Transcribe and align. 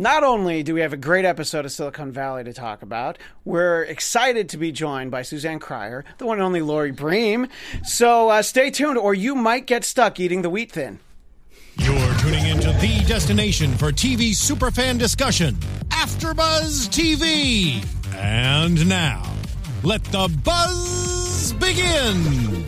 Not 0.00 0.24
only 0.24 0.62
do 0.62 0.72
we 0.72 0.80
have 0.80 0.94
a 0.94 0.96
great 0.96 1.26
episode 1.26 1.66
of 1.66 1.72
Silicon 1.72 2.10
Valley 2.10 2.42
to 2.44 2.54
talk 2.54 2.80
about, 2.80 3.18
we're 3.44 3.82
excited 3.82 4.48
to 4.48 4.56
be 4.56 4.72
joined 4.72 5.10
by 5.10 5.20
Suzanne 5.20 5.58
Cryer, 5.58 6.06
the 6.16 6.24
one 6.24 6.38
and 6.38 6.42
only 6.42 6.62
Lori 6.62 6.90
Bream. 6.90 7.48
So 7.84 8.30
uh, 8.30 8.40
stay 8.40 8.70
tuned, 8.70 8.96
or 8.96 9.12
you 9.12 9.34
might 9.34 9.66
get 9.66 9.84
stuck 9.84 10.18
eating 10.18 10.40
the 10.40 10.48
wheat 10.48 10.72
thin. 10.72 11.00
You're 11.76 12.14
tuning 12.14 12.46
into 12.46 12.72
the 12.80 13.04
destination 13.06 13.76
for 13.76 13.92
TV 13.92 14.30
superfan 14.30 14.98
discussion, 14.98 15.56
AfterBuzz 15.90 16.88
TV. 16.88 17.84
And 18.16 18.88
now, 18.88 19.30
let 19.82 20.02
the 20.04 20.34
buzz 20.42 21.52
begin. 21.52 22.64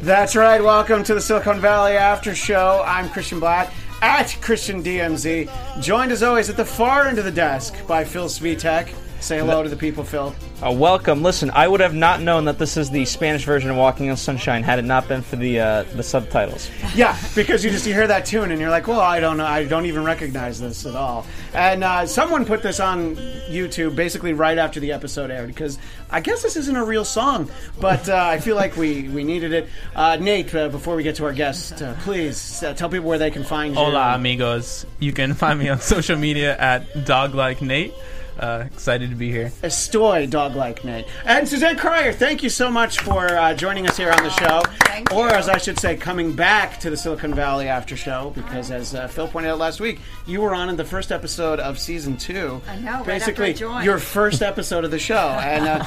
That's 0.00 0.34
right. 0.34 0.64
Welcome 0.64 1.04
to 1.04 1.14
the 1.14 1.20
Silicon 1.20 1.60
Valley 1.60 1.98
After 1.98 2.34
Show. 2.34 2.82
I'm 2.86 3.10
Christian 3.10 3.38
Blatt 3.38 3.70
at 4.04 4.36
Christian 4.42 4.82
DMZ, 4.82 5.48
joined 5.80 6.12
as 6.12 6.22
always 6.22 6.50
at 6.50 6.58
the 6.58 6.64
far 6.64 7.06
end 7.06 7.18
of 7.18 7.24
the 7.24 7.30
desk 7.30 7.74
by 7.86 8.04
Phil 8.04 8.26
Svitek. 8.26 8.94
Say 9.20 9.38
hello 9.38 9.62
to 9.62 9.70
the 9.70 9.76
people, 9.76 10.04
Phil. 10.04 10.34
Uh, 10.62 10.70
welcome. 10.70 11.22
Listen, 11.22 11.50
I 11.50 11.66
would 11.66 11.80
have 11.80 11.94
not 11.94 12.22
known 12.22 12.44
that 12.44 12.58
this 12.58 12.76
is 12.76 12.88
the 12.88 13.04
Spanish 13.04 13.44
version 13.44 13.70
of 13.70 13.76
Walking 13.76 14.08
on 14.08 14.16
Sunshine 14.16 14.62
had 14.62 14.78
it 14.78 14.84
not 14.84 15.08
been 15.08 15.20
for 15.20 15.34
the 15.36 15.58
uh, 15.60 15.82
the 15.94 16.02
subtitles. 16.02 16.70
Yeah, 16.94 17.18
because 17.34 17.64
you 17.64 17.72
just 17.72 17.88
you 17.88 17.92
hear 17.92 18.06
that 18.06 18.24
tune 18.24 18.52
and 18.52 18.60
you're 18.60 18.70
like, 18.70 18.86
well, 18.86 19.00
I 19.00 19.18
don't 19.18 19.36
know, 19.36 19.44
I 19.44 19.64
don't 19.64 19.86
even 19.86 20.04
recognize 20.04 20.60
this 20.60 20.86
at 20.86 20.94
all. 20.94 21.26
And 21.52 21.82
uh, 21.82 22.06
someone 22.06 22.44
put 22.44 22.62
this 22.62 22.78
on 22.78 23.16
YouTube 23.50 23.96
basically 23.96 24.32
right 24.32 24.56
after 24.56 24.78
the 24.78 24.92
episode 24.92 25.32
aired 25.32 25.48
because 25.48 25.76
I 26.08 26.20
guess 26.20 26.44
this 26.44 26.54
isn't 26.54 26.76
a 26.76 26.84
real 26.84 27.04
song, 27.04 27.50
but 27.80 28.08
uh, 28.08 28.14
I 28.14 28.38
feel 28.38 28.54
like 28.54 28.76
we 28.76 29.08
we 29.08 29.24
needed 29.24 29.52
it. 29.52 29.68
Uh, 29.96 30.16
Nate, 30.20 30.54
uh, 30.54 30.68
before 30.68 30.94
we 30.94 31.02
get 31.02 31.16
to 31.16 31.24
our 31.24 31.32
guest, 31.32 31.82
uh, 31.82 31.94
please 32.02 32.62
uh, 32.62 32.74
tell 32.74 32.88
people 32.88 33.08
where 33.08 33.18
they 33.18 33.32
can 33.32 33.42
find 33.42 33.74
you. 33.74 33.80
Hola, 33.80 34.14
amigos. 34.14 34.86
You 35.00 35.12
can 35.12 35.34
find 35.34 35.58
me 35.58 35.68
on 35.68 35.80
social 35.80 36.16
media 36.16 36.56
at 36.56 36.92
DogLikeNate. 36.94 37.92
Uh, 38.38 38.64
excited 38.66 39.10
to 39.10 39.16
be 39.16 39.30
here. 39.30 39.52
Estoy, 39.62 40.28
dog 40.28 40.56
like 40.56 40.84
Nate. 40.84 41.06
And 41.24 41.48
Suzanne 41.48 41.76
Cryer, 41.76 42.12
thank 42.12 42.42
you 42.42 42.48
so 42.48 42.70
much 42.70 42.98
for 43.00 43.26
uh, 43.26 43.54
joining 43.54 43.86
us 43.86 43.96
here 43.96 44.10
on 44.10 44.22
the 44.22 44.30
show. 44.30 44.62
Thank 44.84 45.12
or, 45.12 45.28
you. 45.28 45.34
as 45.34 45.48
I 45.48 45.58
should 45.58 45.78
say, 45.78 45.96
coming 45.96 46.34
back 46.34 46.80
to 46.80 46.90
the 46.90 46.96
Silicon 46.96 47.32
Valley 47.34 47.68
after 47.68 47.96
show, 47.96 48.32
because 48.34 48.70
as 48.70 48.94
uh, 48.94 49.06
Phil 49.08 49.28
pointed 49.28 49.50
out 49.50 49.58
last 49.58 49.80
week, 49.80 50.00
you 50.26 50.40
were 50.40 50.54
on 50.54 50.68
in 50.68 50.76
the 50.76 50.84
first 50.84 51.12
episode 51.12 51.60
of 51.60 51.78
season 51.78 52.16
two. 52.16 52.60
I 52.68 52.76
know, 52.76 52.90
right 53.04 53.20
after 53.22 53.32
Basically, 53.32 53.64
I 53.64 53.84
your 53.84 53.98
first 53.98 54.42
episode 54.42 54.84
of 54.84 54.90
the 54.90 54.98
show. 54.98 55.14
And 55.44 55.66
uh, 55.68 55.84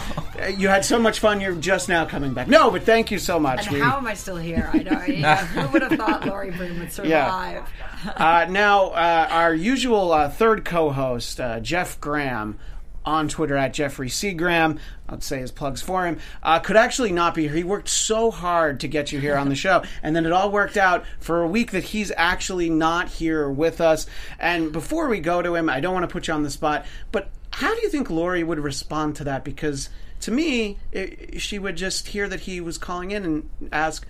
you 0.58 0.70
had 0.70 0.86
so 0.86 0.98
much 1.00 1.20
fun, 1.20 1.42
you're 1.42 1.56
just 1.56 1.90
now 1.90 2.06
coming 2.06 2.34
back. 2.34 2.48
No, 2.48 2.72
but 2.72 2.84
thank 2.84 3.12
you 3.12 3.20
so 3.20 3.40
much. 3.40 3.66
And 3.68 3.76
We- 3.76 3.80
how 3.82 3.98
am 3.98 4.08
I 4.08 4.14
still 4.14 4.38
here? 4.38 4.70
I 4.72 4.80
don't. 4.80 5.18
Yeah, 5.18 5.46
who 5.48 5.68
would 5.74 5.82
have 5.82 5.94
thought 5.94 6.26
Lori 6.26 6.52
Bream 6.52 6.80
would 6.80 6.92
survive? 6.94 7.64
uh, 8.16 8.46
now, 8.50 8.88
uh, 8.88 9.28
our 9.30 9.54
usual 9.54 10.12
uh, 10.12 10.30
third 10.30 10.66
co-host, 10.66 11.40
uh, 11.40 11.60
Jeff 11.60 12.00
Graham, 12.00 12.60
on 13.06 13.30
Twitter 13.30 13.56
at 13.56 13.74
Jeffrey 13.74 14.10
C. 14.10 14.34
Graham, 14.34 14.80
I'd 15.08 15.24
say 15.24 15.40
his 15.40 15.52
plugs 15.52 15.82
for 15.82 16.06
him, 16.06 16.20
uh, 16.44 16.60
could 16.60 16.76
actually 16.76 17.14
not 17.14 17.34
be 17.34 17.44
here. 17.44 17.56
He 17.56 17.64
worked 17.64 17.88
so 17.88 18.32
hard 18.32 18.82
to 18.82 18.88
get 18.90 19.14
you 19.14 19.20
here 19.20 19.38
on 19.38 19.48
the 19.48 19.56
show, 19.56 19.84
and 20.04 20.14
then 20.14 20.26
it 20.26 20.34
all 20.34 20.52
worked 20.52 20.76
out 20.76 21.06
for 21.20 21.42
a 21.42 21.48
week 21.48 21.72
that 21.72 21.86
he's 21.86 22.12
actually 22.18 22.70
not 22.70 23.08
here 23.08 23.50
with 23.50 23.80
us. 23.80 24.08
And 24.40 24.74
before 24.74 25.08
we 25.08 25.22
go 25.22 25.42
to 25.42 25.56
him, 25.56 25.70
I 25.70 25.80
don't 25.80 25.94
want 25.94 26.04
to 26.04 26.12
put 26.12 26.28
you 26.28 26.34
on 26.34 26.44
the 26.44 26.50
spot, 26.50 26.86
but 27.14 27.30
how 27.52 27.74
do 27.74 27.82
you 27.82 27.90
think 27.90 28.10
Lori 28.10 28.44
would 28.44 28.60
respond 28.60 29.16
to 29.16 29.24
that? 29.24 29.46
Because 29.46 29.90
to 30.22 30.32
me, 30.32 30.78
i 30.94 31.38
she 31.38 31.60
would 31.60 31.78
just 31.78 32.10
hear 32.10 32.28
that 32.28 32.42
he 32.42 32.60
was 32.60 32.78
calling 32.78 33.12
in 33.12 33.24
and 33.24 33.50
ask, 33.72 34.06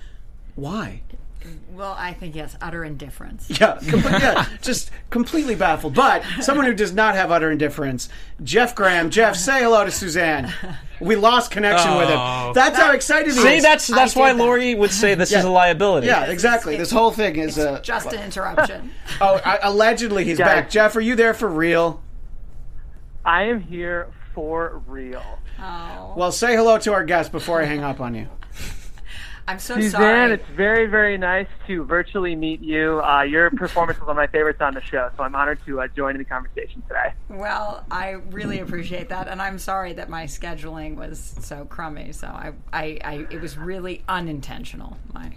why? 0.56 1.04
Well, 1.72 1.96
I 1.98 2.14
think 2.14 2.36
yes, 2.36 2.58
utter 2.62 2.84
indifference. 2.84 3.48
Yeah, 3.60 3.80
com- 3.90 4.02
yeah, 4.02 4.46
just 4.62 4.92
completely 5.10 5.56
baffled. 5.56 5.94
But 5.94 6.24
someone 6.42 6.66
who 6.66 6.74
does 6.74 6.92
not 6.94 7.16
have 7.16 7.32
utter 7.32 7.52
indifference, 7.52 8.10
Jeff 8.44 8.76
Graham. 8.76 9.10
Jeff, 9.10 9.36
say 9.36 9.62
hello 9.62 9.86
to 9.86 9.92
Suzanne. 9.92 10.52
We 11.00 11.16
lost 11.16 11.52
connection 11.52 11.96
with 11.96 12.10
him. 12.10 12.18
Oh. 12.20 12.52
That's 12.56 12.78
how 12.78 12.92
excited 12.94 13.34
he 13.34 13.40
See, 13.40 13.56
is. 13.58 13.64
that's 13.64 13.88
that's 13.88 14.18
I 14.18 14.20
why 14.20 14.30
did 14.32 14.40
that. 14.40 14.44
Lori 14.44 14.76
would 14.76 14.92
say 14.92 15.14
this 15.16 15.32
is 15.32 15.44
a 15.44 15.50
liability. 15.50 16.08
yeah, 16.08 16.26
exactly. 16.26 16.76
This 16.76 16.90
whole 16.92 17.12
thing 17.12 17.36
is 17.38 17.58
uh, 17.60 17.80
Just 17.82 18.12
an 18.14 18.24
interruption. 18.24 18.92
oh, 19.22 19.40
I, 19.46 19.60
allegedly 19.62 20.26
he's 20.26 20.40
Guys. 20.40 20.48
back. 20.48 20.70
Jeff, 20.72 20.96
are 20.96 21.02
you 21.02 21.16
there 21.16 21.34
for 21.36 21.48
real? 21.48 22.02
I 23.24 23.44
am 23.44 23.62
here 23.62 24.08
for 24.34 24.82
real. 24.88 25.24
Oh, 25.60 26.14
Well, 26.18 26.32
say 26.32 26.56
hello 26.56 26.78
to 26.80 26.94
our 26.94 27.04
guest 27.04 27.32
before 27.32 27.62
I 27.62 27.66
hang 27.66 27.84
up 27.84 28.00
on 28.00 28.16
you. 28.16 28.28
I'm 29.48 29.60
so 29.60 29.76
Suzanne, 29.76 29.92
sorry. 29.92 30.34
it's 30.34 30.50
very, 30.56 30.88
very 30.88 31.18
nice 31.18 31.48
to 31.68 31.84
virtually 31.86 32.36
meet 32.36 32.60
you. 32.62 33.02
Uh, 33.02 33.22
your 33.22 33.50
performance 33.52 33.98
was 33.98 34.08
one 34.08 34.18
of 34.18 34.18
my 34.18 34.28
favorites 34.28 34.60
on 34.62 34.74
the 34.74 34.82
show, 34.82 35.10
so 35.16 35.24
I'm 35.24 35.36
honored 35.36 35.60
to 35.66 35.80
uh, 35.82 35.88
join 35.96 36.12
in 36.16 36.18
the 36.18 36.26
conversation 36.26 36.82
today. 36.88 37.14
Well, 37.30 37.86
I 37.90 38.12
really 38.32 38.60
appreciate 38.60 39.08
that, 39.10 39.28
and 39.30 39.42
I'm 39.42 39.58
sorry 39.58 39.94
that 39.94 40.10
my 40.10 40.26
scheduling 40.26 40.96
was 40.96 41.36
so 41.40 41.64
crummy. 41.66 42.12
So 42.12 42.28
I, 42.28 42.52
I, 42.74 43.00
I 43.04 43.14
it 43.32 43.40
was 43.42 43.58
really 43.58 44.04
unintentional. 44.10 44.98
My, 45.14 45.34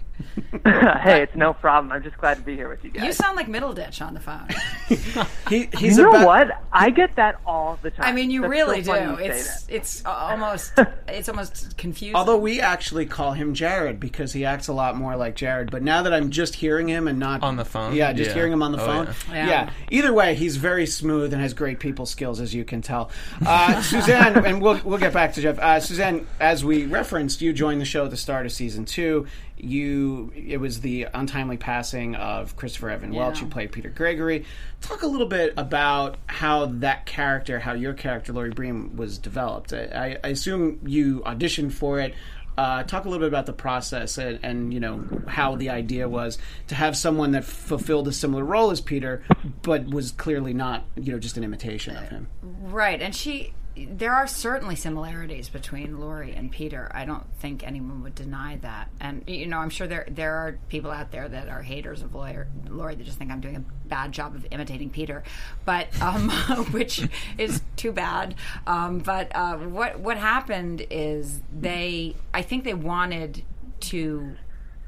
hey, 0.99 1.23
it's 1.23 1.35
no 1.35 1.53
problem. 1.53 1.91
I'm 1.93 2.03
just 2.03 2.17
glad 2.17 2.35
to 2.37 2.43
be 2.43 2.55
here 2.55 2.67
with 2.69 2.83
you 2.83 2.91
guys. 2.91 3.05
you 3.05 3.13
sound 3.13 3.37
like 3.37 3.47
Middleditch 3.47 4.05
on 4.05 4.13
the 4.13 4.19
phone. 4.19 4.47
He, 5.49 5.67
he's 5.77 5.97
You 5.97 6.03
know 6.03 6.09
about- 6.11 6.25
what? 6.25 6.63
I 6.71 6.89
get 6.91 7.15
that 7.17 7.39
all 7.45 7.77
the 7.81 7.91
time. 7.91 8.05
I 8.05 8.11
mean, 8.13 8.31
you 8.31 8.41
That's 8.41 8.51
really 8.51 8.83
so 8.83 9.15
do. 9.17 9.21
It's 9.21 9.65
it's 9.67 10.05
almost 10.05 10.71
it's 11.09 11.27
almost 11.27 11.77
confusing. 11.77 12.15
Although 12.15 12.37
we 12.37 12.61
actually 12.61 13.05
call 13.05 13.33
him 13.33 13.53
Jared 13.53 13.99
because 14.01 14.33
he 14.33 14.43
acts 14.43 14.67
a 14.67 14.73
lot 14.73 14.97
more 14.97 15.15
like 15.15 15.35
Jared. 15.35 15.71
But 15.71 15.81
now 15.83 16.01
that 16.03 16.13
I'm 16.13 16.29
just 16.29 16.55
hearing 16.55 16.89
him 16.89 17.07
and 17.07 17.17
not 17.19 17.41
On 17.43 17.55
the 17.55 17.63
phone? 17.63 17.95
yeah, 17.95 18.11
just 18.11 18.31
Yeah. 18.31 18.33
hearing 18.35 18.51
him 18.51 18.61
on 18.61 18.73
the 18.73 18.81
Oh, 18.81 18.85
phone, 18.85 19.15
yeah. 19.31 19.47
yeah. 19.47 19.69
Either 19.89 20.11
way, 20.11 20.35
he's 20.35 20.57
very 20.57 20.85
smooth 20.85 21.31
and 21.31 21.41
has 21.41 21.53
great 21.53 21.79
people 21.79 22.05
skills, 22.05 22.41
as 22.41 22.53
you 22.53 22.65
can 22.65 22.81
tell. 22.81 23.09
Uh, 23.45 23.81
Suzanne, 23.83 24.45
and 24.45 24.61
we'll 24.61 24.81
we'll 24.83 24.97
get 24.99 25.13
back 25.13 25.33
to 25.35 25.41
Jeff. 25.41 25.57
Uh, 25.57 25.79
Suzanne, 25.79 26.27
as 26.41 26.65
we 26.65 26.85
referenced, 26.85 27.41
you 27.41 27.53
joined 27.53 27.79
the 27.79 27.85
show 27.85 28.03
at 28.03 28.11
the 28.11 28.17
start 28.17 28.45
of 28.45 28.51
season 28.51 28.83
two. 28.83 29.27
You 29.63 30.31
it 30.35 30.59
was 30.59 30.81
the 30.81 31.07
untimely 31.13 31.55
passing 31.57 32.15
of 32.15 32.55
Christopher 32.55 32.89
Evan 32.89 33.13
Welch. 33.13 33.37
Yeah. 33.37 33.43
You 33.43 33.47
played 33.51 33.71
Peter 33.71 33.89
Gregory. 33.89 34.43
Talk 34.81 35.03
a 35.03 35.07
little 35.07 35.27
bit 35.27 35.53
about 35.55 36.17
how 36.25 36.65
that 36.65 37.05
character, 37.05 37.59
how 37.59 37.73
your 37.73 37.93
character 37.93 38.33
Laurie 38.33 38.49
Bream 38.49 38.95
was 38.97 39.19
developed. 39.19 39.71
I, 39.71 40.17
I 40.23 40.29
assume 40.29 40.79
you 40.83 41.19
auditioned 41.27 41.73
for 41.73 41.99
it. 41.99 42.15
Uh, 42.57 42.83
talk 42.83 43.05
a 43.05 43.09
little 43.09 43.23
bit 43.23 43.29
about 43.29 43.45
the 43.45 43.53
process 43.53 44.17
and, 44.17 44.39
and 44.43 44.73
you 44.73 44.79
know 44.79 45.03
how 45.27 45.55
the 45.55 45.69
idea 45.69 46.07
was 46.07 46.37
to 46.67 46.75
have 46.75 46.97
someone 46.97 47.31
that 47.31 47.43
fulfilled 47.43 48.07
a 48.07 48.11
similar 48.11 48.43
role 48.43 48.71
as 48.71 48.81
Peter, 48.81 49.23
but 49.61 49.87
was 49.87 50.11
clearly 50.11 50.53
not 50.53 50.83
you 50.95 51.13
know 51.13 51.19
just 51.19 51.37
an 51.37 51.43
imitation 51.43 51.95
of 51.95 52.09
him. 52.09 52.27
Right, 52.41 53.01
and 53.01 53.15
she. 53.15 53.53
There 53.75 54.13
are 54.13 54.27
certainly 54.27 54.75
similarities 54.75 55.47
between 55.47 55.99
Lori 55.99 56.33
and 56.33 56.51
Peter. 56.51 56.91
I 56.93 57.05
don't 57.05 57.25
think 57.39 57.65
anyone 57.65 58.03
would 58.03 58.15
deny 58.15 58.57
that. 58.57 58.89
And 58.99 59.23
you 59.27 59.47
know, 59.47 59.59
I'm 59.59 59.69
sure 59.69 59.87
there 59.87 60.05
there 60.09 60.33
are 60.35 60.57
people 60.67 60.91
out 60.91 61.11
there 61.11 61.27
that 61.27 61.47
are 61.47 61.61
haters 61.61 62.01
of 62.01 62.13
Lori, 62.13 62.45
Lori 62.67 62.95
that 62.95 63.03
just 63.03 63.17
think 63.17 63.31
I'm 63.31 63.39
doing 63.39 63.55
a 63.55 63.63
bad 63.87 64.11
job 64.11 64.35
of 64.35 64.45
imitating 64.51 64.89
Peter, 64.89 65.23
but 65.65 65.87
um, 66.01 66.29
which 66.71 67.07
is 67.37 67.61
too 67.75 67.91
bad. 67.91 68.35
Um, 68.67 68.99
but 68.99 69.33
uh, 69.33 69.57
what 69.57 69.99
what 69.99 70.17
happened 70.17 70.85
is 70.89 71.41
they, 71.57 72.15
I 72.33 72.41
think 72.41 72.63
they 72.63 72.73
wanted 72.73 73.43
to 73.81 74.35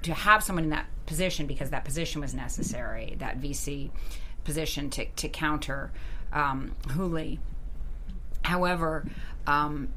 to 0.04 0.14
have 0.14 0.44
someone 0.44 0.66
in 0.66 0.70
that 0.72 0.88
position 1.06 1.48
because 1.48 1.70
that 1.70 1.86
position 1.86 2.22
was 2.22 2.34
necessary, 2.34 3.16
that 3.20 3.40
VC 3.40 3.92
position 4.44 4.90
to 4.92 5.06
to 5.06 5.30
counter 5.30 5.92
um, 6.32 6.76
Hooli. 6.90 7.40
However, 8.44 9.06
um, 9.48 9.90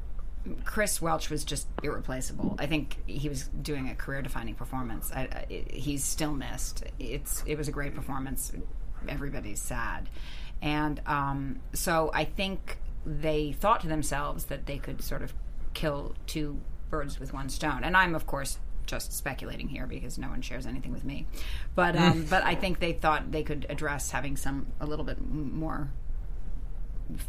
Chris 0.63 1.01
Welch 1.01 1.29
was 1.29 1.43
just 1.43 1.67
irreplaceable. 1.83 2.55
I 2.59 2.67
think 2.67 2.97
he 3.05 3.29
was 3.29 3.47
doing 3.61 3.89
a 3.89 3.95
career-defining 3.95 4.55
performance. 4.55 5.11
I, 5.13 5.21
I, 5.21 5.63
he's 5.69 6.03
still 6.03 6.33
missed. 6.33 6.83
It's 6.99 7.43
it 7.45 7.57
was 7.57 7.67
a 7.67 7.71
great 7.71 7.95
performance. 7.95 8.51
Everybody's 9.07 9.61
sad, 9.61 10.09
and 10.61 11.01
um, 11.05 11.59
so 11.73 12.11
I 12.13 12.25
think 12.25 12.77
they 13.05 13.51
thought 13.51 13.81
to 13.81 13.87
themselves 13.87 14.45
that 14.45 14.65
they 14.65 14.77
could 14.77 15.01
sort 15.01 15.21
of 15.21 15.33
kill 15.73 16.15
two 16.25 16.59
birds 16.89 17.19
with 17.19 17.33
one 17.33 17.49
stone. 17.49 17.83
And 17.83 17.95
I'm 17.95 18.15
of 18.15 18.25
course 18.25 18.57
just 18.85 19.11
speculating 19.11 19.67
here 19.67 19.85
because 19.85 20.17
no 20.17 20.29
one 20.29 20.41
shares 20.41 20.65
anything 20.65 20.93
with 20.93 21.03
me, 21.03 21.27
but 21.75 21.95
um, 21.95 22.25
but 22.29 22.43
I 22.43 22.55
think 22.55 22.79
they 22.79 22.93
thought 22.93 23.31
they 23.31 23.43
could 23.43 23.65
address 23.69 24.11
having 24.11 24.37
some 24.37 24.67
a 24.79 24.85
little 24.85 25.05
bit 25.05 25.19
more 25.29 25.89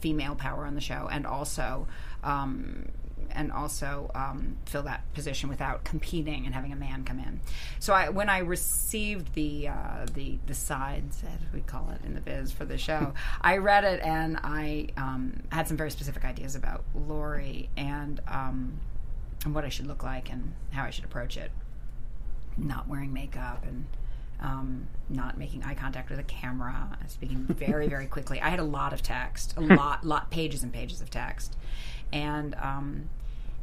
female 0.00 0.34
power 0.34 0.66
on 0.66 0.74
the 0.74 0.80
show, 0.80 1.08
and 1.10 1.26
also 1.26 1.86
um, 2.22 2.86
and 3.30 3.52
also 3.52 4.10
um, 4.14 4.56
fill 4.66 4.82
that 4.82 5.02
position 5.14 5.48
without 5.48 5.84
competing 5.84 6.46
and 6.46 6.54
having 6.54 6.72
a 6.72 6.76
man 6.76 7.04
come 7.04 7.18
in. 7.18 7.40
So 7.78 7.92
I, 7.92 8.08
when 8.08 8.28
I 8.28 8.38
received 8.38 9.34
the 9.34 9.68
uh, 9.68 10.06
the 10.12 10.38
the 10.46 10.54
sides, 10.54 11.22
as 11.24 11.52
we 11.52 11.60
call 11.60 11.90
it 11.90 12.04
in 12.04 12.14
the 12.14 12.20
biz 12.20 12.52
for 12.52 12.64
the 12.64 12.78
show, 12.78 13.12
I 13.40 13.58
read 13.58 13.84
it 13.84 14.00
and 14.02 14.38
I 14.42 14.88
um, 14.96 15.42
had 15.50 15.68
some 15.68 15.76
very 15.76 15.90
specific 15.90 16.24
ideas 16.24 16.54
about 16.54 16.84
Lori 16.94 17.68
and 17.76 18.20
um, 18.28 18.80
and 19.44 19.54
what 19.54 19.64
I 19.64 19.68
should 19.68 19.86
look 19.86 20.02
like 20.02 20.30
and 20.30 20.54
how 20.70 20.84
I 20.84 20.90
should 20.90 21.04
approach 21.04 21.36
it. 21.36 21.50
Not 22.56 22.88
wearing 22.88 23.12
makeup 23.12 23.64
and 23.66 23.86
um, 24.40 24.86
not 25.08 25.36
making 25.38 25.64
eye 25.64 25.74
contact 25.74 26.08
with 26.10 26.18
the 26.18 26.24
camera, 26.24 26.96
speaking 27.08 27.44
very, 27.48 27.88
very 27.88 28.06
quickly. 28.14 28.40
I 28.40 28.48
had 28.50 28.60
a 28.60 28.64
lot 28.64 28.92
of 28.92 29.02
text, 29.02 29.54
a 29.56 29.60
lot, 29.60 30.04
lot, 30.04 30.30
pages 30.30 30.62
and 30.62 30.72
pages 30.72 31.00
of 31.00 31.10
text, 31.10 31.56
and 32.12 32.54
um, 32.56 33.08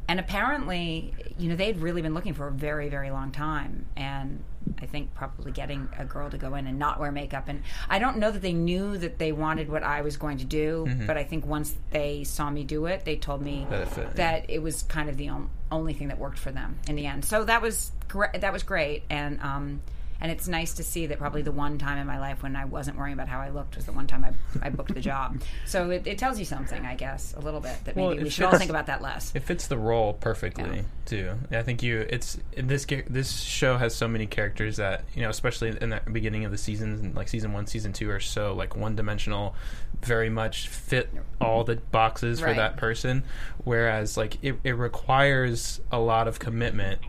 and 0.08 0.20
apparently, 0.20 1.12
you 1.36 1.48
know, 1.48 1.56
they'd 1.56 1.78
really 1.78 2.00
been 2.00 2.14
looking 2.14 2.32
for 2.34 2.46
a 2.46 2.52
very, 2.52 2.88
very 2.88 3.10
long 3.10 3.32
time, 3.32 3.86
and 3.96 4.44
I 4.80 4.86
think 4.86 5.12
probably 5.14 5.50
getting 5.50 5.88
a 5.98 6.04
girl 6.04 6.30
to 6.30 6.38
go 6.38 6.54
in 6.54 6.68
and 6.68 6.78
not 6.78 7.00
wear 7.00 7.10
makeup, 7.10 7.44
and 7.48 7.62
I 7.88 7.98
don't 7.98 8.18
know 8.18 8.30
that 8.30 8.40
they 8.42 8.52
knew 8.52 8.96
that 8.98 9.18
they 9.18 9.32
wanted 9.32 9.68
what 9.68 9.82
I 9.82 10.02
was 10.02 10.16
going 10.16 10.38
to 10.38 10.44
do, 10.44 10.86
but 11.08 11.16
I 11.16 11.24
think 11.24 11.44
once 11.44 11.74
they 11.90 12.22
saw 12.22 12.50
me 12.50 12.62
do 12.62 12.86
it, 12.86 13.04
they 13.04 13.16
told 13.16 13.42
me 13.42 13.66
That 13.68 13.82
it 13.82 13.88
fit, 13.88 14.08
yeah. 14.16 14.42
it 14.48 14.62
was 14.62 14.84
kind 14.84 15.08
of 15.08 15.16
the 15.16 15.28
on- 15.28 15.50
only 15.72 15.92
thing 15.92 16.06
that 16.08 16.18
worked 16.18 16.38
for 16.38 16.52
them 16.52 16.78
in 16.88 16.94
the 16.94 17.06
end. 17.06 17.24
So 17.24 17.42
that 17.44 17.60
was 17.60 17.90
great. 18.06 18.40
That 18.42 18.52
was 18.52 18.62
great, 18.62 19.02
and 19.10 19.40
um, 19.40 19.80
and 20.20 20.30
it's 20.32 20.48
nice 20.48 20.74
to 20.74 20.82
see 20.84 21.06
that 21.06 21.18
probably 21.18 21.42
the 21.42 21.52
one 21.52 21.78
time 21.78 21.98
in 21.98 22.06
my 22.06 22.18
life 22.18 22.42
when 22.42 22.56
I 22.56 22.64
wasn't 22.64 22.96
worrying 22.96 23.14
about 23.14 23.28
how 23.28 23.40
I 23.40 23.50
looked 23.50 23.76
was 23.76 23.84
the 23.86 23.92
one 23.92 24.06
time 24.06 24.24
I, 24.24 24.66
I 24.66 24.70
booked 24.70 24.94
the 24.94 25.00
job. 25.00 25.40
So 25.66 25.90
it, 25.90 26.06
it 26.06 26.18
tells 26.18 26.38
you 26.38 26.44
something, 26.44 26.86
I 26.86 26.94
guess, 26.94 27.34
a 27.34 27.40
little 27.40 27.60
bit 27.60 27.76
that 27.84 27.96
maybe 27.96 28.06
Well, 28.06 28.16
we 28.16 28.22
it 28.22 28.30
should 28.30 28.44
all 28.46 28.56
think 28.58 28.70
about 28.70 28.86
that 28.86 29.02
less. 29.02 29.34
It 29.34 29.42
fits 29.42 29.66
the 29.66 29.76
role 29.76 30.12
perfectly 30.14 30.76
Yeah. 30.76 30.82
too. 31.04 31.32
I 31.50 31.62
think 31.62 31.82
you. 31.82 32.06
It's 32.08 32.38
this. 32.56 32.86
This 33.08 33.40
show 33.40 33.76
has 33.76 33.94
so 33.94 34.06
many 34.08 34.26
characters 34.26 34.76
that 34.76 35.04
you 35.14 35.22
know, 35.22 35.28
especially 35.30 35.76
in 35.80 35.90
the 35.90 36.00
beginning 36.10 36.44
of 36.44 36.52
the 36.52 36.58
seasons, 36.58 37.14
like 37.16 37.28
season 37.28 37.52
one, 37.52 37.66
season 37.66 37.92
two, 37.92 38.10
are 38.10 38.20
so 38.20 38.54
like 38.54 38.76
one 38.76 38.94
dimensional. 38.96 39.54
Very 40.02 40.30
much 40.30 40.68
fit 40.68 41.10
all 41.40 41.64
the 41.64 41.76
boxes 41.76 42.38
for 42.40 42.52
that 42.54 42.76
person. 42.76 43.24
Whereas 43.64 44.16
like 44.16 44.38
it, 44.42 44.56
it 44.62 44.72
requires 44.72 45.80
a 45.90 45.98
lot 45.98 46.28
of 46.28 46.38
commitment. 46.38 47.00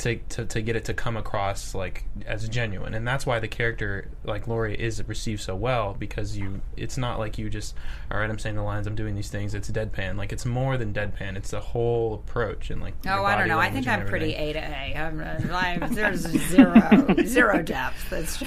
To, 0.00 0.16
to, 0.16 0.44
to 0.46 0.62
get 0.62 0.76
it 0.76 0.84
to 0.86 0.94
come 0.94 1.16
across 1.16 1.74
like 1.74 2.04
as 2.26 2.48
genuine 2.48 2.94
and 2.94 3.06
that's 3.06 3.26
why 3.26 3.38
the 3.38 3.48
character 3.48 4.08
like 4.24 4.46
Laurie 4.46 4.74
is 4.74 5.02
received 5.06 5.42
so 5.42 5.54
well 5.54 5.94
because 5.98 6.38
you 6.38 6.62
it's 6.76 6.96
not 6.96 7.18
like 7.18 7.36
you 7.36 7.50
just 7.50 7.74
all 8.10 8.18
right 8.18 8.30
I'm 8.30 8.38
saying 8.38 8.56
the 8.56 8.62
lines 8.62 8.86
I'm 8.86 8.94
doing 8.94 9.14
these 9.14 9.28
things 9.28 9.54
it's 9.54 9.70
deadpan 9.70 10.16
like 10.16 10.32
it's 10.32 10.46
more 10.46 10.78
than 10.78 10.94
deadpan 10.94 11.36
it's 11.36 11.50
the 11.50 11.60
whole 11.60 12.14
approach 12.14 12.70
and 12.70 12.80
like 12.80 12.94
Oh, 13.06 13.24
I 13.24 13.36
don't 13.36 13.48
know. 13.48 13.58
I 13.58 13.70
think 13.70 13.88
I'm 13.88 14.06
pretty. 14.06 14.34
A 14.34 14.52
to 14.52 14.58
A. 14.58 14.94
I'm, 14.96 15.20
uh, 15.20 15.54
I'm 15.54 15.94
there's 15.94 16.20
zero 16.20 17.14
zero 17.24 17.62
depth. 17.62 18.10
That's 18.10 18.40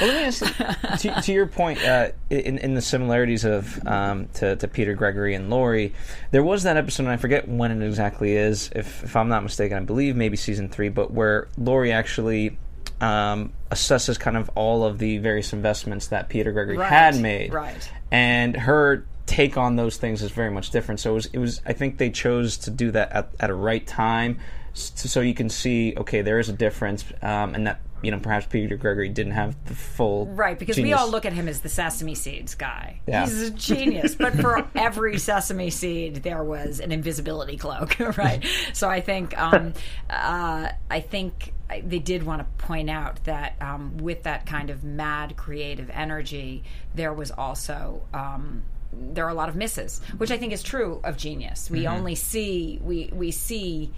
Well, 0.00 0.08
let 0.08 0.16
me 0.16 0.24
ask 0.24 1.00
to, 1.00 1.20
to 1.22 1.32
your 1.32 1.46
point 1.46 1.82
uh, 1.84 2.10
in, 2.30 2.58
in 2.58 2.74
the 2.74 2.80
similarities 2.80 3.44
of 3.44 3.84
um, 3.86 4.28
to, 4.34 4.56
to 4.56 4.68
Peter 4.68 4.94
Gregory 4.94 5.34
and 5.34 5.50
Laurie. 5.50 5.92
There 6.30 6.42
was 6.42 6.62
that 6.62 6.76
episode, 6.76 7.04
and 7.04 7.12
I 7.12 7.16
forget 7.16 7.48
when 7.48 7.70
it 7.70 7.86
exactly 7.86 8.36
is. 8.36 8.70
If, 8.74 9.04
if 9.04 9.16
I'm 9.16 9.28
not 9.28 9.42
mistaken, 9.42 9.76
I 9.76 9.80
believe 9.80 10.16
maybe 10.16 10.36
season 10.36 10.68
three, 10.68 10.79
but 10.88 11.12
where 11.12 11.48
Laurie 11.58 11.92
actually 11.92 12.58
um, 13.00 13.52
assesses 13.70 14.18
kind 14.18 14.36
of 14.36 14.50
all 14.54 14.84
of 14.84 14.98
the 14.98 15.18
various 15.18 15.52
investments 15.52 16.08
that 16.08 16.28
Peter 16.28 16.52
Gregory 16.52 16.76
Right, 16.76 16.88
had 16.88 17.20
made, 17.20 17.52
right. 17.52 17.90
and 18.10 18.56
her 18.56 19.06
take 19.26 19.56
on 19.56 19.76
those 19.76 19.96
things 19.96 20.22
is 20.22 20.32
very 20.32 20.50
much 20.50 20.70
different. 20.70 21.00
So 21.00 21.12
it 21.12 21.14
was, 21.14 21.26
it 21.26 21.38
was 21.38 21.62
I 21.64 21.72
think 21.72 21.98
they 21.98 22.10
chose 22.10 22.56
to 22.58 22.70
do 22.70 22.90
that 22.90 23.12
at, 23.12 23.30
at 23.38 23.50
a 23.50 23.54
right 23.54 23.86
time, 23.86 24.38
so 24.72 25.20
you 25.20 25.34
can 25.34 25.48
see 25.48 25.94
okay, 25.96 26.22
there 26.22 26.38
is 26.38 26.48
a 26.48 26.52
difference, 26.52 27.04
um, 27.22 27.54
and 27.54 27.66
that 27.66 27.80
you 28.02 28.10
know 28.10 28.18
perhaps 28.18 28.46
Peter 28.46 28.76
Gregory 28.76 29.08
didn't 29.08 29.32
have 29.32 29.56
the 29.66 29.74
full 29.74 30.26
Right, 30.26 30.58
because 30.58 30.76
we 30.76 30.92
all 30.92 31.10
look 31.10 31.24
at 31.24 31.32
him 31.32 31.48
as 31.48 31.60
the 31.60 31.68
sesame 31.68 32.14
seeds 32.14 32.54
guy. 32.54 33.00
Yeah. 33.06 33.24
He's 33.24 33.42
a 33.42 33.50
genius. 33.50 34.14
but 34.14 34.34
for 34.34 34.66
every 34.74 35.18
sesame 35.18 35.70
seed, 35.70 36.16
there 36.16 36.42
was 36.42 36.80
an 36.80 36.92
invisibility 36.92 37.56
cloak, 37.56 37.98
right? 38.16 38.44
so 38.72 38.88
I 38.88 39.00
think, 39.00 39.38
um, 39.38 39.74
uh, 40.08 40.70
I 40.90 41.00
think 41.00 41.52
they 41.84 41.98
did 41.98 42.22
want 42.22 42.40
to 42.40 42.64
point 42.64 42.90
out 42.90 43.22
that 43.24 43.56
um, 43.60 43.98
with 43.98 44.24
that 44.24 44.46
kind 44.46 44.70
of 44.70 44.82
mad 44.82 45.36
creative 45.36 45.90
energy, 45.90 46.64
there 46.94 47.12
was 47.12 47.30
also. 47.30 48.02
Um, 48.12 48.62
there 48.92 49.24
are 49.24 49.30
a 49.30 49.34
lot 49.34 49.48
of 49.48 49.54
misses, 49.54 50.00
which 50.18 50.32
I 50.32 50.36
think 50.36 50.52
is 50.52 50.64
true 50.64 51.00
of 51.04 51.16
genius. 51.16 51.70
We 51.70 51.86
only 51.86 52.16
see 52.16 52.80
we 52.82 53.08
we 53.12 53.30
see 53.30 53.92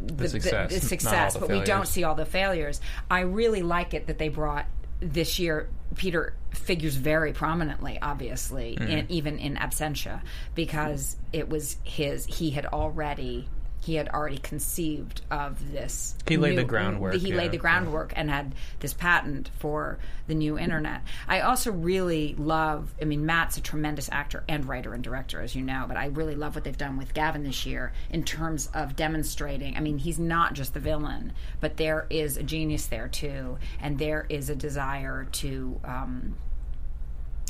the, 0.00 0.28
success, 0.28 0.70
the, 0.70 0.80
all 0.80 0.80
success, 0.80 1.34
the 1.34 1.40
but 1.40 1.48
we 1.50 1.60
don't 1.60 1.86
see 1.86 2.04
all 2.04 2.14
the 2.14 2.26
failures. 2.26 2.80
I 3.10 3.20
really 3.20 3.62
like 3.62 3.94
it 3.94 4.06
that 4.06 4.18
they 4.18 4.28
brought 4.28 4.66
this 5.00 5.38
year. 5.38 5.68
Peter 5.96 6.34
figures 6.50 6.94
very 6.94 7.32
prominently, 7.32 7.98
obviously, 8.00 8.76
Mm-hmm. 8.76 8.90
in, 8.90 9.06
even 9.10 9.38
in 9.38 9.56
absentia, 9.56 10.20
because 10.54 11.16
it 11.32 11.48
was 11.48 11.76
his. 11.84 12.26
He 12.26 12.50
had 12.50 12.66
already. 12.66 13.48
He 13.82 13.94
had 13.94 14.08
already 14.08 14.38
conceived 14.38 15.22
of 15.30 15.72
this. 15.72 16.14
He 16.26 16.36
laid 16.36 16.58
the 16.58 16.64
groundwork, 16.64 17.14
He 17.14 17.30
yeah, 17.30 17.36
laid 17.36 17.50
the 17.50 17.56
yeah. 17.56 17.62
groundwork 17.62 18.12
and 18.14 18.30
had 18.30 18.54
this 18.80 18.92
patent 18.92 19.50
for 19.58 19.98
the 20.26 20.34
new 20.34 20.58
internet. 20.58 21.02
I 21.26 21.40
also 21.40 21.72
really 21.72 22.34
love. 22.36 22.94
I 23.00 23.06
mean, 23.06 23.24
Matt's 23.24 23.56
a 23.56 23.62
tremendous 23.62 24.10
actor 24.12 24.44
and 24.48 24.66
writer 24.66 24.92
and 24.92 25.02
director, 25.02 25.40
as 25.40 25.56
you 25.56 25.62
know. 25.62 25.86
But 25.88 25.96
I 25.96 26.06
really 26.06 26.34
love 26.34 26.54
what 26.54 26.64
they've 26.64 26.76
done 26.76 26.98
with 26.98 27.14
Gavin 27.14 27.42
this 27.42 27.64
year 27.64 27.92
in 28.10 28.22
terms 28.22 28.68
of 28.74 28.96
demonstrating. 28.96 29.76
I 29.76 29.80
mean, 29.80 29.98
he's 29.98 30.18
not 30.18 30.52
just 30.52 30.74
the 30.74 30.80
villain, 30.80 31.32
but 31.60 31.78
there 31.78 32.06
is 32.10 32.36
a 32.36 32.42
genius 32.42 32.86
there 32.86 33.08
too, 33.08 33.56
and 33.80 33.98
there 33.98 34.26
is 34.28 34.50
a 34.50 34.54
desire 34.54 35.26
to. 35.32 35.80
Um, 35.84 36.36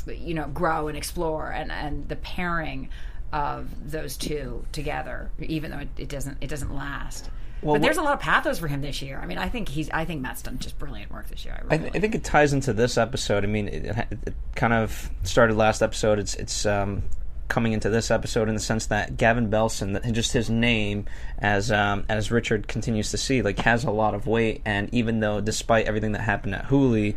you 0.07 0.33
know 0.33 0.47
grow 0.47 0.87
and 0.87 0.97
explore 0.97 1.51
and 1.51 1.71
and 1.71 2.09
the 2.09 2.15
pairing 2.15 2.89
of 3.33 3.91
those 3.91 4.17
two 4.17 4.65
together 4.71 5.31
even 5.39 5.71
though 5.71 5.79
it, 5.79 5.89
it 5.97 6.09
doesn't 6.09 6.37
it 6.41 6.47
doesn't 6.47 6.73
last 6.73 7.29
Well, 7.61 7.75
but 7.75 7.81
there's 7.81 7.97
a 7.97 8.01
lot 8.01 8.13
of 8.13 8.19
pathos 8.19 8.59
for 8.59 8.67
him 8.67 8.81
this 8.81 9.01
year 9.01 9.19
i 9.21 9.25
mean 9.25 9.37
i 9.37 9.49
think 9.49 9.69
he's 9.69 9.89
i 9.91 10.05
think 10.05 10.21
matt's 10.21 10.41
done 10.41 10.59
just 10.59 10.77
brilliant 10.77 11.11
work 11.11 11.29
this 11.29 11.45
year 11.45 11.63
i, 11.69 11.75
I, 11.75 11.77
th- 11.77 11.95
I 11.95 11.99
think 11.99 12.15
it 12.15 12.23
ties 12.23 12.53
into 12.53 12.73
this 12.73 12.97
episode. 12.97 13.43
I 13.43 13.47
mean, 13.47 13.67
it, 13.67 13.85
it, 13.85 14.17
it 14.27 14.33
kind 14.55 14.73
of 14.73 15.09
started 15.23 15.55
last 15.55 15.81
episode. 15.81 16.19
It's 16.19 16.35
it's 16.35 16.65
um, 16.65 17.03
coming 17.47 17.73
into 17.73 17.89
this 17.89 18.11
episode 18.11 18.47
in 18.47 18.55
the 18.55 18.61
sense 18.61 18.85
that 18.87 19.17
Gavin 19.17 19.49
Belson, 19.49 19.93
that 19.93 20.09
just 20.13 20.31
his 20.31 20.49
name, 20.49 21.05
as 21.37 21.71
um, 21.71 22.05
as 22.07 22.31
Richard 22.31 22.67
continues 22.67 23.11
to 23.11 23.17
see, 23.17 23.41
like 23.41 23.59
has 23.59 23.83
a 23.83 23.91
lot 23.91 24.13
of 24.13 24.27
weight. 24.27 24.61
And 24.65 24.93
even 24.93 25.19
though, 25.19 25.41
despite 25.41 25.85
everything 25.85 26.13
that 26.13 26.21
happened 26.21 26.55
at 26.55 26.65
Hooli, 26.65 27.15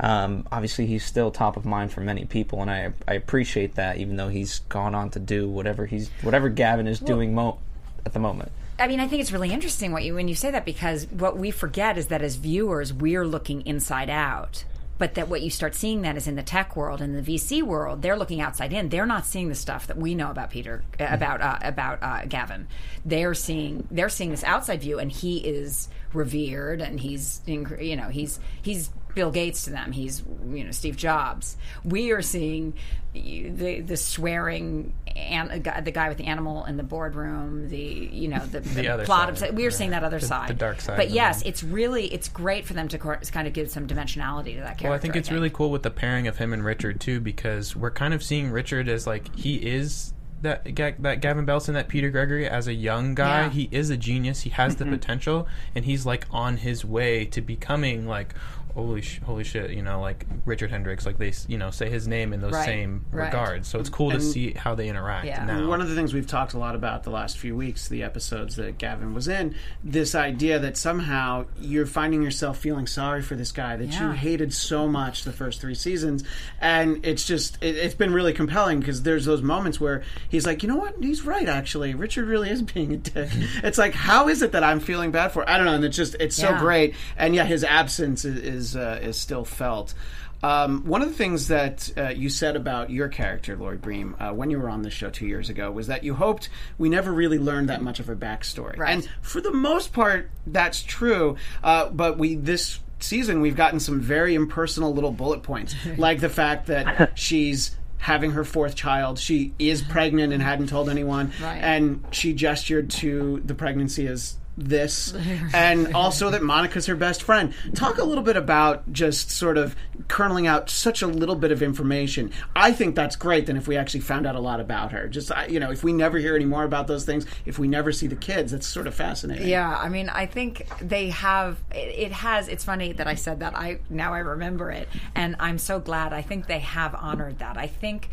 um, 0.00 0.46
obviously 0.50 0.86
he's 0.86 1.04
still 1.04 1.30
top 1.30 1.56
of 1.56 1.64
mind 1.64 1.92
for 1.92 2.00
many 2.00 2.24
people, 2.24 2.62
and 2.62 2.70
I 2.70 2.92
I 3.06 3.14
appreciate 3.14 3.74
that. 3.74 3.98
Even 3.98 4.16
though 4.16 4.28
he's 4.28 4.60
gone 4.60 4.94
on 4.94 5.10
to 5.10 5.18
do 5.18 5.48
whatever 5.48 5.86
he's 5.86 6.10
whatever 6.22 6.48
Gavin 6.48 6.86
is 6.86 6.98
doing 7.00 7.34
mo- 7.34 7.58
at 8.04 8.12
the 8.12 8.18
moment. 8.18 8.50
I 8.78 8.86
mean, 8.86 8.98
I 8.98 9.08
think 9.08 9.20
it's 9.20 9.30
really 9.30 9.52
interesting 9.52 9.92
what 9.92 10.04
you 10.04 10.14
when 10.14 10.26
you 10.26 10.34
say 10.34 10.50
that 10.50 10.64
because 10.64 11.06
what 11.08 11.36
we 11.36 11.50
forget 11.50 11.98
is 11.98 12.06
that 12.06 12.22
as 12.22 12.36
viewers, 12.36 12.92
we're 12.92 13.26
looking 13.26 13.66
inside 13.66 14.08
out. 14.08 14.64
But 14.96 15.14
that 15.14 15.28
what 15.28 15.40
you 15.40 15.48
start 15.48 15.74
seeing 15.74 16.02
that 16.02 16.18
is 16.18 16.28
in 16.28 16.34
the 16.34 16.42
tech 16.42 16.76
world 16.76 17.00
and 17.00 17.16
the 17.16 17.22
VC 17.22 17.62
world, 17.62 18.02
they're 18.02 18.18
looking 18.18 18.42
outside 18.42 18.70
in. 18.70 18.90
They're 18.90 19.06
not 19.06 19.24
seeing 19.24 19.48
the 19.48 19.54
stuff 19.54 19.86
that 19.86 19.96
we 19.96 20.14
know 20.14 20.30
about 20.30 20.50
Peter, 20.50 20.82
uh, 20.98 21.06
about 21.08 21.40
uh, 21.40 21.58
about 21.62 22.02
uh, 22.02 22.26
Gavin. 22.26 22.68
They're 23.04 23.32
seeing 23.32 23.86
they're 23.90 24.10
seeing 24.10 24.30
this 24.30 24.44
outside 24.44 24.82
view, 24.82 24.98
and 24.98 25.10
he 25.10 25.38
is 25.38 25.88
revered, 26.12 26.82
and 26.82 27.00
he's 27.00 27.40
you 27.46 27.96
know 27.96 28.08
he's 28.08 28.40
he's 28.60 28.90
Bill 29.14 29.30
Gates 29.30 29.64
to 29.64 29.70
them. 29.70 29.92
He's 29.92 30.22
you 30.46 30.64
know 30.64 30.70
Steve 30.70 30.96
Jobs. 30.96 31.56
We 31.84 32.12
are 32.12 32.22
seeing 32.22 32.74
the 33.12 33.80
the 33.80 33.96
swearing 33.96 34.94
and 35.16 35.50
the 35.64 35.90
guy 35.90 36.08
with 36.08 36.18
the 36.18 36.26
animal 36.26 36.64
in 36.64 36.76
the 36.76 36.82
boardroom. 36.82 37.68
The 37.68 37.78
you 37.78 38.28
know 38.28 38.44
the, 38.46 38.60
the, 38.60 38.88
other 38.88 39.04
plot 39.04 39.36
side, 39.36 39.50
of 39.50 39.54
we 39.56 39.66
are 39.66 39.70
seeing 39.70 39.90
that 39.90 40.04
other 40.04 40.20
The- 40.20 40.26
side, 40.26 40.48
the 40.48 40.54
dark 40.54 40.80
side 40.80 40.96
But 40.96 41.10
yes, 41.10 41.42
him. 41.42 41.48
it's 41.48 41.62
really 41.62 42.12
it's 42.12 42.28
great 42.28 42.66
for 42.66 42.74
them 42.74 42.88
to 42.88 42.98
kind 42.98 43.46
of 43.48 43.52
give 43.52 43.70
some 43.70 43.86
dimensionality 43.86 44.54
to 44.54 44.60
that 44.60 44.78
character. 44.78 44.84
Well, 44.84 44.94
I 44.94 44.98
think 44.98 45.16
it's 45.16 45.30
really 45.30 45.50
cool 45.50 45.70
with 45.70 45.82
the 45.82 45.90
pairing 45.90 46.28
of 46.28 46.38
him 46.38 46.52
and 46.52 46.64
Richard 46.64 47.00
too, 47.00 47.20
because 47.20 47.74
we're 47.74 47.90
kind 47.90 48.14
of 48.14 48.22
seeing 48.22 48.50
Richard 48.50 48.88
as 48.88 49.06
like 49.06 49.34
he 49.36 49.56
is 49.56 50.12
that 50.42 50.64
that 50.64 51.20
Gavin 51.20 51.44
Belson, 51.46 51.74
that 51.74 51.88
Peter 51.88 52.10
Gregory 52.10 52.48
as 52.48 52.66
a 52.66 52.74
young 52.74 53.14
guy. 53.14 53.42
Yeah. 53.42 53.48
Mm-hmm. 53.48 53.58
He 53.58 53.68
is 53.72 53.90
a 53.90 53.96
genius. 53.96 54.40
He 54.42 54.50
has 54.50 54.76
the 54.76 54.86
potential, 54.86 55.46
and 55.74 55.84
he's 55.84 56.06
like 56.06 56.26
on 56.30 56.58
his 56.58 56.84
way 56.84 57.24
to 57.26 57.40
becoming 57.40 58.06
like. 58.06 58.34
Holy, 58.74 59.00
sh- 59.02 59.20
holy 59.24 59.44
shit! 59.44 59.70
You 59.70 59.82
know, 59.82 60.00
like 60.00 60.26
Richard 60.44 60.70
Hendricks, 60.70 61.06
like 61.06 61.18
they, 61.18 61.32
you 61.48 61.58
know, 61.58 61.70
say 61.70 61.90
his 61.90 62.06
name 62.06 62.32
in 62.32 62.40
those 62.40 62.52
Right, 62.52 62.64
same 62.64 63.04
right. 63.10 63.26
regards. 63.26 63.68
So 63.68 63.78
it's 63.78 63.90
mm. 63.90 63.94
cool 63.94 64.10
to 64.10 64.20
see 64.20 64.52
how 64.52 64.74
they 64.74 64.88
interact 64.88 65.26
Yeah. 65.26 65.44
now. 65.44 65.68
One 65.68 65.80
of 65.80 65.88
the 65.88 65.94
things 65.94 66.14
we've 66.14 66.26
talked 66.26 66.54
a 66.54 66.58
lot 66.58 66.74
about 66.74 67.02
the 67.04 67.10
last 67.10 67.38
few 67.38 67.56
weeks, 67.56 67.88
the 67.88 68.02
episodes 68.02 68.56
that 68.56 68.78
Gavin 68.78 69.14
was 69.14 69.28
in, 69.28 69.54
this 69.82 70.14
idea 70.14 70.58
that 70.58 70.76
somehow 70.76 71.46
you're 71.60 71.86
finding 71.86 72.22
yourself 72.22 72.58
feeling 72.58 72.86
sorry 72.86 73.22
for 73.22 73.34
this 73.34 73.52
guy 73.52 73.76
that 73.76 73.98
you 73.98 74.10
hated 74.10 74.52
so 74.52 74.86
much 74.88 75.24
the 75.24 75.32
first 75.32 75.60
three 75.60 75.74
seasons, 75.74 76.24
and 76.60 77.04
it's 77.04 77.26
just 77.26 77.56
it, 77.62 77.76
it's 77.76 77.94
been 77.94 78.12
really 78.12 78.32
compelling 78.32 78.80
because 78.80 79.02
there's 79.02 79.24
those 79.24 79.42
moments 79.42 79.80
where 79.80 80.02
he's 80.28 80.46
like, 80.46 80.62
you 80.62 80.68
know 80.68 80.76
what, 80.76 80.94
he's 81.00 81.22
right 81.22 81.48
actually, 81.48 81.94
Richard 81.94 82.26
really 82.26 82.50
is 82.50 82.62
being 82.62 82.92
a 82.92 82.96
dick. 82.96 83.30
it's 83.62 83.78
like, 83.78 83.94
how 83.94 84.28
is 84.28 84.42
it 84.42 84.52
that 84.52 84.62
I'm 84.64 84.80
feeling 84.80 85.10
bad 85.10 85.32
for? 85.32 85.48
I 85.48 85.56
don't 85.56 85.66
know, 85.66 85.74
and 85.74 85.84
it's 85.84 85.96
just 85.96 86.16
it's 86.20 86.36
so 86.36 86.56
great, 86.58 86.94
and 87.16 87.34
yeah, 87.34 87.44
his 87.44 87.64
absence 87.64 88.24
is 88.24 88.40
is, 88.40 88.59
uh, 88.76 88.98
is 89.02 89.16
still 89.16 89.44
felt. 89.44 89.94
Um, 90.42 90.86
one 90.86 91.02
of 91.02 91.08
the 91.08 91.14
things 91.14 91.48
that 91.48 91.90
uh, 91.98 92.08
you 92.08 92.30
said 92.30 92.56
about 92.56 92.88
your 92.88 93.08
character, 93.08 93.56
Lori 93.56 93.76
Bream, 93.76 94.16
uh, 94.18 94.30
when 94.32 94.50
you 94.50 94.58
were 94.58 94.70
on 94.70 94.80
the 94.82 94.90
show 94.90 95.10
two 95.10 95.26
years 95.26 95.50
ago, 95.50 95.70
was 95.70 95.88
that 95.88 96.02
you 96.02 96.14
hoped 96.14 96.48
we 96.78 96.88
never 96.88 97.12
really 97.12 97.38
learned 97.38 97.68
that 97.68 97.82
much 97.82 98.00
of 98.00 98.06
her 98.06 98.16
backstory. 98.16 98.78
Right. 98.78 98.90
And 98.94 99.08
for 99.20 99.42
the 99.42 99.52
most 99.52 99.92
part, 99.92 100.30
that's 100.46 100.82
true. 100.82 101.36
Uh, 101.62 101.90
but 101.90 102.16
we 102.16 102.36
this 102.36 102.80
season 103.00 103.40
we've 103.42 103.56
gotten 103.56 103.80
some 103.80 104.00
very 104.00 104.34
impersonal 104.34 104.94
little 104.94 105.12
bullet 105.12 105.42
points, 105.42 105.74
like 105.98 106.20
the 106.20 106.28
fact 106.30 106.68
that 106.68 107.18
she's 107.18 107.76
having 107.98 108.30
her 108.30 108.44
fourth 108.44 108.74
child. 108.74 109.18
She 109.18 109.52
is 109.58 109.82
pregnant 109.82 110.32
and 110.32 110.42
hadn't 110.42 110.68
told 110.68 110.88
anyone, 110.88 111.32
Right. 111.42 111.58
and 111.58 112.02
she 112.12 112.32
gestured 112.32 112.88
to 112.92 113.42
the 113.44 113.54
pregnancy 113.54 114.06
as 114.06 114.36
this, 114.68 115.14
and 115.54 115.94
also 115.94 116.30
that 116.30 116.42
Monica's 116.42 116.86
her 116.86 116.96
best 116.96 117.22
friend. 117.22 117.54
Talk 117.74 117.98
a 117.98 118.04
little 118.04 118.24
bit 118.24 118.36
about 118.36 118.90
just 118.92 119.30
sort 119.30 119.58
of 119.58 119.74
kerneling 120.08 120.46
out 120.46 120.70
such 120.70 121.02
a 121.02 121.06
little 121.06 121.34
bit 121.34 121.52
of 121.52 121.62
information. 121.62 122.32
I 122.54 122.72
think 122.72 122.94
that's 122.94 123.16
great. 123.16 123.46
Than 123.46 123.56
if 123.56 123.66
we 123.66 123.76
actually 123.76 124.00
found 124.00 124.26
out 124.26 124.34
a 124.34 124.40
lot 124.40 124.60
about 124.60 124.92
her. 124.92 125.08
Just 125.08 125.30
you 125.48 125.60
know, 125.60 125.70
if 125.70 125.82
we 125.82 125.92
never 125.92 126.18
hear 126.18 126.36
any 126.36 126.44
more 126.44 126.64
about 126.64 126.86
those 126.86 127.04
things, 127.04 127.26
if 127.46 127.58
we 127.58 127.68
never 127.68 127.92
see 127.92 128.06
the 128.06 128.16
kids, 128.16 128.52
that's 128.52 128.66
sort 128.66 128.86
of 128.86 128.94
fascinating. 128.94 129.48
Yeah, 129.48 129.76
I 129.76 129.88
mean, 129.88 130.08
I 130.08 130.26
think 130.26 130.68
they 130.80 131.10
have. 131.10 131.58
It, 131.72 132.10
it 132.10 132.12
has. 132.12 132.48
It's 132.48 132.64
funny 132.64 132.92
that 132.92 133.06
I 133.06 133.14
said 133.14 133.40
that. 133.40 133.56
I 133.56 133.80
now 133.88 134.14
I 134.14 134.18
remember 134.18 134.70
it, 134.70 134.88
and 135.14 135.36
I'm 135.38 135.58
so 135.58 135.80
glad. 135.80 136.12
I 136.12 136.22
think 136.22 136.46
they 136.46 136.60
have 136.60 136.94
honored 136.94 137.38
that. 137.38 137.56
I 137.56 137.66
think, 137.66 138.10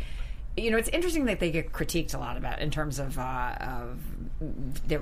you 0.55 0.71
know, 0.71 0.77
it's 0.77 0.89
interesting 0.89 1.25
that 1.25 1.39
they 1.39 1.51
get 1.51 1.71
critiqued 1.71 2.13
a 2.13 2.17
lot 2.17 2.37
about 2.37 2.59
in 2.59 2.71
terms 2.71 2.99
of 2.99 3.17
uh, 3.17 3.55
of 3.59 3.99
the 4.39 5.01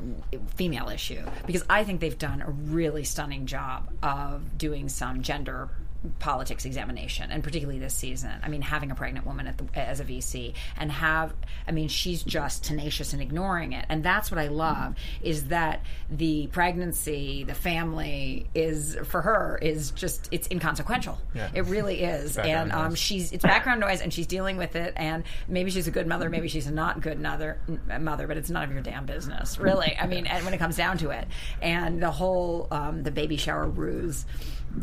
female 0.56 0.90
issue 0.90 1.22
because 1.46 1.64
I 1.70 1.84
think 1.84 2.00
they've 2.00 2.18
done 2.18 2.42
a 2.42 2.50
really 2.50 3.04
stunning 3.04 3.46
job 3.46 3.92
of 4.02 4.58
doing 4.58 4.88
some 4.88 5.22
gender 5.24 5.70
politics 6.20 6.66
examination 6.66 7.32
and 7.32 7.44
particularly 7.44 7.80
this 7.80 7.94
season. 7.94 8.32
I 8.44 8.48
mean 8.50 8.62
having 8.62 8.92
a 8.92 8.96
pregnant 8.96 9.26
woman 9.26 9.48
at 9.48 9.58
the, 9.58 9.80
as 9.80 10.00
a 10.00 10.06
vc 10.06 10.54
and 10.78 10.92
have 10.92 11.34
i 11.68 11.72
mean 11.72 11.88
she's 11.88 12.24
just 12.24 12.64
tenacious 12.64 13.14
in 13.14 13.20
ignoring 13.22 13.74
it. 13.74 13.86
And 13.90 14.04
that's 14.04 14.32
what 14.32 14.40
i 14.40 14.48
love 14.48 14.96
is 15.22 15.46
that 15.46 15.84
the 16.10 16.48
pregnancy 16.48 17.44
the 17.44 17.54
family 17.54 18.48
is 18.54 18.98
for 19.06 19.22
her 19.22 19.60
is 19.62 19.92
just 19.92 20.28
it's 20.32 20.48
inconsequential. 20.52 21.18
Yeah. 21.34 21.50
it 21.54 21.66
really 21.66 22.02
is. 22.02 22.38
and 22.38 22.72
um, 22.72 22.96
she's 22.96 23.32
it's 23.32 23.44
background 23.44 23.82
noise 23.82 24.02
and 24.02 24.14
she's 24.14 24.28
dealing 24.28 24.58
with 24.58 24.76
it 24.76 24.94
and 24.96 25.24
maybe 25.48 25.72
she's 25.72 25.88
a 25.88 25.92
good 25.92 26.08
mother 26.08 26.30
maybe 26.30 26.48
she's 26.48 26.68
a 26.68 26.72
not 26.72 27.02
good 27.02 27.20
mother 27.20 27.60
mother 28.00 28.28
but 28.28 28.38
it's 28.38 28.50
none 28.50 28.64
of 28.64 28.72
your 28.72 28.82
damn 28.82 29.06
business 29.06 29.58
really. 29.58 29.96
I 30.00 30.08
mean 30.08 30.26
and 30.26 30.44
when 30.46 30.54
it 30.54 30.58
comes 30.58 30.78
down 30.78 30.98
to 31.00 31.10
it 31.10 31.28
and 31.62 32.02
the 32.02 32.12
whole 32.12 32.68
um, 32.72 33.04
the 33.04 33.12
baby 33.12 33.38
shower 33.38 33.68
ruse 33.68 34.26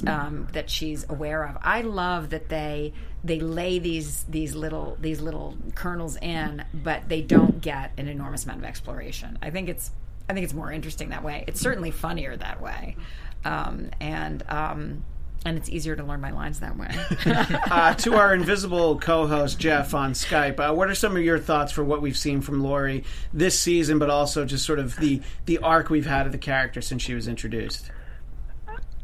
um, 0.07 0.49
that 0.53 0.71
she's 0.71 1.09
aware 1.09 1.45
of 1.45 1.57
i 1.63 1.81
love 1.83 2.31
that 2.31 2.49
they 2.49 2.93
they 3.25 3.41
lay 3.41 3.79
these 3.79 4.25
these 4.25 4.55
little 4.55 4.97
these 5.01 5.21
little 5.21 5.57
kernels 5.75 6.17
in 6.17 6.65
but 6.73 7.09
they 7.09 7.23
don't 7.23 7.61
get 7.61 7.93
an 7.97 8.09
enormous 8.09 8.45
amount 8.45 8.59
of 8.59 8.65
exploration 8.65 9.39
i 9.43 9.51
think 9.51 9.69
it's 9.69 9.91
i 10.29 10.35
think 10.35 10.45
it's 10.45 10.55
more 10.55 10.73
interesting 10.73 11.11
that 11.11 11.23
way 11.23 11.45
it's 11.47 11.61
certainly 11.61 11.91
funnier 11.91 12.37
that 12.37 12.61
way 12.61 12.97
um, 13.45 13.91
and 14.01 14.45
um, 14.49 15.05
and 15.45 15.59
it's 15.59 15.69
easier 15.69 15.97
to 15.97 16.05
learn 16.05 16.21
my 16.21 16.31
lines 16.31 16.61
that 16.61 16.77
way 16.77 16.89
uh, 17.71 17.95
to 17.95 18.15
our 18.15 18.35
invisible 18.35 18.99
co-host 18.99 19.59
Jeff 19.59 19.95
on 19.95 20.13
Skype. 20.13 20.61
Uh, 20.61 20.75
what 20.75 20.89
are 20.89 20.95
some 20.95 21.17
of 21.17 21.23
your 21.23 21.39
thoughts 21.39 21.73
for 21.73 21.83
what 21.83 22.01
we've 22.01 22.17
seen 22.17 22.41
from 22.41 22.63
Lori 22.63 23.05
this 23.33 23.59
season, 23.59 23.99
but 23.99 24.11
also 24.11 24.45
just 24.45 24.65
sort 24.65 24.79
of 24.79 24.97
the 24.97 25.21
the 25.47 25.59
arc 25.59 25.91
we've 25.91 26.07
had 26.07 26.27
of 26.27 26.33
the 26.33 26.39
character 26.39 26.81
since 26.81 27.03
she 27.03 27.15
was 27.15 27.27
introduced? 27.29 27.91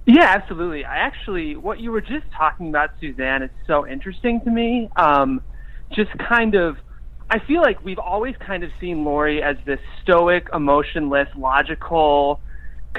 Yeah, 0.09 0.25
absolutely. 0.25 0.87
I 0.87 0.97
actually, 0.99 1.57
what 1.57 1.81
you 1.81 1.93
were 1.93 2.01
just 2.01 2.25
talking 2.37 2.71
about, 2.71 2.91
Suzanne, 2.99 3.43
is 3.43 3.51
so 3.67 3.87
interesting 3.87 4.41
to 4.47 4.51
me. 4.51 4.89
Um, 4.97 5.43
just 5.95 6.11
kind 6.31 6.55
of, 6.55 6.79
I 7.31 7.41
feel 7.47 7.61
like 7.61 7.85
we've 7.85 7.99
always 7.99 8.35
kind 8.47 8.65
of 8.65 8.71
seen 8.81 9.05
Lori 9.05 9.43
as 9.43 9.57
this 9.67 9.81
stoic, 10.03 10.49
emotionless, 10.55 11.29
logical 11.37 12.41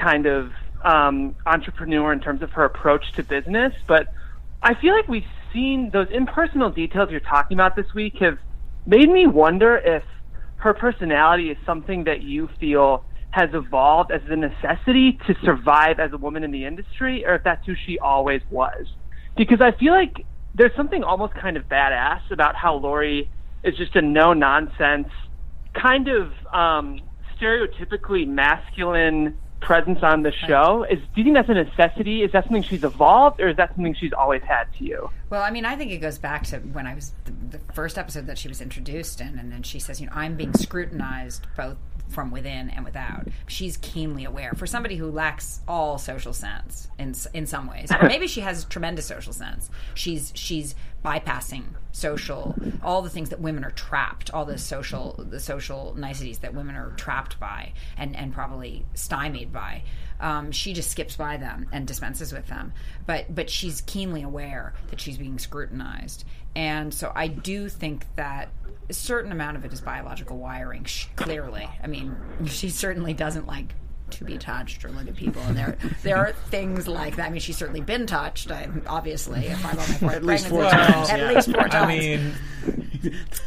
kind 0.00 0.26
of 0.26 0.52
um, 0.84 1.34
entrepreneur 1.46 2.12
in 2.12 2.20
terms 2.20 2.42
of 2.42 2.52
her 2.52 2.64
approach 2.64 3.04
to 3.16 3.24
business. 3.24 3.72
But 3.88 4.06
I 4.62 4.74
feel 4.80 4.94
like 4.94 5.08
we've 5.08 5.24
seen 5.52 5.90
those 5.92 6.08
impersonal 6.14 6.70
details 6.70 7.10
you're 7.10 7.20
talking 7.20 7.56
about 7.56 7.74
this 7.74 7.86
week 7.94 8.14
have 8.20 8.38
made 8.86 9.10
me 9.10 9.26
wonder 9.26 9.76
if 9.78 10.04
her 10.58 10.74
personality 10.74 11.50
is 11.50 11.58
something 11.66 12.04
that 12.04 12.22
you 12.22 12.48
feel 12.60 13.04
has 13.30 13.50
evolved 13.52 14.10
as 14.10 14.20
a 14.28 14.36
necessity 14.36 15.18
to 15.26 15.34
survive 15.44 16.00
as 16.00 16.12
a 16.12 16.18
woman 16.18 16.42
in 16.42 16.50
the 16.50 16.64
industry, 16.64 17.24
or 17.24 17.36
if 17.36 17.44
that's 17.44 17.64
who 17.64 17.74
she 17.86 17.98
always 17.98 18.40
was. 18.50 18.86
Because 19.36 19.60
I 19.60 19.72
feel 19.78 19.92
like 19.92 20.26
there's 20.54 20.74
something 20.76 21.04
almost 21.04 21.34
kind 21.34 21.56
of 21.56 21.68
badass 21.68 22.22
about 22.30 22.56
how 22.56 22.74
Lori 22.74 23.30
is 23.62 23.76
just 23.76 23.94
a 23.94 24.02
no 24.02 24.32
nonsense, 24.32 25.08
kind 25.80 26.08
of 26.08 26.32
um, 26.52 27.00
stereotypically 27.40 28.26
masculine 28.26 29.36
presence 29.60 30.00
on 30.02 30.22
the 30.22 30.32
show. 30.48 30.84
Is 30.90 30.98
do 31.14 31.20
you 31.20 31.24
think 31.24 31.36
that's 31.36 31.48
a 31.48 31.54
necessity? 31.54 32.22
Is 32.22 32.32
that 32.32 32.44
something 32.44 32.64
she's 32.64 32.82
evolved, 32.82 33.40
or 33.40 33.48
is 33.48 33.56
that 33.56 33.70
something 33.74 33.94
she's 33.94 34.12
always 34.12 34.42
had 34.42 34.64
to 34.78 34.84
you? 34.84 35.08
Well, 35.30 35.42
I 35.42 35.50
mean, 35.50 35.64
I 35.64 35.76
think 35.76 35.92
it 35.92 35.98
goes 35.98 36.18
back 36.18 36.44
to 36.46 36.58
when 36.58 36.86
I 36.86 36.94
was 36.94 37.12
the, 37.24 37.58
the 37.58 37.72
first 37.72 37.96
episode 37.96 38.26
that 38.26 38.36
she 38.36 38.48
was 38.48 38.60
introduced 38.60 39.20
in, 39.20 39.38
and 39.38 39.52
then 39.52 39.62
she 39.62 39.78
says, 39.78 40.00
you 40.00 40.06
know, 40.06 40.12
I'm 40.14 40.36
being 40.36 40.52
scrutinized 40.54 41.46
both 41.56 41.76
from 42.10 42.32
within 42.32 42.70
and 42.70 42.84
without. 42.84 43.28
She's 43.46 43.76
keenly 43.76 44.24
aware. 44.24 44.52
For 44.56 44.66
somebody 44.66 44.96
who 44.96 45.10
lacks 45.10 45.60
all 45.68 45.98
social 45.98 46.32
sense 46.32 46.88
in 46.98 47.14
in 47.32 47.46
some 47.46 47.68
ways, 47.68 47.90
or 47.92 48.08
maybe 48.08 48.26
she 48.26 48.40
has 48.40 48.64
tremendous 48.64 49.06
social 49.06 49.32
sense. 49.32 49.70
She's 49.94 50.32
she's 50.34 50.74
bypassing 51.04 51.64
social 51.92 52.54
all 52.82 53.00
the 53.00 53.08
things 53.08 53.30
that 53.30 53.40
women 53.40 53.64
are 53.64 53.70
trapped, 53.70 54.30
all 54.32 54.44
the 54.44 54.58
social 54.58 55.24
the 55.28 55.40
social 55.40 55.94
niceties 55.96 56.38
that 56.38 56.54
women 56.54 56.74
are 56.76 56.90
trapped 56.96 57.38
by 57.38 57.72
and 57.96 58.16
and 58.16 58.32
probably 58.34 58.84
stymied 58.94 59.52
by. 59.52 59.82
Um, 60.20 60.52
she 60.52 60.72
just 60.72 60.90
skips 60.90 61.16
by 61.16 61.36
them 61.36 61.68
and 61.72 61.86
dispenses 61.86 62.32
with 62.32 62.46
them. 62.46 62.72
But 63.06 63.34
but 63.34 63.50
she's 63.50 63.80
keenly 63.82 64.22
aware 64.22 64.74
that 64.90 65.00
she's 65.00 65.18
being 65.18 65.38
scrutinized, 65.38 66.24
and 66.54 66.92
so 66.92 67.12
I 67.14 67.28
do 67.28 67.68
think 67.68 68.06
that 68.16 68.50
a 68.88 68.92
certain 68.92 69.32
amount 69.32 69.56
of 69.56 69.64
it 69.64 69.72
is 69.72 69.80
biological 69.80 70.38
wiring. 70.38 70.84
Sh- 70.84 71.06
clearly, 71.16 71.68
I 71.82 71.86
mean, 71.86 72.16
she 72.46 72.68
certainly 72.68 73.14
doesn't 73.14 73.46
like 73.46 73.74
to 74.12 74.24
be 74.24 74.38
touched 74.38 74.84
or 74.84 74.90
look 74.90 75.08
at 75.08 75.16
people, 75.16 75.42
and 75.42 75.56
there 75.56 75.76
there 76.02 76.16
are 76.16 76.32
things 76.50 76.86
like 76.88 77.16
that. 77.16 77.26
I 77.26 77.30
mean, 77.30 77.40
she's 77.40 77.56
certainly 77.56 77.80
been 77.80 78.06
touched. 78.06 78.50
I, 78.50 78.68
obviously, 78.86 79.46
if 79.46 79.64
I'm 79.64 79.70
on 79.72 79.76
my 79.76 79.84
fourth 79.84 80.12
At 80.14 80.24
least 80.24 80.46
four 80.48 80.62
pregnancy, 80.68 80.92
times, 80.92 81.10
at 81.10 81.18
yeah. 81.20 81.32
least 81.32 81.50
four 81.52 81.68
times. 81.68 81.74
I 81.74 81.86
mean, 81.86 82.32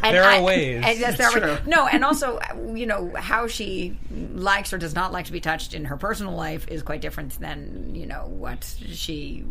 And 0.02 0.16
There 0.16 0.24
are 0.24 0.32
I- 0.32 0.42
ways. 0.42 0.84
and 0.86 1.00
yes, 1.00 1.18
there 1.18 1.28
are 1.28 1.32
True. 1.32 1.42
ways. 1.42 1.60
No, 1.68 1.86
and 1.88 2.04
also, 2.04 2.40
you 2.74 2.86
know, 2.88 3.12
how 3.16 3.48
she 3.48 3.98
likes 4.34 4.74
or 4.74 4.78
does 4.80 4.96
not 4.96 5.12
like 5.12 5.26
to 5.26 5.32
be 5.32 5.40
touched 5.40 5.74
in 5.76 5.86
her 5.86 5.98
personal 5.98 6.34
life 6.34 6.68
is 6.68 6.82
quite 6.82 7.02
different 7.02 7.40
than 7.40 7.94
you 7.96 8.06
know 8.08 8.26
what 8.28 8.64
she 8.88 9.46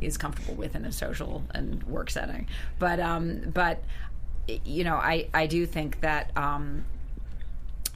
is 0.00 0.16
comfortable 0.16 0.54
with 0.54 0.76
in 0.76 0.84
a 0.84 0.92
social 0.92 1.42
and 1.54 1.82
work 1.84 2.08
setting. 2.10 2.46
But 2.78 3.00
um, 3.00 3.50
but 3.52 3.82
you 4.64 4.84
know, 4.84 4.94
I 4.94 5.28
I 5.34 5.46
do 5.46 5.66
think 5.66 6.00
that 6.02 6.30
um, 6.36 6.84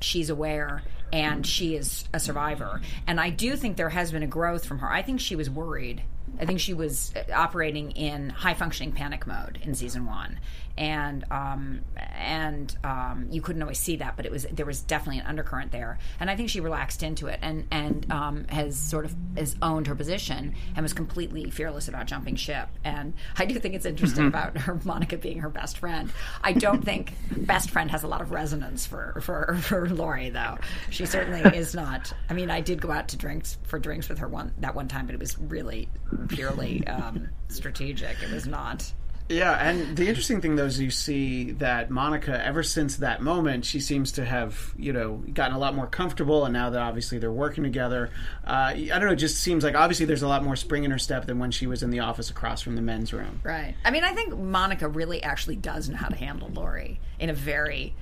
she's 0.00 0.30
aware 0.30 0.82
and 1.12 1.46
she 1.46 1.76
is 1.76 2.04
a 2.12 2.18
survivor. 2.18 2.80
And 3.06 3.20
I 3.20 3.30
do 3.30 3.54
think 3.56 3.76
there 3.76 3.90
has 3.90 4.10
been 4.10 4.22
a 4.22 4.26
growth 4.26 4.64
from 4.64 4.78
her. 4.78 4.90
I 4.90 5.02
think 5.02 5.20
she 5.20 5.36
was 5.36 5.50
worried. 5.50 6.02
I 6.40 6.46
think 6.46 6.60
she 6.60 6.72
was 6.72 7.12
uh, 7.14 7.30
operating 7.32 7.90
in 7.92 8.30
high 8.30 8.54
functioning 8.54 8.92
panic 8.92 9.26
mode 9.26 9.58
in 9.62 9.74
season 9.74 10.06
one, 10.06 10.40
and 10.78 11.24
um, 11.30 11.80
and 11.96 12.74
um, 12.84 13.26
you 13.30 13.42
couldn't 13.42 13.62
always 13.62 13.78
see 13.78 13.96
that, 13.96 14.16
but 14.16 14.26
it 14.26 14.32
was 14.32 14.46
there 14.52 14.66
was 14.66 14.80
definitely 14.82 15.20
an 15.20 15.26
undercurrent 15.26 15.72
there, 15.72 15.98
and 16.20 16.30
I 16.30 16.36
think 16.36 16.50
she 16.50 16.60
relaxed 16.60 17.02
into 17.02 17.26
it 17.26 17.38
and 17.42 17.66
and 17.70 18.10
um, 18.10 18.44
has 18.48 18.76
sort 18.78 19.04
of 19.04 19.14
has 19.36 19.56
owned 19.60 19.86
her 19.86 19.94
position 19.94 20.54
and 20.74 20.82
was 20.82 20.92
completely 20.92 21.50
fearless 21.50 21.88
about 21.88 22.06
jumping 22.06 22.36
ship. 22.36 22.68
And 22.84 23.14
I 23.36 23.44
do 23.44 23.58
think 23.58 23.74
it's 23.74 23.86
interesting 23.86 24.26
about 24.26 24.56
her 24.58 24.78
Monica 24.84 25.16
being 25.16 25.40
her 25.40 25.50
best 25.50 25.78
friend. 25.78 26.10
I 26.42 26.52
don't 26.52 26.84
think 26.84 27.14
best 27.30 27.70
friend 27.70 27.90
has 27.90 28.02
a 28.02 28.08
lot 28.08 28.20
of 28.20 28.30
resonance 28.30 28.86
for 28.86 29.20
for 29.22 29.58
for 29.62 29.88
Lori 29.88 30.30
though. 30.30 30.58
She 30.90 31.06
certainly 31.06 31.40
is 31.56 31.74
not. 31.74 32.12
I 32.30 32.34
mean, 32.34 32.50
I 32.50 32.60
did 32.60 32.80
go 32.80 32.90
out 32.90 33.08
to 33.08 33.16
drinks 33.16 33.58
for 33.64 33.78
drinks 33.78 34.08
with 34.08 34.18
her 34.18 34.28
one 34.28 34.52
that 34.58 34.74
one 34.74 34.88
time, 34.88 35.06
but 35.06 35.14
it 35.14 35.20
was 35.20 35.38
really 35.38 35.88
purely 36.28 36.86
um, 36.86 37.28
strategic. 37.48 38.22
It 38.22 38.30
was 38.30 38.46
not. 38.46 38.92
Yeah, 39.28 39.52
and 39.52 39.96
the 39.96 40.08
interesting 40.08 40.40
thing 40.40 40.56
though 40.56 40.66
is 40.66 40.80
you 40.80 40.90
see 40.90 41.52
that 41.52 41.90
Monica, 41.90 42.44
ever 42.44 42.62
since 42.62 42.96
that 42.96 43.22
moment, 43.22 43.64
she 43.64 43.80
seems 43.80 44.12
to 44.12 44.24
have 44.24 44.74
you 44.76 44.92
know 44.92 45.22
gotten 45.32 45.56
a 45.56 45.58
lot 45.58 45.74
more 45.74 45.86
comfortable, 45.86 46.44
and 46.44 46.52
now 46.52 46.70
that 46.70 46.82
obviously 46.82 47.18
they're 47.18 47.32
working 47.32 47.64
together, 47.64 48.10
uh, 48.46 48.72
I 48.74 48.86
don't 48.88 49.06
know. 49.06 49.12
It 49.12 49.16
just 49.16 49.38
seems 49.38 49.64
like 49.64 49.74
obviously 49.74 50.06
there's 50.06 50.22
a 50.22 50.28
lot 50.28 50.42
more 50.44 50.56
spring 50.56 50.84
in 50.84 50.90
her 50.90 50.98
step 50.98 51.26
than 51.26 51.38
when 51.38 51.50
she 51.50 51.66
was 51.66 51.82
in 51.82 51.90
the 51.90 52.00
office 52.00 52.30
across 52.30 52.60
from 52.60 52.76
the 52.76 52.82
men's 52.82 53.12
room. 53.12 53.40
Right. 53.42 53.74
I 53.84 53.90
mean, 53.90 54.04
I 54.04 54.12
think 54.12 54.36
Monica 54.36 54.88
really 54.88 55.22
actually 55.22 55.56
does 55.56 55.88
know 55.88 55.96
how 55.96 56.08
to 56.08 56.16
handle 56.16 56.48
Lori 56.48 57.00
in 57.18 57.30
a 57.30 57.34
very 57.34 57.94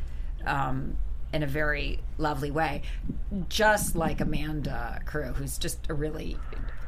um, 0.47 0.97
in 1.33 1.43
a 1.43 1.47
very 1.47 2.01
lovely 2.19 2.51
way, 2.51 2.83
just 3.49 3.95
like 3.95 4.21
Amanda 4.21 5.01
Crew, 5.05 5.33
who's 5.33 5.59
just 5.59 5.89
a 5.89 5.95
really 5.95 6.37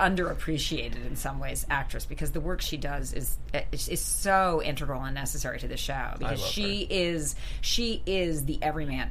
underappreciated 0.01 1.07
in 1.07 1.15
some 1.15 1.39
ways 1.39 1.65
actress 1.71 2.05
because 2.05 2.33
the 2.33 2.41
work 2.41 2.61
she 2.61 2.77
does 2.77 3.13
is 3.13 3.39
is, 3.71 3.89
is 3.89 4.01
so 4.01 4.61
integral 4.65 5.01
and 5.03 5.15
necessary 5.15 5.61
to 5.61 5.69
the 5.69 5.77
show 5.77 6.15
because 6.19 6.45
she 6.45 6.87
is 6.91 7.37
she 7.61 8.03
is 8.05 8.45
the 8.45 8.59
everyman. 8.63 9.11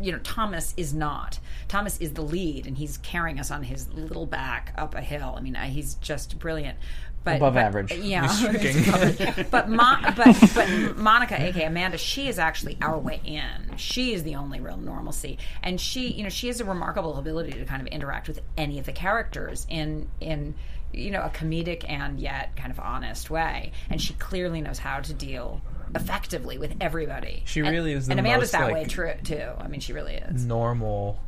You 0.00 0.12
know, 0.12 0.18
Thomas 0.18 0.74
is 0.76 0.92
not. 0.92 1.38
Thomas 1.68 1.98
is 1.98 2.12
the 2.12 2.22
lead, 2.22 2.66
and 2.66 2.76
he's 2.76 2.98
carrying 2.98 3.40
us 3.40 3.50
on 3.50 3.62
his 3.62 3.88
little 3.88 4.26
back 4.26 4.74
up 4.76 4.94
a 4.94 5.00
hill. 5.00 5.34
I 5.36 5.40
mean, 5.40 5.56
uh, 5.56 5.62
he's 5.64 5.94
just 5.94 6.38
brilliant. 6.38 6.78
But, 7.24 7.36
Above 7.36 7.54
but- 7.54 7.62
average. 7.64 7.92
yeah. 7.94 8.26
but, 9.50 9.68
Mo- 9.68 9.96
but 10.16 10.36
but 10.54 10.96
Monica, 10.96 11.40
aka 11.40 11.64
Amanda, 11.64 11.98
she 11.98 12.28
is 12.28 12.38
actually 12.38 12.78
our 12.80 12.98
way 12.98 13.20
in. 13.24 13.76
She 13.76 14.14
is 14.14 14.22
the 14.22 14.36
only 14.36 14.60
real 14.60 14.76
normalcy, 14.78 15.36
and 15.62 15.80
she, 15.80 16.08
you 16.12 16.22
know, 16.22 16.28
she 16.30 16.46
has 16.46 16.60
a 16.60 16.64
remarkable 16.64 17.18
ability 17.18 17.52
to 17.52 17.64
kind 17.66 17.82
of 17.82 17.88
interact 17.88 18.28
with 18.28 18.40
any 18.56 18.78
of 18.78 18.86
the 18.86 18.92
characters 18.92 19.66
in 19.68 20.08
in 20.20 20.54
you 20.92 21.10
know 21.10 21.20
a 21.22 21.28
comedic 21.28 21.84
and 21.88 22.18
yet 22.18 22.56
kind 22.56 22.70
of 22.70 22.80
honest 22.80 23.28
way, 23.30 23.72
and 23.90 24.00
she 24.00 24.14
clearly 24.14 24.62
knows 24.62 24.78
how 24.78 25.00
to 25.00 25.12
deal 25.12 25.60
effectively 25.94 26.56
with 26.58 26.74
everybody. 26.80 27.42
She 27.46 27.60
And- 27.60 27.68
really 27.70 27.92
is 27.92 28.06
the 28.06 28.12
and 28.12 28.20
Amanda's 28.20 28.52
most, 28.52 28.52
that 28.52 28.62
like- 28.66 28.74
way 28.74 28.84
true 28.84 29.12
too. 29.24 29.50
I 29.58 29.68
mean, 29.68 29.80
she 29.80 29.92
really 29.92 30.14
is. 30.14 30.44
normal 30.46 31.20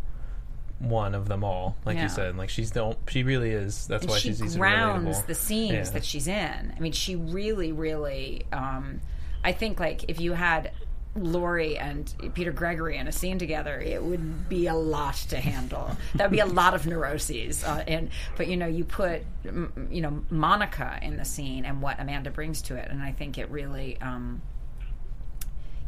one 0.81 1.15
of 1.15 1.29
them 1.29 1.45
all, 1.45 1.77
like 1.85 1.97
Yeah. 1.97 2.05
you 2.05 2.09
said. 2.09 2.37
Like 2.37 2.51
she's 2.51 2.73
the 2.73 2.97
she 3.09 3.23
really 3.23 3.51
is. 3.51 3.87
That's 3.87 4.03
And 4.03 4.11
why 4.11 4.19
she 4.19 4.35
she's 4.35 4.57
grounds 4.57 5.23
the 5.23 5.35
scenes 5.35 5.73
Yeah. 5.89 5.93
that 5.95 6.05
she's 6.05 6.27
in. 6.27 6.75
I 6.77 6.81
mean, 6.81 6.93
she 6.93 7.17
really, 7.17 7.71
really. 7.73 8.43
Um, 8.53 9.01
I 9.45 9.53
think 9.53 9.79
like 9.79 10.05
if 10.09 10.21
you 10.21 10.33
had 10.33 10.73
Lori 11.17 11.77
and 11.77 12.13
Peter 12.35 12.53
Gregory 12.53 12.97
in 12.97 13.09
a 13.09 13.13
scene 13.13 13.39
together, 13.39 13.79
it 13.81 14.03
would 14.03 14.49
be 14.49 14.69
a 14.69 14.75
lot 14.75 15.17
to 15.31 15.39
handle. 15.41 15.97
That 16.15 16.31
would 16.31 16.37
be 16.37 16.41
a 16.41 16.47
lot 16.47 16.73
of 16.75 16.87
neuroses. 16.87 17.65
Uh, 17.65 17.83
and 17.87 18.11
but 18.37 18.47
you 18.47 18.57
know, 18.57 18.67
you 18.67 18.85
put 18.85 19.23
you 19.45 20.01
know 20.01 20.25
Monica 20.31 20.99
in 21.03 21.17
the 21.17 21.25
scene 21.25 21.65
and 21.65 21.83
what 21.83 21.99
Amanda 22.01 22.31
brings 22.31 22.63
to 22.63 22.77
it, 22.77 22.89
and 22.91 23.03
I 23.03 23.13
think 23.13 23.39
it 23.39 23.51
really. 23.51 23.99
Um, 24.01 24.41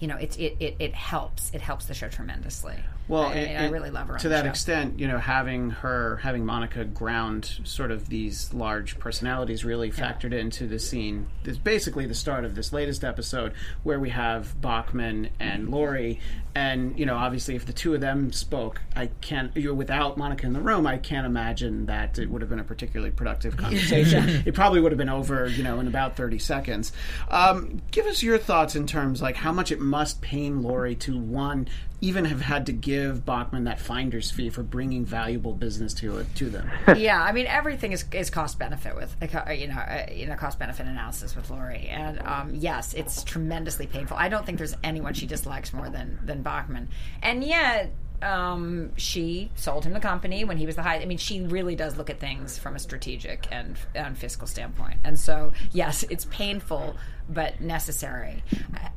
you 0.02 0.08
know, 0.08 0.16
it, 0.16 0.36
it, 0.36 0.56
it, 0.58 0.76
it 0.80 0.94
helps. 0.94 1.52
It 1.54 1.60
helps 1.60 1.84
the 1.86 1.94
show 1.94 2.08
tremendously. 2.08 2.74
Well, 3.06 3.24
I, 3.24 3.34
and- 3.34 3.66
I 3.66 3.68
really 3.68 3.90
love 3.90 4.08
her 4.08 4.18
to 4.18 4.28
that 4.30 4.44
show. 4.44 4.50
extent. 4.50 4.98
You 4.98 5.06
know, 5.06 5.18
having 5.18 5.70
her, 5.70 6.16
having 6.16 6.44
Monica 6.44 6.84
ground 6.84 7.60
sort 7.62 7.92
of 7.92 8.08
these 8.08 8.52
large 8.52 8.98
personalities 8.98 9.64
really 9.64 9.92
factored 9.92 10.32
into 10.32 10.66
the 10.66 10.80
scene. 10.80 11.28
Is 11.44 11.56
basically 11.56 12.06
the 12.06 12.14
start 12.16 12.44
of 12.44 12.56
this 12.56 12.72
latest 12.72 13.04
episode 13.04 13.52
where 13.84 14.00
we 14.00 14.10
have 14.10 14.60
Bachman 14.60 15.30
and 15.38 15.68
Lori, 15.68 16.18
and 16.54 16.98
you 16.98 17.06
know, 17.06 17.16
obviously, 17.16 17.54
if 17.54 17.64
the 17.66 17.72
two 17.72 17.94
of 17.94 18.00
them 18.00 18.32
spoke, 18.32 18.80
I 18.96 19.06
can't. 19.20 19.56
You're 19.56 19.74
without 19.74 20.16
Monica 20.16 20.46
in 20.46 20.52
the 20.52 20.60
room. 20.60 20.86
I 20.86 20.98
can't 20.98 21.26
imagine 21.26 21.86
that 21.86 22.18
it 22.18 22.28
would 22.28 22.42
have 22.42 22.50
been 22.50 22.60
a 22.60 22.64
particularly 22.64 23.12
productive 23.12 23.56
conversation. 23.56 24.28
it 24.46 24.54
probably 24.54 24.80
would 24.80 24.92
have 24.92 24.98
been 24.98 25.08
over, 25.08 25.46
you 25.48 25.62
know, 25.62 25.78
in 25.80 25.86
about 25.86 26.16
thirty 26.16 26.38
seconds. 26.38 26.92
Um, 27.30 27.82
give 27.90 28.06
us 28.06 28.22
your 28.22 28.38
thoughts 28.38 28.74
in 28.76 28.86
terms 28.86 29.20
like 29.22 29.36
how 29.36 29.52
much 29.52 29.72
it 29.72 29.80
must 29.92 30.22
pain 30.22 30.62
Lori 30.62 30.94
to 30.94 31.18
one 31.18 31.68
even 32.00 32.24
have 32.24 32.40
had 32.40 32.64
to 32.64 32.72
give 32.72 33.26
Bachman 33.26 33.64
that 33.64 33.78
finder's 33.78 34.30
fee 34.30 34.48
for 34.48 34.62
bringing 34.62 35.04
valuable 35.04 35.52
business 35.52 35.92
to 35.92 36.16
it 36.16 36.34
to 36.36 36.48
them. 36.48 36.70
yeah, 36.96 37.22
I 37.22 37.32
mean 37.32 37.46
everything 37.46 37.92
is, 37.92 38.06
is 38.10 38.30
cost 38.30 38.58
benefit 38.58 38.96
with 38.96 39.14
uh, 39.22 39.50
you 39.50 39.68
know 39.68 39.74
uh, 39.74 40.06
you 40.10 40.26
know 40.26 40.34
cost 40.34 40.58
benefit 40.58 40.86
analysis 40.86 41.36
with 41.36 41.50
Lori, 41.50 41.88
and 41.88 42.18
um, 42.22 42.54
yes, 42.54 42.94
it's 42.94 43.22
tremendously 43.22 43.86
painful. 43.86 44.16
I 44.16 44.30
don't 44.30 44.46
think 44.46 44.56
there's 44.56 44.74
anyone 44.82 45.12
she 45.12 45.26
dislikes 45.26 45.74
more 45.74 45.90
than 45.90 46.18
than 46.24 46.42
Bachman, 46.42 46.88
and 47.22 47.44
yet. 47.44 47.92
Um, 48.22 48.92
she 48.96 49.50
sold 49.56 49.84
him 49.84 49.94
the 49.94 49.98
company 49.98 50.44
when 50.44 50.56
he 50.56 50.64
was 50.64 50.76
the 50.76 50.82
high. 50.84 51.00
I 51.00 51.06
mean, 51.06 51.18
she 51.18 51.40
really 51.40 51.74
does 51.74 51.96
look 51.96 52.08
at 52.08 52.20
things 52.20 52.56
from 52.56 52.76
a 52.76 52.78
strategic 52.78 53.48
and, 53.50 53.76
and 53.96 54.16
fiscal 54.16 54.46
standpoint. 54.46 55.00
And 55.02 55.18
so, 55.18 55.50
yes, 55.72 56.04
it's 56.04 56.26
painful 56.26 56.96
but 57.28 57.60
necessary. 57.60 58.44
I, 58.74 58.90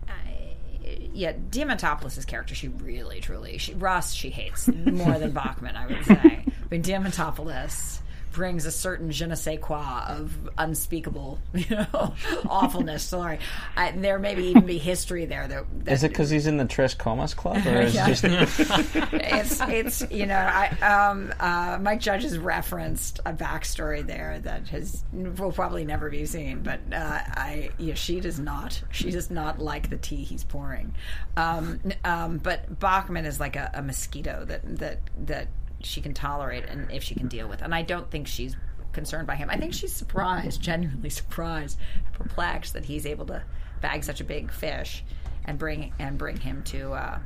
yeah, 1.13 1.33
Diamantopoulos' 1.33 2.25
character, 2.27 2.55
she 2.55 2.67
really, 2.67 3.19
truly, 3.19 3.57
she, 3.57 3.73
Russ, 3.73 4.13
she 4.13 4.29
hates 4.29 4.67
more 4.67 5.17
than 5.17 5.31
Bachman, 5.33 5.75
I 5.75 5.87
would 5.87 6.05
say. 6.05 6.45
But 6.69 6.81
Diamantopoulos 6.81 7.99
brings 8.35 8.65
a 8.65 8.71
certain 8.71 9.09
je 9.11 9.25
ne 9.25 9.33
sais 9.35 9.57
quoi 9.59 10.03
of 10.09 10.49
unspeakable, 10.57 11.39
you 11.55 11.75
know, 11.75 12.13
awfulness. 12.49 13.01
Sorry, 13.03 13.39
I, 13.77 13.91
there 13.91 14.19
may 14.19 14.35
be 14.35 14.47
even 14.47 14.65
be 14.65 14.77
history 14.77 15.25
there. 15.25 15.47
That, 15.47 15.65
that 15.85 15.91
Is 15.93 16.03
it 16.03 16.09
because 16.09 16.29
he's 16.29 16.45
in 16.45 16.57
the 16.57 16.65
Tres 16.65 16.93
Comas 16.93 17.33
Club, 17.33 17.65
or 17.65 17.81
is 17.81 17.95
Yeah. 17.95 18.05
it 18.05 18.09
just 18.09 18.23
it's 19.13 19.61
it's 19.61 20.11
you 20.11 20.25
know 20.25 20.35
I 20.35 20.67
um 20.81 21.33
uh, 21.39 21.79
Mike 21.81 22.01
Judge 22.01 22.23
has 22.23 22.37
referenced 22.37 23.21
a 23.25 23.33
backstory 23.33 24.05
there 24.05 24.39
that 24.43 24.67
has 24.67 25.03
will 25.13 25.51
probably 25.53 25.85
never 25.85 26.09
be 26.09 26.25
seen, 26.25 26.61
but 26.61 26.81
uh, 26.91 27.19
I 27.25 27.69
yeah 27.77 27.93
she 27.95 28.19
does 28.19 28.39
not 28.39 28.81
she 28.91 29.09
does 29.11 29.31
not 29.31 29.59
like 29.59 29.89
the 29.89 29.97
tea 29.97 30.23
he's 30.23 30.43
pouring, 30.43 30.93
um, 31.37 31.79
um, 32.03 32.37
but 32.37 32.79
Bachman 32.79 33.25
is 33.25 33.39
like 33.39 33.55
a, 33.55 33.71
a 33.73 33.81
mosquito 33.81 34.43
that 34.45 34.61
that 34.79 34.99
that 35.25 35.47
she 35.81 36.01
can 36.01 36.13
tolerate 36.13 36.65
and 36.65 36.91
if 36.91 37.03
she 37.03 37.15
can 37.15 37.27
deal 37.27 37.47
with, 37.47 37.61
and 37.61 37.73
I 37.73 37.81
don't 37.81 38.09
think 38.09 38.27
she's 38.27 38.55
concerned 38.93 39.27
by 39.27 39.35
him. 39.35 39.49
I 39.49 39.57
think 39.57 39.73
she's 39.73 39.93
surprised, 39.93 40.61
genuinely 40.71 41.09
surprised, 41.09 41.77
perplexed 42.13 42.73
that 42.73 42.85
he's 42.85 43.05
able 43.05 43.25
to 43.27 43.43
bag 43.81 44.03
such 44.03 44.21
a 44.21 44.23
big 44.23 44.51
fish 44.51 45.03
and 45.43 45.57
bring 45.59 45.93
and 45.99 46.17
bring 46.17 46.37
him 46.37 46.63
to 46.63 46.93
uh, 46.93 47.19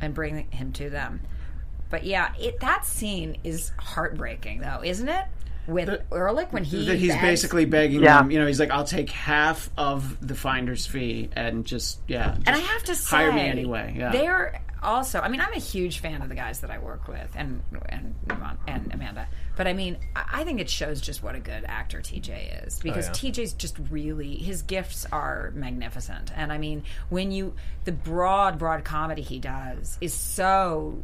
and 0.00 0.14
bring 0.14 0.50
him 0.50 0.72
to 0.72 0.90
them. 0.90 1.20
But 1.90 2.04
yeah, 2.04 2.32
it 2.38 2.60
that 2.60 2.84
scene 2.84 3.38
is 3.44 3.72
heartbreaking, 3.78 4.60
though, 4.60 4.80
isn't 4.84 5.08
it? 5.08 5.24
With 5.66 5.88
Erlich 6.12 6.52
when 6.52 6.62
he 6.64 6.84
that 6.86 6.98
he's 6.98 7.10
begs- 7.12 7.22
basically 7.22 7.64
begging 7.64 8.02
Yeah. 8.02 8.18
them. 8.20 8.30
You 8.30 8.38
know, 8.40 8.46
he's 8.46 8.60
like, 8.60 8.70
"I'll 8.70 8.84
take 8.84 9.08
half 9.10 9.70
of 9.78 10.26
the 10.26 10.34
finder's 10.34 10.84
fee 10.86 11.30
and 11.34 11.64
just 11.64 12.00
yeah." 12.06 12.34
and 12.34 12.48
I 12.48 12.58
have 12.58 12.84
to 12.84 12.94
say, 12.94 13.16
hire 13.16 13.32
me 13.32 13.40
anyway. 13.42 13.94
Yeah. 13.96 14.12
they're 14.12 14.60
also. 14.84 15.20
I 15.20 15.28
mean, 15.28 15.40
I'm 15.40 15.52
a 15.52 15.58
huge 15.58 15.98
fan 15.98 16.22
of 16.22 16.28
the 16.28 16.34
guys 16.34 16.60
that 16.60 16.70
I 16.70 16.78
work 16.78 17.08
with, 17.08 17.30
and 17.34 17.62
and 17.88 18.14
and 18.68 18.94
Amanda. 18.94 19.26
But 19.56 19.66
I 19.66 19.72
mean, 19.72 19.98
I 20.14 20.44
think 20.44 20.60
it 20.60 20.68
shows 20.68 21.00
just 21.00 21.22
what 21.22 21.34
a 21.34 21.40
good 21.40 21.64
actor 21.66 22.00
TJ 22.00 22.66
is 22.66 22.78
oh, 22.78 22.82
because 22.82 23.06
yeah. 23.06 23.30
TJ's 23.30 23.52
just 23.54 23.76
really 23.90 24.36
his 24.36 24.62
gifts 24.62 25.06
are 25.10 25.52
magnificent, 25.54 26.30
and 26.36 26.52
I 26.52 26.58
mean, 26.58 26.84
when 27.08 27.32
you 27.32 27.54
the 27.84 27.92
broad 27.92 28.58
broad 28.58 28.84
comedy 28.84 29.22
he 29.22 29.38
does 29.38 29.98
is 30.00 30.14
so. 30.14 31.02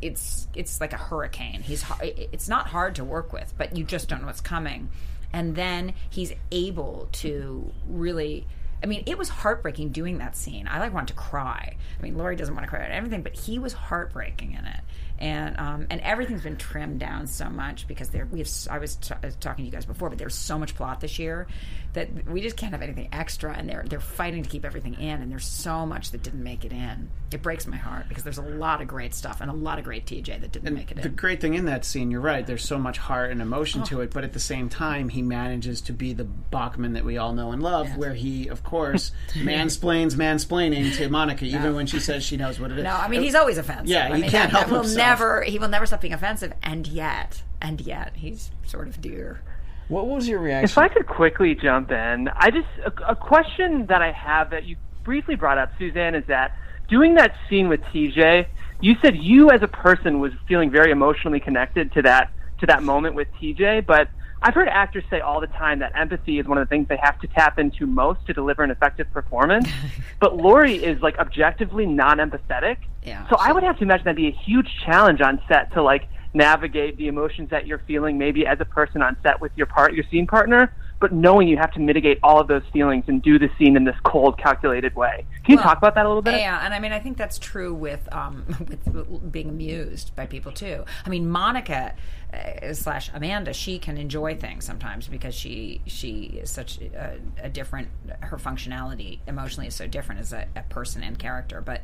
It's 0.00 0.48
it's 0.54 0.80
like 0.80 0.94
a 0.94 0.96
hurricane. 0.96 1.60
He's 1.60 1.84
it's 2.00 2.48
not 2.48 2.68
hard 2.68 2.94
to 2.94 3.04
work 3.04 3.34
with, 3.34 3.52
but 3.58 3.76
you 3.76 3.84
just 3.84 4.08
don't 4.08 4.22
know 4.22 4.26
what's 4.26 4.40
coming. 4.40 4.88
And 5.30 5.54
then 5.54 5.94
he's 6.10 6.32
able 6.50 7.08
to 7.12 7.70
really 7.86 8.46
I 8.82 8.86
mean, 8.86 9.04
it 9.06 9.16
was 9.16 9.28
heartbreaking 9.28 9.90
doing 9.90 10.18
that 10.18 10.34
scene. 10.36 10.66
I 10.68 10.80
like 10.80 10.92
wanted 10.92 11.08
to 11.08 11.14
cry. 11.14 11.76
I 11.98 12.02
mean, 12.02 12.16
Laurie 12.18 12.36
doesn't 12.36 12.54
want 12.54 12.64
to 12.64 12.70
cry 12.70 12.80
at 12.80 12.90
everything, 12.90 13.22
but 13.22 13.34
he 13.34 13.58
was 13.58 13.72
heartbreaking 13.72 14.52
in 14.52 14.64
it, 14.64 14.80
and 15.22 15.56
um, 15.58 15.86
and 15.88 16.00
everything's 16.02 16.42
been 16.42 16.56
trimmed 16.56 16.98
down 17.00 17.26
so 17.28 17.48
much 17.48 17.86
because 17.86 18.10
there 18.10 18.26
we 18.30 18.40
have. 18.40 18.48
I 18.70 18.78
was 18.78 18.96
t- 18.96 19.14
talking 19.40 19.64
to 19.64 19.66
you 19.66 19.72
guys 19.72 19.86
before, 19.86 20.10
but 20.10 20.18
there's 20.18 20.34
so 20.34 20.58
much 20.58 20.74
plot 20.74 21.00
this 21.00 21.18
year 21.18 21.46
that 21.94 22.26
we 22.28 22.40
just 22.40 22.56
can't 22.56 22.72
have 22.72 22.82
anything 22.82 23.08
extra, 23.12 23.54
and 23.54 23.68
they're 23.68 23.84
they're 23.86 24.00
fighting 24.00 24.42
to 24.42 24.48
keep 24.50 24.64
everything 24.64 24.94
in, 24.94 25.22
and 25.22 25.30
there's 25.30 25.46
so 25.46 25.86
much 25.86 26.10
that 26.10 26.22
didn't 26.22 26.42
make 26.42 26.64
it 26.64 26.72
in. 26.72 27.08
It 27.32 27.40
breaks 27.40 27.66
my 27.66 27.76
heart 27.76 28.08
because 28.08 28.24
there's 28.24 28.38
a 28.38 28.42
lot 28.42 28.82
of 28.82 28.88
great 28.88 29.14
stuff 29.14 29.40
and 29.40 29.50
a 29.50 29.54
lot 29.54 29.78
of 29.78 29.84
great 29.84 30.04
TJ 30.06 30.40
that 30.40 30.52
didn't 30.52 30.74
make 30.74 30.90
it 30.90 30.96
the 31.00 31.08
in. 31.08 31.14
great 31.14 31.40
thing 31.40 31.54
in 31.54 31.64
that 31.66 31.84
scene, 31.84 32.10
you're 32.10 32.20
right. 32.20 32.46
There's 32.46 32.64
so 32.64 32.78
much 32.78 32.98
heart 32.98 33.30
and 33.30 33.40
emotion 33.40 33.82
Oh. 33.82 33.86
to 33.86 34.00
it, 34.02 34.10
but 34.12 34.24
at 34.24 34.32
the 34.34 34.40
same 34.40 34.68
time, 34.68 35.08
he 35.08 35.22
manages 35.22 35.80
to 35.82 35.92
be 35.92 36.12
the 36.12 36.24
Bachman 36.24 36.92
that 36.94 37.04
we 37.04 37.16
all 37.16 37.32
know 37.32 37.52
and 37.52 37.62
love. 37.62 37.96
Where 37.96 38.12
he, 38.14 38.48
of 38.48 38.62
course, 38.64 39.12
mansplains 39.34 40.14
mansplaining 40.14 40.94
to 40.96 41.08
Monica, 41.08 41.44
even 41.44 41.74
when 41.74 41.86
she 41.86 42.00
says 42.00 42.22
she 42.24 42.36
knows 42.36 42.58
what 42.60 42.70
it 42.72 42.78
is. 42.78 42.84
No, 42.84 42.90
I 42.92 43.08
mean 43.08 43.22
he's 43.22 43.34
always 43.34 43.58
offensive. 43.58 43.86
Yeah, 43.88 44.06
I 44.10 44.16
he 44.16 44.22
mean, 44.22 44.30
can't 44.30 44.50
that, 44.52 44.58
help 44.58 44.70
that 44.70 44.74
himself. 44.76 44.96
Never 45.12 45.42
he 45.42 45.58
will 45.58 45.68
never 45.68 45.86
stop 45.86 46.00
being 46.00 46.12
offensive, 46.12 46.52
and 46.62 46.86
yet 46.86 47.42
and 47.60 47.80
yet 47.80 48.12
he's 48.16 48.50
sort 48.66 48.88
of 48.88 49.00
dear. 49.00 49.42
what 49.88 50.06
was 50.06 50.28
your 50.28 50.40
reaction? 50.40 50.64
If? 50.64 50.78
I 50.78 50.88
could 50.88 51.06
quickly 51.06 51.54
jump 51.54 51.90
in, 51.90 52.28
I 52.28 52.50
just 52.50 52.68
a, 52.84 53.12
a 53.12 53.16
question 53.16 53.86
that 53.86 54.02
I 54.02 54.12
have 54.12 54.50
that 54.50 54.64
you 54.64 54.76
briefly 55.04 55.34
brought 55.34 55.58
up, 55.58 55.72
Suzanne, 55.78 56.14
is 56.14 56.24
that 56.26 56.56
doing 56.88 57.14
that 57.16 57.34
scene 57.48 57.68
with 57.68 57.80
TJ, 57.92 58.46
you 58.80 58.94
said 59.02 59.16
you 59.16 59.50
as 59.50 59.62
a 59.62 59.68
person 59.68 60.20
was 60.20 60.32
feeling 60.48 60.70
very 60.70 60.90
emotionally 60.90 61.40
connected 61.40 61.92
to 61.92 62.02
that 62.02 62.30
to 62.60 62.66
that 62.66 62.82
moment 62.82 63.14
with 63.14 63.28
TJ, 63.40 63.86
but 63.86 64.08
I've 64.44 64.54
heard 64.54 64.68
actors 64.68 65.04
say 65.08 65.20
all 65.20 65.40
the 65.40 65.46
time 65.46 65.78
that 65.80 65.92
empathy 65.94 66.38
is 66.40 66.46
one 66.46 66.58
of 66.58 66.68
the 66.68 66.70
things 66.70 66.88
they 66.88 66.98
have 67.00 67.18
to 67.20 67.28
tap 67.28 67.58
into 67.60 67.86
most 67.86 68.26
to 68.26 68.32
deliver 68.32 68.64
an 68.64 68.70
effective 68.70 69.10
performance. 69.12 69.68
but 70.20 70.36
Lori 70.36 70.82
is 70.82 71.00
like 71.00 71.16
objectively 71.18 71.86
non-empathetic. 71.86 72.78
Yeah, 73.02 73.28
So 73.28 73.36
I 73.38 73.52
would 73.52 73.64
have 73.64 73.76
to 73.78 73.84
imagine 73.84 74.04
that'd 74.04 74.16
be 74.16 74.28
a 74.28 74.38
huge 74.44 74.68
challenge 74.84 75.20
on 75.20 75.40
set 75.48 75.72
to 75.72 75.82
like 75.82 76.08
navigate 76.34 76.96
the 76.96 77.08
emotions 77.08 77.50
that 77.50 77.66
you're 77.66 77.82
feeling 77.86 78.16
maybe 78.16 78.46
as 78.46 78.58
a 78.60 78.64
person 78.64 79.02
on 79.02 79.16
set 79.22 79.40
with 79.40 79.52
your 79.56 79.66
part 79.66 79.92
your 79.92 80.04
scene 80.10 80.26
partner 80.26 80.72
but 81.02 81.12
knowing 81.12 81.48
you 81.48 81.56
have 81.56 81.72
to 81.72 81.80
mitigate 81.80 82.20
all 82.22 82.40
of 82.40 82.46
those 82.46 82.62
feelings 82.72 83.04
and 83.08 83.20
do 83.20 83.36
the 83.36 83.50
scene 83.58 83.76
in 83.76 83.82
this 83.82 83.96
cold, 84.04 84.38
calculated 84.38 84.94
way. 84.94 85.26
Can 85.42 85.54
you 85.54 85.56
Well, 85.56 85.64
talk 85.64 85.78
about 85.78 85.96
that 85.96 86.06
a 86.06 86.08
little 86.08 86.22
bit? 86.22 86.34
Yeah, 86.34 86.64
and 86.64 86.72
I 86.72 86.78
mean, 86.78 86.92
I 86.92 87.00
think 87.00 87.16
that's 87.16 87.40
true 87.40 87.74
with 87.74 88.08
um, 88.14 88.46
with 88.68 89.32
being 89.32 89.48
amused 89.48 90.14
by 90.14 90.26
people 90.26 90.52
too. 90.52 90.84
I 91.04 91.08
mean, 91.08 91.28
Monica 91.28 91.94
uh, 92.32 92.72
slash 92.72 93.10
Amanda, 93.12 93.52
she 93.52 93.80
can 93.80 93.98
enjoy 93.98 94.36
things 94.36 94.64
sometimes 94.64 95.08
because 95.08 95.34
she 95.34 95.80
she 95.86 96.38
is 96.40 96.50
such 96.50 96.78
a, 96.80 97.18
a 97.42 97.48
different. 97.48 97.88
Her 98.20 98.36
functionality 98.36 99.18
emotionally 99.26 99.66
is 99.66 99.74
so 99.74 99.88
different 99.88 100.20
as 100.20 100.32
a, 100.32 100.46
a 100.54 100.62
person 100.62 101.02
and 101.02 101.18
character. 101.18 101.60
But 101.60 101.82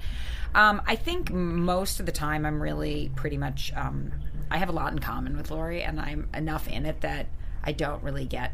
um, 0.55 0.81
I 0.87 0.95
think 0.95 1.33
most 1.33 1.99
of 1.99 2.07
the 2.07 2.13
time, 2.13 2.47
I'm 2.47 2.63
really 2.63 3.11
pretty 3.17 3.37
much. 3.37 3.73
Um, 3.75 4.13
I 4.49 4.59
have 4.59 4.69
a 4.69 4.73
lot 4.73 4.93
in 4.93 5.01
common 5.01 5.37
with 5.37 5.51
Lori, 5.51 5.83
and 5.83 5.99
I'm 5.99 6.29
enough 6.33 6.69
in 6.69 6.87
it 6.87 7.01
that 7.01 7.27
I 7.65 7.73
don't 7.73 8.03
really 8.05 8.25
get 8.25 8.53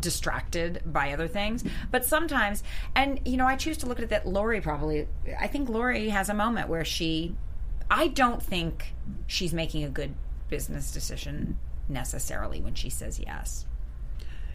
distracted 0.00 0.82
by 0.84 1.12
other 1.12 1.28
things. 1.28 1.64
But 1.90 2.04
sometimes, 2.04 2.62
and 2.94 3.20
you 3.24 3.36
know, 3.36 3.46
I 3.46 3.56
choose 3.56 3.76
to 3.78 3.86
look 3.86 3.98
at 3.98 4.04
it 4.04 4.10
that 4.10 4.26
Lori 4.26 4.60
probably, 4.60 5.08
I 5.38 5.46
think 5.46 5.68
Lori 5.68 6.08
has 6.10 6.28
a 6.28 6.34
moment 6.34 6.68
where 6.68 6.84
she, 6.84 7.34
I 7.90 8.08
don't 8.08 8.42
think 8.42 8.94
she's 9.26 9.52
making 9.52 9.84
a 9.84 9.88
good 9.88 10.14
business 10.48 10.92
decision 10.92 11.58
necessarily 11.88 12.60
when 12.60 12.74
she 12.74 12.90
says 12.90 13.18
yes. 13.18 13.66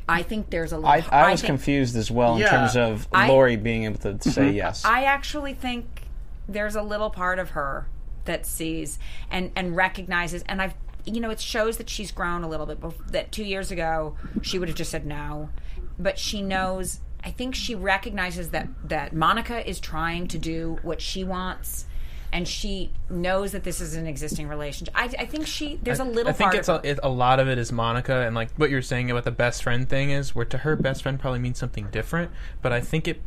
I 0.10 0.24
think 0.24 0.50
there's 0.50 0.72
a 0.72 0.78
little. 0.78 0.90
I, 0.90 1.04
I 1.12 1.32
was 1.32 1.42
think- 1.42 1.50
confused 1.50 1.96
as 1.98 2.10
well 2.10 2.36
in 2.36 2.42
Yeah. 2.42 2.50
terms 2.50 2.78
of 2.78 3.08
I- 3.12 3.28
Lori 3.28 3.58
being 3.58 3.84
able 3.84 3.98
to 4.00 4.18
say 4.32 4.48
mm-hmm. 4.48 4.56
yes. 4.56 4.86
I 4.86 5.04
actually 5.04 5.54
think 5.54 6.04
there's 6.48 6.76
a 6.76 6.82
little 6.82 7.10
part 7.10 7.40
of 7.40 7.52
her 7.52 7.88
that 8.24 8.46
sees 8.46 9.00
and 9.30 9.52
and 9.56 9.76
recognizes, 9.76 10.44
and 10.48 10.62
I've 10.62 10.76
you 11.08 11.20
know 11.22 11.30
it 11.30 11.40
shows 11.40 11.78
that 11.78 11.90
she's 11.90 12.12
grown 12.12 12.44
a 12.44 12.50
little 12.50 12.66
bit. 12.66 12.80
bef- 12.82 13.12
That 13.12 13.32
two 13.32 13.44
years 13.44 13.72
ago 13.72 14.16
she 14.42 14.60
would 14.60 14.68
have 14.68 14.78
just 14.78 14.92
said 14.92 15.06
no, 15.06 15.50
but 15.98 16.20
she 16.20 16.42
knows. 16.42 17.00
I 17.24 17.32
think 17.32 17.56
she 17.56 17.76
recognizes 17.76 18.50
that 18.50 18.68
that 18.88 19.14
Monica 19.14 19.68
is 19.68 19.80
trying 19.80 20.28
to 20.30 20.38
do 20.38 20.78
what 20.84 21.02
she 21.02 21.24
wants. 21.24 21.86
And 22.30 22.46
she 22.46 22.92
knows 23.10 23.54
that 23.54 23.64
this 23.64 23.80
is 23.80 23.96
an 23.96 24.06
existing 24.06 24.50
relationship. 24.50 24.94
I, 24.98 25.06
I 25.18 25.26
think 25.26 25.48
she 25.48 25.80
there's 25.82 26.02
a 26.02 26.04
little 26.04 26.30
I 26.30 26.34
think 26.34 26.56
it's 26.56 26.68
a, 26.68 26.82
it, 26.84 27.00
a 27.02 27.08
lot 27.08 27.40
of 27.40 27.48
it 27.48 27.58
is 27.58 27.72
Monica, 27.72 28.14
and 28.26 28.36
like 28.36 28.50
what 28.58 28.70
you're 28.70 28.82
saying 28.82 29.10
about 29.10 29.24
the 29.24 29.32
best 29.32 29.64
friend 29.64 29.88
thing 29.88 30.10
is, 30.10 30.36
where 30.36 30.44
to 30.46 30.58
her 30.60 30.76
best 30.76 31.04
friend 31.04 31.18
probably 31.18 31.40
means 31.40 31.58
something 31.58 31.88
different. 31.90 32.30
But 32.62 32.74
I 32.74 32.82
think 32.82 33.08
it, 33.08 33.22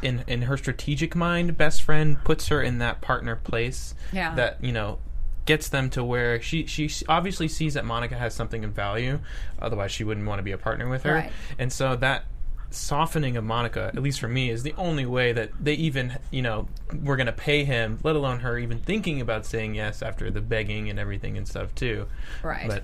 in 0.00 0.24
in 0.26 0.42
her 0.42 0.56
strategic 0.56 1.14
mind, 1.14 1.58
best 1.58 1.82
friend 1.82 2.16
puts 2.24 2.48
her 2.48 2.62
in 2.62 2.78
that 2.78 3.02
partner 3.02 3.36
place. 3.36 3.94
Yeah. 4.10 4.34
That 4.34 4.64
you 4.64 4.72
know 4.72 5.00
gets 5.46 5.68
them 5.68 5.88
to 5.90 6.04
where 6.04 6.40
she 6.42 6.66
she 6.66 6.90
obviously 7.08 7.48
sees 7.48 7.74
that 7.74 7.84
Monica 7.84 8.16
has 8.16 8.34
something 8.34 8.64
of 8.64 8.72
value, 8.72 9.20
otherwise 9.60 9.92
she 9.92 10.04
wouldn't 10.04 10.26
want 10.26 10.38
to 10.38 10.42
be 10.42 10.52
a 10.52 10.58
partner 10.58 10.88
with 10.88 11.04
her. 11.04 11.14
Right. 11.14 11.32
And 11.58 11.72
so 11.72 11.96
that 11.96 12.24
softening 12.70 13.36
of 13.36 13.44
Monica, 13.44 13.90
at 13.94 14.02
least 14.02 14.20
for 14.20 14.28
me, 14.28 14.50
is 14.50 14.62
the 14.62 14.74
only 14.76 15.06
way 15.06 15.32
that 15.32 15.50
they 15.58 15.74
even, 15.74 16.18
you 16.30 16.42
know, 16.42 16.68
we're 17.02 17.16
going 17.16 17.26
to 17.26 17.32
pay 17.32 17.64
him, 17.64 17.98
let 18.02 18.16
alone 18.16 18.40
her 18.40 18.58
even 18.58 18.78
thinking 18.78 19.20
about 19.20 19.46
saying 19.46 19.74
yes 19.74 20.02
after 20.02 20.30
the 20.30 20.40
begging 20.40 20.90
and 20.90 20.98
everything 20.98 21.36
and 21.36 21.48
stuff 21.48 21.74
too. 21.74 22.06
Right. 22.42 22.68
But 22.68 22.82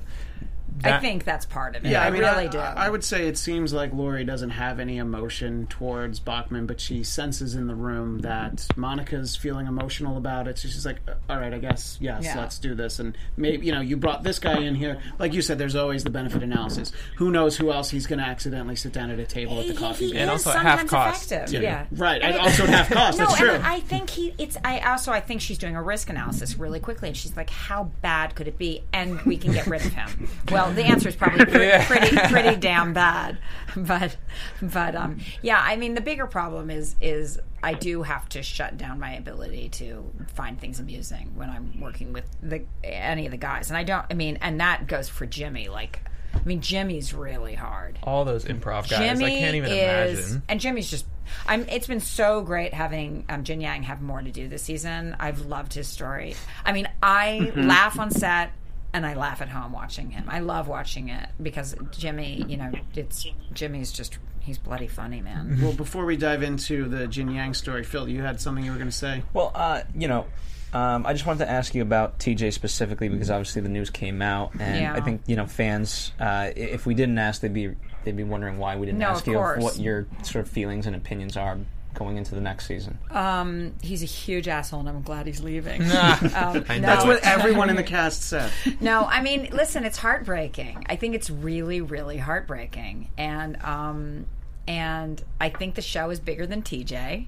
I 0.84 0.98
think 1.00 1.24
that's 1.24 1.44
part 1.46 1.76
of 1.76 1.84
it. 1.84 1.90
Yeah, 1.90 2.02
I, 2.02 2.06
I, 2.06 2.10
mean, 2.10 2.22
really 2.22 2.46
I, 2.48 2.50
do. 2.50 2.58
I 2.58 2.88
would 2.88 3.04
say 3.04 3.28
it 3.28 3.36
seems 3.36 3.72
like 3.74 3.92
Lori 3.92 4.24
doesn't 4.24 4.50
have 4.50 4.80
any 4.80 4.96
emotion 4.98 5.66
towards 5.68 6.18
Bachman, 6.18 6.66
but 6.66 6.80
she 6.80 7.04
senses 7.04 7.54
in 7.54 7.66
the 7.66 7.74
room 7.74 8.20
that 8.20 8.66
Monica's 8.74 9.36
feeling 9.36 9.66
emotional 9.66 10.16
about 10.16 10.48
it. 10.48 10.58
So 10.58 10.68
she's 10.68 10.86
like, 10.86 10.96
uh, 11.06 11.12
"All 11.28 11.38
right, 11.38 11.52
I 11.52 11.58
guess 11.58 11.98
yes, 12.00 12.24
Yeah. 12.24 12.38
let's 12.38 12.58
do 12.58 12.74
this." 12.74 12.98
And 12.98 13.16
maybe 13.36 13.66
you 13.66 13.72
know, 13.72 13.80
you 13.82 13.96
brought 13.98 14.22
this 14.22 14.38
guy 14.38 14.60
in 14.60 14.74
here, 14.74 14.98
like 15.18 15.34
you 15.34 15.42
said. 15.42 15.58
There's 15.58 15.76
always 15.76 16.04
the 16.04 16.10
benefit 16.10 16.42
analysis. 16.42 16.90
Who 17.16 17.30
knows 17.30 17.56
who 17.56 17.70
else 17.70 17.90
he's 17.90 18.06
going 18.06 18.18
to 18.18 18.24
accidentally 18.24 18.74
sit 18.76 18.92
down 18.92 19.10
at 19.10 19.18
a 19.20 19.26
table 19.26 19.60
at 19.60 19.68
the 19.68 19.74
coffee. 19.74 20.06
he 20.06 20.12
bean. 20.12 20.22
And 20.22 20.30
is 20.30 20.46
also 20.46 20.58
at 20.58 20.62
half 20.64 20.78
sometimes 20.80 20.90
cost, 20.90 21.32
effective. 21.32 21.60
too. 21.60 21.62
Yeah, 21.62 21.86
Right, 21.92 22.22
And 22.22 22.32
and 22.34 22.42
also 22.42 22.64
at 22.64 22.70
half 22.70 22.90
cost, 22.90 23.18
No, 23.18 23.26
that's 23.26 23.38
true. 23.38 23.50
and 23.50 23.64
I 23.64 23.80
think 23.80 24.08
he. 24.10 24.34
It's. 24.38 24.56
I 24.64 24.80
also. 24.80 25.12
I 25.12 25.20
think 25.20 25.42
she's 25.42 25.58
doing 25.58 25.76
a 25.76 25.82
risk 25.82 26.08
analysis 26.08 26.56
really 26.58 26.80
quickly, 26.80 27.08
and 27.08 27.16
she's 27.16 27.36
like, 27.36 27.50
"How 27.50 27.84
bad 28.00 28.34
could 28.34 28.48
it 28.48 28.56
be?" 28.58 28.82
And 28.92 29.20
we 29.22 29.36
can 29.36 29.52
get 29.52 29.66
rid 29.66 29.84
of 29.84 29.92
him. 29.92 30.28
Well, 30.50 30.72
the 30.72 30.84
answer 30.84 31.08
is 31.08 31.16
probably 31.16 31.44
pre- 31.46 31.78
pretty, 31.84 32.16
pretty 32.16 32.56
damn 32.56 32.92
bad. 32.92 33.38
But, 33.74 34.18
but 34.60 34.94
um, 34.94 35.20
yeah. 35.40 35.58
I 35.58 35.76
mean, 35.76 35.94
the 35.94 36.02
bigger 36.02 36.26
problem 36.26 36.68
is 36.68 36.94
is 37.00 37.40
I 37.62 37.72
do 37.72 38.02
have 38.02 38.28
to 38.30 38.42
shut 38.42 38.76
down 38.76 39.00
my 39.00 39.14
ability 39.14 39.70
to 39.70 40.12
find 40.34 40.60
things 40.60 40.78
amusing 40.78 41.32
when 41.36 41.48
I'm 41.48 41.80
working 41.80 42.12
with 42.12 42.24
the 42.42 42.64
any 42.84 43.24
of 43.24 43.30
the 43.30 43.38
guys, 43.38 43.70
and 43.70 43.78
I 43.78 43.84
don't. 43.84 44.04
I 44.10 44.12
mean, 44.14 44.36
and 44.42 44.60
that 44.60 44.88
goes 44.88 45.08
for 45.08 45.24
Jimmy. 45.24 45.68
Like, 45.68 46.00
I 46.34 46.42
mean, 46.44 46.60
Jimmy's 46.60 47.14
really 47.14 47.54
hard. 47.54 47.98
all 48.02 48.26
those 48.26 48.44
improv 48.44 48.90
guys, 48.90 48.98
Jimmy 49.18 49.24
I 49.24 49.38
can't 49.38 49.54
even 49.54 49.72
is, 49.72 50.18
imagine. 50.32 50.42
and 50.50 50.60
Jimmy's 50.60 50.90
just. 50.90 51.06
I'm. 51.46 51.66
It's 51.70 51.86
been 51.86 52.00
so 52.00 52.42
great 52.42 52.74
having 52.74 53.24
um, 53.30 53.42
Jian 53.42 53.62
Yang 53.62 53.84
have 53.84 54.02
more 54.02 54.20
to 54.20 54.30
do 54.30 54.48
this 54.48 54.62
season. 54.64 55.16
I've 55.18 55.46
loved 55.46 55.72
his 55.72 55.88
story. 55.88 56.34
I 56.62 56.72
mean, 56.72 56.88
I 57.02 57.52
laugh 57.56 57.98
on 57.98 58.10
set 58.10 58.52
and 58.92 59.06
I 59.06 59.14
laugh 59.14 59.40
at 59.40 59.48
home 59.48 59.72
watching 59.72 60.10
him. 60.10 60.24
I 60.28 60.40
love 60.40 60.68
watching 60.68 61.08
it 61.08 61.28
because 61.42 61.74
Jimmy, 61.92 62.44
you 62.48 62.56
know, 62.56 62.72
it's 62.94 63.26
Jimmy's 63.52 63.92
just 63.92 64.18
he's 64.40 64.58
bloody 64.58 64.88
funny, 64.88 65.20
man. 65.20 65.58
well, 65.62 65.72
before 65.72 66.04
we 66.04 66.16
dive 66.16 66.42
into 66.42 66.88
the 66.88 67.06
Jian 67.06 67.34
Yang 67.34 67.54
story, 67.54 67.84
Phil, 67.84 68.08
you 68.08 68.22
had 68.22 68.40
something 68.40 68.64
you 68.64 68.70
were 68.72 68.76
going 68.78 68.90
to 68.90 68.96
say. 68.96 69.22
Well, 69.32 69.52
uh, 69.54 69.82
you 69.94 70.08
know, 70.08 70.26
um, 70.72 71.06
I 71.06 71.12
just 71.12 71.26
wanted 71.26 71.44
to 71.44 71.50
ask 71.50 71.74
you 71.74 71.82
about 71.82 72.18
TJ 72.18 72.52
specifically 72.52 73.08
because 73.08 73.30
obviously 73.30 73.62
the 73.62 73.68
news 73.68 73.90
came 73.90 74.20
out, 74.22 74.52
and 74.58 74.80
Yeah. 74.80 74.94
I 74.94 75.00
think 75.00 75.22
you 75.26 75.36
know 75.36 75.46
fans. 75.46 76.12
Uh, 76.18 76.50
if 76.56 76.86
we 76.86 76.94
didn't 76.94 77.18
ask, 77.18 77.40
they'd 77.40 77.52
be 77.54 77.74
they'd 78.04 78.16
be 78.16 78.24
wondering 78.24 78.58
why 78.58 78.76
we 78.76 78.86
didn't 78.86 78.98
No, 78.98 79.08
ask 79.10 79.26
of 79.26 79.32
you 79.32 79.38
course. 79.38 79.62
what 79.62 79.78
your 79.78 80.06
sort 80.22 80.44
of 80.44 80.50
feelings 80.50 80.86
and 80.86 80.96
opinions 80.96 81.36
are 81.36 81.58
going 81.94 82.16
into 82.16 82.34
the 82.34 82.40
next 82.40 82.66
season. 82.66 82.98
Um, 83.10 83.74
he's 83.82 84.02
a 84.02 84.06
huge 84.06 84.48
asshole, 84.48 84.80
and 84.80 84.88
I'm 84.88 85.02
glad 85.02 85.26
he's 85.26 85.40
leaving. 85.42 85.82
I 85.84 86.12
Um, 86.34 86.54
know 86.54 86.60
That's 86.86 87.04
what 87.04 87.22
everyone 87.24 87.70
in 87.70 87.76
the 87.76 87.82
cast 87.96 88.22
said. 88.22 88.50
no, 88.80 89.04
I 89.04 89.22
mean, 89.22 89.48
listen, 89.52 89.84
it's 89.84 89.98
heartbreaking. 89.98 90.84
I 90.88 90.96
think 90.96 91.14
it's 91.14 91.30
really, 91.30 91.80
really 91.80 92.18
heartbreaking, 92.18 93.10
and 93.18 93.56
um, 93.62 94.26
and 94.66 95.22
I 95.40 95.48
think 95.50 95.74
the 95.74 95.82
show 95.82 96.10
is 96.10 96.20
bigger 96.20 96.46
than 96.46 96.62
TJ. 96.62 97.26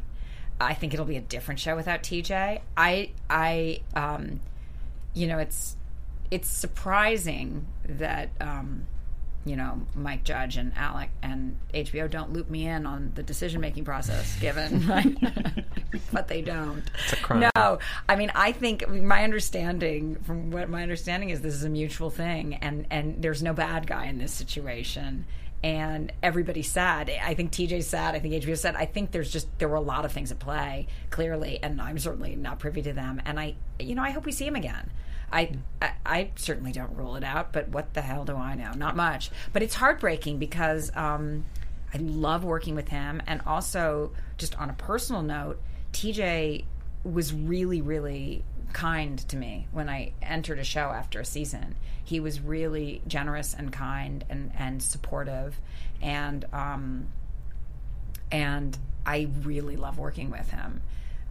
I 0.61 0.75
think 0.75 0.95
it'll 0.95 1.05
be 1.05 1.17
a 1.17 1.21
different 1.21 1.59
show 1.61 1.75
without 1.75 2.03
TJ. 2.05 2.61
I, 2.77 3.11
I, 3.29 3.81
um, 3.97 4.41
you 5.13 5.27
know, 5.27 5.39
it's 5.39 5.77
it's 6.31 6.49
surprising 6.49 7.67
that 7.89 8.31
um, 8.41 8.87
you 9.45 9.57
know 9.57 9.81
Mike 9.95 10.25
Judge 10.25 10.57
and 10.57 10.73
Alec 10.77 11.11
and 11.23 11.59
HBO 11.73 12.11
don't 12.11 12.33
loop 12.33 12.49
me 12.49 12.67
in 12.67 12.87
on 12.87 13.13
the 13.15 13.23
decision 13.23 13.61
making 13.61 13.85
process, 13.85 14.39
given 14.41 14.87
my, 14.87 15.05
but 16.13 16.29
they 16.29 16.43
don't. 16.43 16.83
It's 17.05 17.13
a 17.13 17.17
crime. 17.17 17.51
No, 17.55 17.79
I 18.09 18.17
mean, 18.17 18.33
I 18.35 18.53
think 18.53 18.89
my 18.89 19.25
understanding, 19.25 20.17
from 20.17 20.51
what 20.51 20.69
my 20.69 20.83
understanding 20.83 21.31
is, 21.31 21.41
this 21.41 21.55
is 21.55 21.65
a 21.65 21.69
mutual 21.69 22.11
thing, 22.11 22.55
and 22.57 22.87
and 22.91 23.21
there's 23.23 23.43
no 23.43 23.53
bad 23.53 23.87
guy 23.87 24.07
in 24.07 24.19
this 24.19 24.33
situation. 24.33 25.27
And 25.63 26.13
everybody's 26.23 26.71
sad. 26.71 27.11
I 27.23 27.33
think 27.33 27.51
TJ's 27.51 27.87
sad. 27.87 28.15
I 28.15 28.19
think 28.19 28.35
HBO 28.35 28.59
sad. 28.59 28.77
I 28.77 28.85
think 28.85 29.13
there's 29.13 29.33
just 29.33 29.49
there 29.59 29.69
were 29.69 29.77
a 29.77 29.81
lot 29.81 30.05
of 30.05 30.13
things 30.13 30.31
at 30.31 30.39
play 30.39 30.89
clearly, 31.09 31.59
and 31.63 31.81
I'm 31.81 31.99
certainly 31.99 32.37
not 32.37 32.59
privy 32.59 32.83
to 32.83 32.93
them. 32.93 33.23
And 33.25 33.41
I, 33.41 33.55
you 33.81 33.95
know, 33.95 34.03
I 34.03 34.11
hope 34.11 34.27
we 34.27 34.33
see 34.33 34.47
him 34.47 34.57
again. 34.57 34.91
I, 35.35 35.51
I, 35.83 35.91
I 36.07 36.31
certainly 36.37 36.71
don't 36.71 36.95
rule 36.97 37.17
it 37.17 37.25
out, 37.25 37.53
but 37.53 37.69
what 37.69 37.93
the 37.93 38.03
hell 38.03 38.25
do 38.25 38.37
I 38.37 38.55
know? 38.55 38.71
Not 38.73 38.95
much. 38.95 39.31
But 39.53 39.65
it's 39.65 39.75
heartbreaking 39.75 40.39
because 40.39 40.93
um, 40.95 41.45
I 41.93 41.99
love 41.99 42.45
working 42.45 42.77
with 42.77 42.89
him, 42.89 43.21
and 43.27 43.43
also 43.45 44.13
just 44.39 44.57
on 44.61 44.71
a 44.71 44.75
personal 44.75 45.23
note, 45.23 45.61
TJ 45.93 46.67
was 47.03 47.35
really, 47.35 47.83
really 47.83 48.45
kind 48.73 49.19
to 49.29 49.37
me 49.37 49.67
when 49.73 49.89
I 49.89 50.13
entered 50.23 50.61
a 50.61 50.65
show 50.65 50.91
after 50.91 51.21
a 51.21 51.25
season. 51.25 51.75
He 52.05 52.21
was 52.21 52.41
really 52.41 53.03
generous 53.09 53.55
and 53.55 53.73
kind 53.73 54.25
and, 54.31 54.53
and 54.57 54.81
supportive, 54.81 55.59
and 56.01 56.45
um, 56.53 57.09
and 58.31 58.79
I 59.05 59.29
really 59.43 59.77
love 59.77 59.99
working 59.99 60.31
with 60.31 60.51
him. 60.51 60.81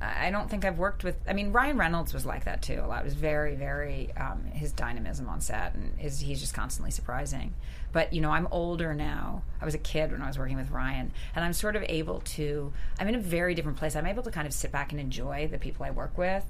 I 0.04 0.32
don't 0.32 0.50
think 0.50 0.66
I've 0.66 0.78
worked 0.78 1.04
with. 1.04 1.16
I 1.28 1.34
mean, 1.34 1.52
Ryan 1.52 1.78
Reynolds 1.78 2.14
was 2.14 2.26
like 2.26 2.46
that 2.46 2.62
too. 2.62 2.82
A 2.84 2.88
lot. 2.88 3.02
It 3.02 3.06
was 3.06 3.14
very, 3.14 3.56
very 3.56 4.12
um, 4.18 4.44
his 4.54 4.72
dynamism 4.72 5.30
on 5.30 5.42
set, 5.42 5.74
and 5.76 6.00
is 6.00 6.20
he's 6.20 6.40
just 6.40 6.54
constantly 6.54 6.92
surprising. 6.92 7.54
But 7.92 8.14
you 8.14 8.22
know, 8.22 8.32
I'm 8.32 8.48
older 8.52 8.94
now. 8.94 9.44
I 9.62 9.66
was 9.66 9.76
a 9.76 9.80
kid 9.80 10.12
when 10.12 10.22
I 10.22 10.28
was 10.28 10.38
working 10.38 10.58
with 10.58 10.72
Ryan, 10.72 11.12
and 11.36 11.46
I'm 11.46 11.54
sort 11.54 11.76
of 11.76 11.84
able 11.88 12.22
to. 12.22 12.74
I'm 13.00 13.08
in 13.08 13.16
a 13.16 13.20
very 13.20 13.56
different 13.56 13.78
place. 13.78 13.96
I'm 13.96 14.08
able 14.08 14.24
to 14.24 14.32
kind 14.32 14.48
of 14.48 14.54
sit 14.54 14.72
back 14.72 14.92
and 14.92 15.00
enjoy 15.00 15.48
the 15.48 15.58
people 15.58 15.86
I 15.86 15.92
work 15.92 16.18
with. 16.18 16.46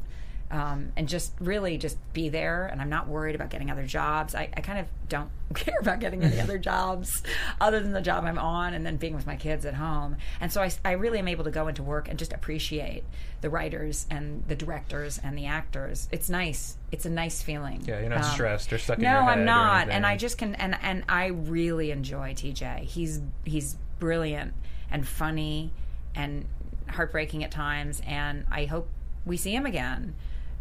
Um, 0.53 0.91
and 0.95 1.09
just 1.09 1.33
really 1.39 1.79
just 1.79 1.97
be 2.13 2.29
there. 2.29 2.67
And 2.67 2.79
I'm 2.79 2.89
not 2.89 3.07
worried 3.07 3.33
about 3.33 3.49
getting 3.49 3.71
other 3.71 3.87
jobs. 3.87 4.35
I, 4.35 4.49
I 4.55 4.61
kind 4.61 4.77
of 4.77 4.85
don't 5.09 5.31
care 5.55 5.79
about 5.81 5.99
getting 5.99 6.23
any 6.23 6.39
other 6.39 6.57
jobs 6.71 7.23
other 7.59 7.79
than 7.79 7.91
the 7.91 8.01
job 8.01 8.23
I'm 8.23 8.37
on 8.37 8.75
and 8.75 8.85
then 8.85 8.97
being 8.97 9.15
with 9.15 9.25
my 9.25 9.35
kids 9.35 9.65
at 9.65 9.73
home. 9.73 10.15
And 10.39 10.53
so 10.53 10.61
I, 10.61 10.69
I 10.85 10.91
really 10.91 11.17
am 11.17 11.27
able 11.27 11.43
to 11.45 11.49
go 11.51 11.67
into 11.67 11.81
work 11.81 12.07
and 12.07 12.19
just 12.19 12.33
appreciate 12.33 13.03
the 13.41 13.49
writers 13.49 14.05
and 14.11 14.43
the 14.47 14.55
directors 14.55 15.19
and 15.23 15.35
the 15.35 15.47
actors. 15.47 16.07
It's 16.11 16.29
nice. 16.29 16.77
It's 16.91 17.07
a 17.07 17.09
nice 17.09 17.41
feeling. 17.41 17.81
Yeah, 17.87 17.99
you're 18.01 18.09
not 18.09 18.19
Um, 18.23 18.31
stressed 18.31 18.71
or 18.71 18.77
stuck 18.77 18.99
in 18.99 19.05
no, 19.05 19.11
your 19.11 19.21
head. 19.23 19.39
I'm 19.39 19.45
not, 19.45 19.89
and 19.89 20.05
I 20.05 20.17
just 20.17 20.37
can, 20.37 20.53
and 20.55 20.77
and 20.83 21.03
I 21.09 21.25
really 21.27 21.89
enjoy 21.89 22.35
TJ. 22.35 22.81
He's 22.81 23.21
he's 23.43 23.75
brilliant 23.97 24.53
and 24.91 25.07
funny 25.07 25.71
and 26.13 26.45
heartbreaking 26.89 27.43
at 27.43 27.49
times, 27.49 28.03
and 28.05 28.45
I 28.51 28.65
hope 28.65 28.87
we 29.25 29.35
see 29.35 29.55
him 29.55 29.65
again. 29.65 30.13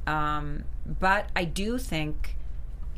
Um, 0.06 0.64
but 0.86 1.28
I 1.36 1.44
do 1.44 1.78
think, 1.78 2.36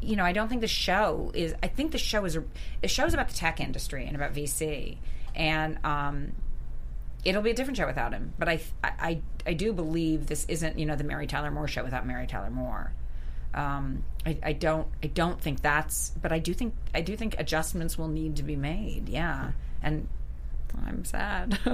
you 0.00 0.16
know, 0.16 0.24
I 0.24 0.32
don't 0.32 0.48
think 0.48 0.60
the 0.60 0.66
show 0.68 1.30
is. 1.34 1.54
I 1.62 1.68
think 1.68 1.92
the 1.92 1.98
show 1.98 2.24
is 2.24 2.38
a 2.82 2.88
show 2.88 3.04
is 3.04 3.14
about 3.14 3.28
the 3.28 3.34
tech 3.34 3.60
industry 3.60 4.06
and 4.06 4.16
about 4.16 4.34
VC, 4.34 4.98
and 5.34 5.78
um, 5.84 6.32
it'll 7.24 7.42
be 7.42 7.50
a 7.50 7.54
different 7.54 7.76
show 7.76 7.86
without 7.86 8.12
him. 8.12 8.32
But 8.38 8.48
I, 8.48 8.60
I, 8.82 9.20
I 9.46 9.52
do 9.54 9.72
believe 9.72 10.26
this 10.26 10.44
isn't, 10.46 10.78
you 10.78 10.86
know, 10.86 10.96
the 10.96 11.04
Mary 11.04 11.26
Tyler 11.26 11.50
Moore 11.50 11.68
show 11.68 11.84
without 11.84 12.06
Mary 12.06 12.26
Tyler 12.26 12.50
Moore. 12.50 12.92
Um, 13.54 14.04
I, 14.26 14.38
I 14.42 14.52
don't, 14.52 14.88
I 15.02 15.06
don't 15.06 15.40
think 15.40 15.62
that's, 15.62 16.10
but 16.20 16.32
I 16.32 16.38
do 16.40 16.52
think, 16.52 16.74
I 16.94 17.02
do 17.02 17.16
think 17.16 17.36
adjustments 17.38 17.96
will 17.96 18.08
need 18.08 18.36
to 18.36 18.42
be 18.42 18.56
made. 18.56 19.08
Yeah, 19.08 19.52
and 19.82 20.08
I'm 20.86 21.04
sad. 21.04 21.58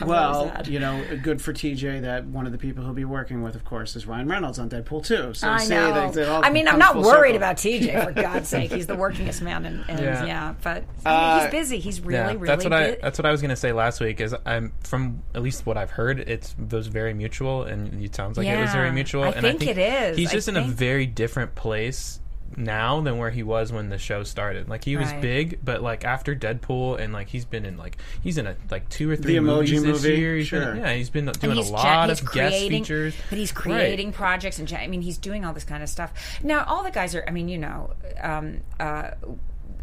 I'm 0.00 0.08
Well, 0.08 0.48
sad. 0.48 0.68
you 0.68 0.78
know, 0.80 1.04
good 1.22 1.40
for 1.42 1.52
TJ 1.52 2.02
that 2.02 2.24
one 2.26 2.46
of 2.46 2.52
the 2.52 2.58
people 2.58 2.84
he'll 2.84 2.92
be 2.92 3.04
working 3.04 3.42
with, 3.42 3.54
of 3.54 3.64
course, 3.64 3.96
is 3.96 4.06
Ryan 4.06 4.28
Reynolds 4.28 4.58
on 4.58 4.68
Deadpool 4.70 5.04
2. 5.04 5.34
So 5.34 5.48
I 5.48 5.58
see 5.58 5.70
know. 5.70 5.92
that 5.92 6.16
it 6.16 6.28
all 6.28 6.44
I 6.44 6.50
mean, 6.50 6.68
I'm 6.68 6.78
not 6.78 6.96
worried 6.96 7.30
circle. 7.32 7.36
about 7.36 7.56
TJ 7.56 8.04
for 8.04 8.12
God's 8.22 8.48
sake. 8.48 8.72
He's 8.72 8.86
the 8.86 8.96
workingest 8.96 9.42
man, 9.42 9.64
in, 9.66 9.84
in 9.88 9.98
yeah. 10.02 10.24
Yeah. 10.24 10.54
But 10.62 10.84
Uh, 11.04 11.42
he's 11.42 11.50
busy. 11.50 11.78
He's 11.78 12.00
really, 12.00 12.14
yeah, 12.18 12.26
really. 12.32 12.46
that's 12.46 12.64
what 12.64 12.72
I 12.72 12.96
that's 13.02 13.18
what 13.18 13.26
I 13.26 13.30
was 13.30 13.42
gonna 13.42 13.56
say 13.56 13.72
last 13.72 14.00
week. 14.00 14.20
Is 14.20 14.34
I'm 14.46 14.72
from 14.80 15.22
at 15.34 15.42
least 15.42 15.66
what 15.66 15.76
I've 15.76 15.90
heard, 15.90 16.20
it's 16.20 16.54
those 16.58 16.86
very 16.86 17.14
mutual, 17.14 17.64
and 17.64 18.02
it 18.02 18.14
sounds 18.14 18.36
like 18.38 18.46
it 18.46 18.60
was 18.60 18.72
very 18.72 18.90
mutual. 18.92 19.24
I 19.24 19.28
and 19.30 19.40
think 19.42 19.62
I 19.62 19.66
think 19.66 19.70
it 19.70 19.78
is. 19.78 20.16
He's 20.18 20.30
I 20.30 20.32
just 20.32 20.48
in 20.48 20.56
a 20.56 20.62
very 20.62 21.06
different 21.06 21.54
place 21.54 22.20
now 22.56 23.00
than 23.00 23.16
where 23.18 23.30
he 23.30 23.42
was 23.42 23.72
when 23.72 23.88
the 23.90 23.98
show 23.98 24.22
started. 24.24 24.68
Like 24.68 24.84
he 24.84 24.96
was 24.96 25.10
Right. 25.12 25.20
big, 25.22 25.58
but 25.64 25.82
like 25.82 26.04
after 26.04 26.34
Deadpool, 26.34 26.98
and 27.00 27.12
like 27.12 27.28
he's 27.28 27.44
been 27.44 27.64
in 27.64 27.76
like 27.76 27.96
he's 28.22 28.38
in 28.38 28.46
a 28.46 28.56
like 28.70 28.88
two 28.88 29.08
or 29.10 29.16
three 29.16 29.34
The 29.34 29.38
Emoji 29.40 29.44
movies 29.44 29.82
this 29.82 30.02
Movie? 30.02 30.18
year. 30.18 30.36
He's 30.36 30.46
Sure. 30.48 30.72
been, 30.72 30.76
yeah, 30.78 30.92
he's 30.94 31.10
been 31.10 31.28
And 31.28 31.40
doing 31.40 31.58
a 31.58 31.62
lot 31.62 32.06
gen- 32.06 32.10
of 32.10 32.18
he's 32.20 32.28
guest 32.30 32.56
features. 32.68 33.14
But 33.28 33.38
he's 33.38 33.52
Right. 33.54 33.62
creating 33.62 34.12
projects 34.12 34.58
and 34.58 34.66
gen- 34.66 34.80
I 34.80 34.86
mean 34.88 35.02
he's 35.02 35.18
doing 35.18 35.44
all 35.44 35.52
this 35.52 35.64
kind 35.64 35.82
of 35.82 35.88
stuff. 35.88 36.12
Now 36.42 36.64
all 36.64 36.82
the 36.82 36.90
guys 36.90 37.14
are 37.14 37.24
I 37.26 37.30
mean, 37.30 37.48
you 37.48 37.58
know, 37.58 37.92
um, 38.20 38.60
uh, 38.80 39.10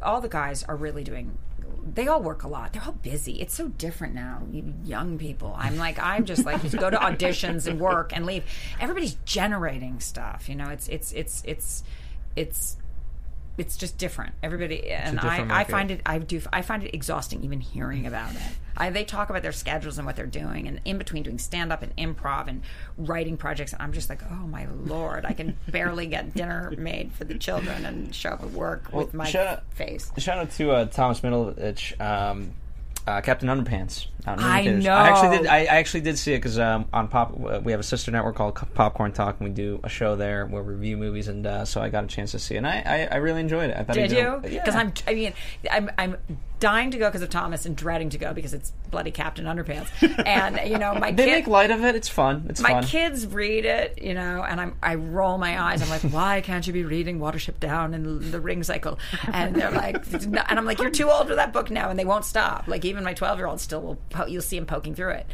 all 0.04 0.20
the 0.22 0.30
guys 0.30 0.64
are 0.64 0.76
really 0.76 1.04
doing 1.04 1.38
they 1.94 2.06
all 2.10 2.22
work 2.22 2.44
a 2.44 2.48
lot. 2.50 2.74
They're 2.74 2.84
all 2.84 2.92
busy. 2.92 3.40
It's 3.40 3.54
so 3.54 3.70
different 3.70 4.14
now. 4.14 4.44
You 4.52 4.74
young 4.84 5.18
people. 5.18 5.56
I'm 5.58 5.78
like 5.78 5.98
I'm 6.00 6.26
just 6.26 6.46
like 6.46 6.62
just 6.62 6.78
go 6.78 6.90
to 6.90 6.98
auditions 6.98 7.66
and 7.66 7.80
work 7.80 8.12
and 8.14 8.26
leave. 8.26 8.44
Everybody's 8.82 9.14
generating 9.24 10.02
stuff, 10.02 10.50
you 10.50 10.56
know. 10.56 10.68
It's 10.70 10.90
it's 10.90 11.14
it's 11.14 11.44
it's 11.46 11.84
it's 12.38 12.78
it's 13.58 13.76
just 13.76 13.98
different. 13.98 14.36
Everybody 14.44 14.88
and 14.92 15.20
I, 15.20 15.62
I 15.62 15.64
find 15.64 15.90
it 15.90 16.02
I 16.06 16.20
do 16.20 16.40
I 16.54 16.62
find 16.62 16.84
it 16.84 16.94
exhausting 16.94 17.44
even 17.44 17.60
hearing 17.60 18.06
about 18.06 18.32
it. 18.36 18.42
I, 18.80 18.92
they 18.92 19.04
talk 19.04 19.32
about 19.32 19.42
their 19.42 19.52
schedules 19.52 19.98
and 19.98 20.06
what 20.06 20.16
they're 20.16 20.28
doing, 20.28 20.68
and 20.68 20.80
in 20.86 21.00
between 21.00 21.24
doing 21.24 21.40
stand 21.40 21.74
up 21.74 21.82
and 21.82 21.96
improv 21.98 22.48
and 22.48 22.62
writing 22.96 23.36
projects, 23.36 23.74
and 23.74 23.82
I'm 23.82 23.92
just 23.92 24.08
like, 24.08 24.22
oh 24.30 24.46
my 24.46 24.68
lord, 24.86 25.26
I 25.26 25.34
can 25.34 25.58
barely 25.68 26.06
get 26.06 26.36
dinner 26.36 26.72
made 26.78 27.12
for 27.12 27.24
the 27.24 27.40
children 27.40 27.88
and 27.88 28.14
show 28.14 28.30
up 28.30 28.44
at 28.44 28.52
work 28.52 28.94
with 28.94 29.16
my 29.16 29.26
shout 29.26 29.48
out- 29.48 29.74
face. 29.74 30.12
Shout 30.20 30.38
out 30.38 30.52
to 30.52 30.70
uh, 30.72 30.86
Thomas 30.86 31.22
Middleditch, 31.22 32.00
um, 32.00 32.54
uh, 33.08 33.22
Captain 33.22 33.48
Underpants. 33.48 34.08
out 34.26 34.38
in 34.38 34.44
I 34.44 34.64
theaters. 34.64 34.84
know. 34.84 34.92
I 34.92 35.08
actually 35.08 35.38
did. 35.38 35.48
I, 35.48 35.58
I 35.60 35.78
actually 35.78 36.02
did 36.02 36.18
see 36.18 36.34
it 36.34 36.38
because 36.38 36.60
um, 36.60 36.86
on 36.92 37.08
Pop, 37.08 37.34
uh, 37.34 37.62
we 37.64 37.72
have 37.72 37.80
a 37.80 37.84
sister 37.84 38.12
network 38.12 38.36
called 38.36 38.56
Popcorn 38.74 39.14
Talk, 39.14 39.40
and 39.40 39.48
we 39.48 39.54
do 39.56 39.80
a 39.84 39.90
show 39.90 40.18
there 40.18 40.46
where 40.46 40.62
we 40.62 40.74
review 40.74 40.98
movies, 40.98 41.30
and 41.30 41.48
uh, 41.48 41.64
so 41.64 41.82
I 41.82 41.90
got 41.90 42.04
a 42.04 42.08
chance 42.08 42.32
to 42.32 42.40
see 42.40 42.56
it, 42.56 42.58
and 42.60 42.68
I, 42.68 42.84
I, 42.86 43.08
I 43.14 43.16
really 43.18 43.40
enjoyed 43.40 43.70
it. 43.70 43.78
I 43.78 43.84
thought 43.84 43.96
Did 43.96 44.12
you? 44.12 44.18
Yeah. 44.18 44.40
Because 44.42 44.76
I'm, 44.76 44.94
I 45.08 45.14
mean, 45.14 45.34
I'm, 45.72 45.90
I'm 45.98 46.18
dying 46.60 46.92
to 46.92 46.98
go 46.98 47.08
because 47.08 47.22
of 47.22 47.30
Thomas 47.30 47.66
and 47.66 47.76
dreading 47.76 48.10
to 48.10 48.18
go 48.18 48.34
because 48.34 48.54
it's 48.54 48.72
bloody 48.92 49.12
Captain 49.12 49.46
Underpants. 49.46 49.88
And 50.26 50.60
you 50.70 50.78
know, 50.78 50.94
my 50.96 51.12
They 51.12 51.26
kid, 51.26 51.32
make 51.32 51.48
light 51.48 51.72
of 51.72 51.84
it. 51.84 51.96
It's 51.96 52.10
fun. 52.10 52.46
It's 52.50 52.60
my 52.60 52.70
fun. 52.72 52.84
kids 52.84 53.28
read 53.28 53.66
it, 53.66 54.02
you 54.02 54.14
know, 54.14 54.44
and 54.44 54.60
I'm 54.60 54.76
I 54.82 54.96
roll 54.96 55.38
my 55.38 55.62
eyes. 55.62 55.82
I'm 55.82 55.90
like, 55.90 56.02
why 56.14 56.42
can't 56.42 56.66
you 56.66 56.74
be 56.74 56.84
reading 56.84 57.20
Watership 57.20 57.60
Down 57.60 57.94
and 57.94 58.22
the 58.32 58.40
Ring 58.40 58.64
Cycle? 58.64 59.00
And 59.32 59.56
they're 59.56 59.72
like, 59.72 60.06
and 60.12 60.40
I'm 60.60 60.66
like, 60.66 60.80
you're 60.80 60.90
too 60.90 61.10
old 61.10 61.28
for 61.28 61.36
that 61.36 61.54
book 61.54 61.70
now, 61.70 61.90
and 61.90 61.98
they 62.00 62.06
won't 62.06 62.26
stop. 62.26 62.68
Like 62.68 62.86
even 62.86 63.04
my 63.04 63.14
12 63.14 63.38
year 63.38 63.48
old 63.48 63.60
still 63.62 63.82
will. 63.82 63.98
Po- 64.10 64.26
you'll 64.28 64.42
see 64.42 64.58
him 64.58 64.66
poking 64.66 64.96
through 64.96 65.12
it. 65.12 65.28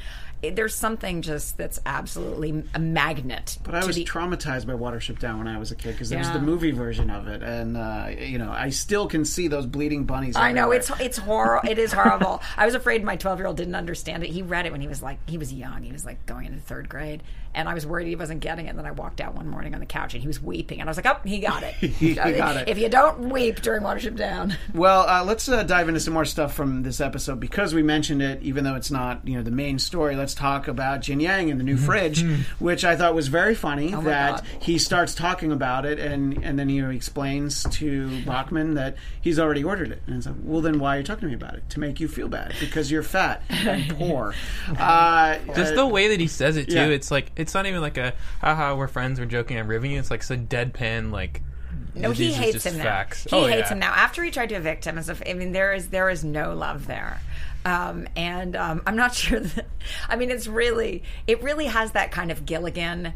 There's 0.52 0.76
something 0.76 1.22
just 1.22 1.58
that's 1.58 1.80
absolutely 1.86 2.64
a 2.74 2.80
magnet. 2.80 3.58
But 3.64 3.76
I 3.76 3.86
was 3.86 3.96
the, 3.96 4.06
traumatized 4.06 4.68
by 4.68 4.74
Watership 4.74 5.20
Down 5.20 5.38
when 5.38 5.48
I 5.48 5.58
was 5.58 5.72
a 5.72 5.76
kid 5.76 5.94
because 5.94 6.10
there 6.10 6.20
was 6.20 6.32
the 6.32 6.42
movie 6.42 6.72
version 6.72 7.10
of 7.10 7.28
it, 7.28 7.42
and 7.42 7.78
uh, 7.78 8.10
you 8.18 8.38
know 8.38 8.52
I 8.52 8.70
still 8.70 9.08
can 9.08 9.26
see 9.26 9.48
those 9.48 9.66
bleeding 9.66 10.06
bunnies. 10.06 10.36
I 10.36 10.52
know 10.52 10.72
everywhere. 10.72 10.78
it's 10.78 10.90
it's 11.02 11.18
horrible. 11.18 11.70
It 11.70 11.78
is 11.78 11.94
horrible. 11.94 12.42
I 12.58 12.66
was 12.66 12.76
afraid 12.76 13.04
my 13.04 13.16
12 13.16 13.40
year 13.40 13.48
old 13.48 13.58
didn't 13.58 13.76
understand 13.76 14.24
it. 14.24 14.30
He 14.30 14.42
read 14.42 14.66
it 14.66 14.72
when 14.72 14.82
he 14.82 14.88
was 14.88 15.02
like 15.02 15.18
he 15.30 15.38
was 15.38 15.54
young. 15.54 15.84
He 15.84 15.92
was 15.92 16.06
like 16.06 16.26
going 16.26 16.46
into 16.46 16.60
third 16.60 16.90
grade, 16.90 17.24
and 17.56 17.70
I 17.70 17.74
was 17.74 17.86
worried 17.86 18.08
he 18.08 18.16
wasn't 18.16 18.40
getting 18.40 18.66
it. 18.66 18.70
And 18.70 18.80
then 18.80 18.86
I 18.86 18.92
walked 18.92 19.22
out 19.22 19.36
one 19.36 19.48
morning 19.48 19.74
on 19.74 19.80
the 19.80 19.86
couch 19.86 20.14
and 20.14 20.22
he 20.22 20.28
was 20.28 20.42
weeping, 20.42 20.80
and 20.80 20.90
I 20.90 20.92
was 20.92 20.98
like, 20.98 21.06
"Oh, 21.06 21.20
he 21.26 21.40
got 21.40 21.64
it. 21.64 21.76
He 22.04 22.14
got 22.16 22.58
it. 22.58 22.68
If 22.68 22.78
you 22.78 22.90
don't 22.90 23.30
weep 23.30 23.62
during 23.62 23.82
Watership 23.84 24.16
Down, 24.16 24.56
Well, 24.74 25.08
uh, 25.08 25.24
let's 25.24 25.48
uh, 25.48 25.64
dive 25.64 25.88
into 25.88 26.00
some 26.00 26.14
more 26.14 26.26
stuff 26.26 26.54
from 26.54 26.84
this 26.84 27.00
episode 27.00 27.40
because 27.40 27.74
we 27.74 27.84
mentioned 27.84 28.22
it, 28.22 28.42
even 28.42 28.64
though 28.64 28.76
it's 28.76 28.92
not 28.92 29.28
you 29.28 29.36
know 29.36 29.44
the 29.44 29.52
main 29.52 29.80
story. 29.80 30.16
Let's 30.16 30.34
talk 30.34 30.68
about 30.68 31.02
Jian 31.02 31.22
Yang 31.22 31.52
and 31.52 31.60
the 31.60 31.64
new 31.64 31.78
fridge, 31.78 32.26
which 32.60 32.84
I 32.84 32.96
thought 32.96 33.16
was 33.16 33.28
very 33.28 33.56
funny. 33.56 33.94
Oh 33.94 34.02
that 34.02 34.44
God. 34.44 34.46
he 34.62 34.78
starts 34.78 35.16
talking 35.16 35.52
about 35.52 35.86
it, 35.86 36.00
and 36.00 36.44
and 36.44 36.58
then 36.58 36.70
he 36.70 36.80
explains 36.80 37.64
to 37.64 38.22
Bachman 38.24 38.76
that 38.76 38.96
he's 39.22 39.40
already 39.40 39.64
ordered 39.64 39.92
it, 39.92 40.02
and 40.08 40.18
it's 40.18 40.26
like, 40.26 40.36
well, 40.44 40.62
then 40.62 40.80
why 40.80 40.96
are 40.96 41.00
you 41.00 41.04
talking 41.04 41.22
to 41.22 41.28
me 41.28 41.34
about 41.34 41.56
it? 41.56 41.70
To 41.72 41.80
make 41.80 42.00
you 42.00 42.08
feel 42.08 42.28
bad 42.28 42.54
because 42.60 42.92
you're 42.92 43.04
fat 43.04 43.42
and 43.50 43.90
poor. 43.98 44.34
Uh, 44.78 45.38
Just 45.56 45.74
uh, 45.74 45.76
the 45.76 45.88
way 45.88 46.10
that 46.10 46.20
he 46.20 46.28
says 46.28 46.58
it 46.58 46.70
too, 46.70 46.76
yeah. 46.76 46.88
it's 46.88 47.12
like 47.12 47.32
it's 47.44 47.54
not 47.54 47.66
even 47.68 47.82
like 47.82 47.98
a 47.98 48.14
haha, 48.42 48.76
we're 48.76 48.88
friends, 48.88 49.20
we're 49.20 49.26
joking, 49.28 49.58
I'm 49.60 49.68
ribbing 49.68 49.92
you. 49.92 50.00
It's 50.00 50.10
like 50.10 50.24
so 50.24 50.36
deadpan, 50.36 51.12
like 51.12 51.42
no, 51.96 52.10
he 52.12 52.34
hates 52.34 52.66
him 52.66 52.78
now. 52.78 52.84
facts. 52.84 53.26
He 53.30 53.36
Oh, 53.36 53.46
hates 53.46 53.68
yeah. 53.70 53.74
him 53.74 53.80
now. 53.80 53.94
After 53.94 54.24
he 54.24 54.32
tried 54.32 54.50
to 54.50 54.56
evict 54.56 54.86
him, 54.86 54.98
as 54.98 55.10
if 55.10 55.22
I 55.28 55.34
mean, 55.34 55.52
there 55.52 55.74
is 55.74 55.90
there 55.90 56.10
is 56.10 56.24
no 56.24 56.56
love 56.56 56.88
there. 56.88 57.22
Um, 57.66 58.08
and 58.16 58.56
um, 58.56 58.82
I'm 58.88 58.96
not 58.96 59.14
sure 59.24 59.40
that. 59.40 59.66
I 60.10 60.16
mean, 60.16 60.32
it's 60.32 60.48
really 60.48 61.04
it 61.28 61.42
really 61.44 61.66
has 61.68 61.92
that 61.92 62.12
kind 62.12 62.32
of 62.32 62.46
Gilligan. 62.46 63.14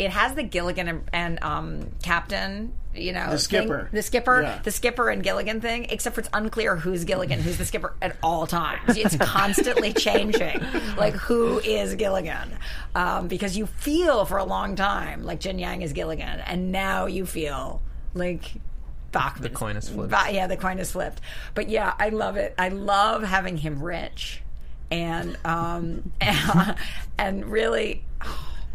It 0.00 0.10
has 0.10 0.34
the 0.34 0.42
Gilligan 0.42 0.88
and, 0.88 1.02
and 1.12 1.42
um, 1.44 1.90
Captain. 2.02 2.72
You 2.92 3.12
know, 3.12 3.30
The 3.30 3.38
skipper. 3.38 3.82
thing- 3.82 3.88
the 3.92 4.02
skipper, 4.02 4.42
Yeah. 4.42 4.58
the 4.64 4.72
skipper 4.72 5.10
and 5.10 5.22
Gilligan 5.22 5.60
thing. 5.60 5.84
Except 5.90 6.14
for 6.14 6.22
it's 6.22 6.30
unclear 6.32 6.74
who's 6.74 7.04
Gilligan, 7.04 7.38
who's 7.40 7.56
the 7.58 7.64
skipper 7.64 7.94
at 8.02 8.16
all 8.22 8.48
times. 8.48 8.96
It's 8.96 9.14
constantly 9.20 9.92
changing. 9.92 10.60
Like 10.96 11.14
who 11.14 11.60
is 11.60 11.94
Gilligan? 11.94 12.50
Um, 12.96 13.28
because 13.28 13.56
you 13.56 13.66
feel 13.66 14.24
for 14.24 14.38
a 14.38 14.44
long 14.44 14.74
time 14.74 15.22
like 15.22 15.38
Jian 15.40 15.60
Yang 15.60 15.82
is 15.82 15.92
Gilligan, 15.92 16.40
and 16.40 16.72
now 16.72 17.06
you 17.06 17.26
feel 17.26 17.80
like 18.14 18.54
Bachman. 19.12 19.42
The 19.42 19.50
coin 19.50 19.76
is 19.76 19.88
flipped. 19.88 20.12
yeah, 20.32 20.46
the 20.48 20.56
coin 20.56 20.78
is 20.80 20.90
flipped. 20.90 21.20
But 21.54 21.68
yeah, 21.68 21.94
I 21.98 22.08
love 22.08 22.36
it. 22.36 22.54
I 22.58 22.70
love 22.70 23.22
having 23.22 23.56
him 23.56 23.80
rich, 23.82 24.42
and 24.90 25.36
um, 25.44 26.10
and 27.18 27.44
really. 27.46 28.02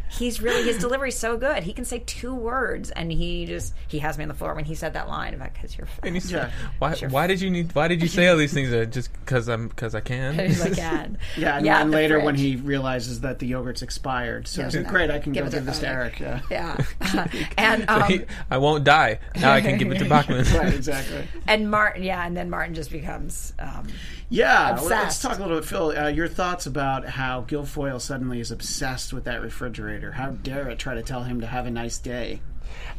He's 0.09 0.41
really 0.41 0.63
his 0.63 0.77
delivery's 0.77 1.17
so 1.17 1.35
good. 1.37 1.63
He 1.63 1.73
can 1.73 1.83
say 1.85 1.99
two 2.05 2.33
words, 2.33 2.91
and 2.91 3.11
he 3.11 3.45
just 3.45 3.73
he 3.87 3.99
has 3.99 4.17
me 4.17 4.23
on 4.23 4.27
the 4.27 4.33
floor 4.35 4.53
when 4.53 4.65
he 4.65 4.75
said 4.75 4.93
that 4.93 5.07
line 5.09 5.33
about 5.33 5.53
because 5.53 5.77
you're 5.77 5.87
fat. 5.87 6.05
And 6.05 6.15
he's 6.15 6.31
Yeah. 6.31 6.51
why, 6.79 6.93
Sure. 6.93 7.09
why 7.09 7.27
did 7.27 7.41
you 7.41 7.49
need? 7.49 7.73
Why 7.75 7.87
did 7.87 8.01
you 8.01 8.07
say 8.09 8.27
all 8.27 8.37
these 8.37 8.53
things? 8.53 8.71
Uh, 8.71 8.85
just 8.85 9.11
because 9.13 9.47
I'm 9.49 9.67
because 9.67 9.95
I 9.95 10.01
can. 10.01 10.37
He's 10.39 10.61
like, 10.61 10.77
yeah, 10.77 11.07
Yeah, 11.37 11.57
and, 11.57 11.65
yeah, 11.65 11.81
and 11.81 11.91
the 11.91 11.95
later 11.97 12.19
when 12.19 12.35
he 12.35 12.55
realizes 12.55 13.21
that 13.21 13.39
the 13.39 13.47
yogurt's 13.47 13.81
expired, 13.81 14.47
so 14.47 14.61
Yeah, 14.61 14.67
he's 14.67 14.75
like, 14.77 14.87
great, 14.87 15.09
I 15.11 15.19
can 15.19 15.33
Give 15.33 15.43
go 15.43 15.47
it 15.47 15.51
to 15.51 15.57
give 15.57 15.65
this 15.65 15.79
to 15.79 15.87
Eric. 15.87 16.21
Eric. 16.21 16.43
Yeah. 16.51 16.77
yeah, 17.01 17.27
and 17.57 17.89
um, 17.89 18.03
He- 18.03 18.21
I 18.51 18.57
won't 18.57 18.83
die. 18.83 19.19
Now 19.35 19.51
I 19.53 19.61
can 19.61 19.77
give 19.77 19.91
it 19.91 19.99
to 19.99 20.05
Bachman. 20.07 20.45
right, 20.57 20.73
exactly. 20.73 21.27
and 21.47 21.69
Martin, 21.69 22.03
yeah, 22.03 22.25
and 22.25 22.37
then 22.37 22.49
Martin 22.49 22.73
just 22.75 22.91
becomes 22.91 23.53
um, 23.59 23.87
Yeah, 24.29 24.75
well, 24.75 24.85
let's 24.85 25.19
talk 25.21 25.37
a 25.39 25.41
little 25.41 25.57
bit, 25.57 25.65
Phil. 25.65 25.97
Uh, 25.97 26.07
your 26.07 26.27
thoughts 26.27 26.65
about 26.65 27.05
how 27.07 27.41
Gilfoyle 27.43 27.99
suddenly 28.01 28.39
is 28.39 28.51
obsessed 28.51 29.11
with 29.13 29.25
that 29.25 29.41
refrigerator? 29.41 30.04
How 30.11 30.31
dare 30.31 30.69
it 30.69 30.79
try 30.79 30.95
to 30.95 31.03
tell 31.03 31.23
him 31.23 31.41
to 31.41 31.47
have 31.47 31.65
a 31.65 31.71
nice 31.71 31.97
day? 31.97 32.41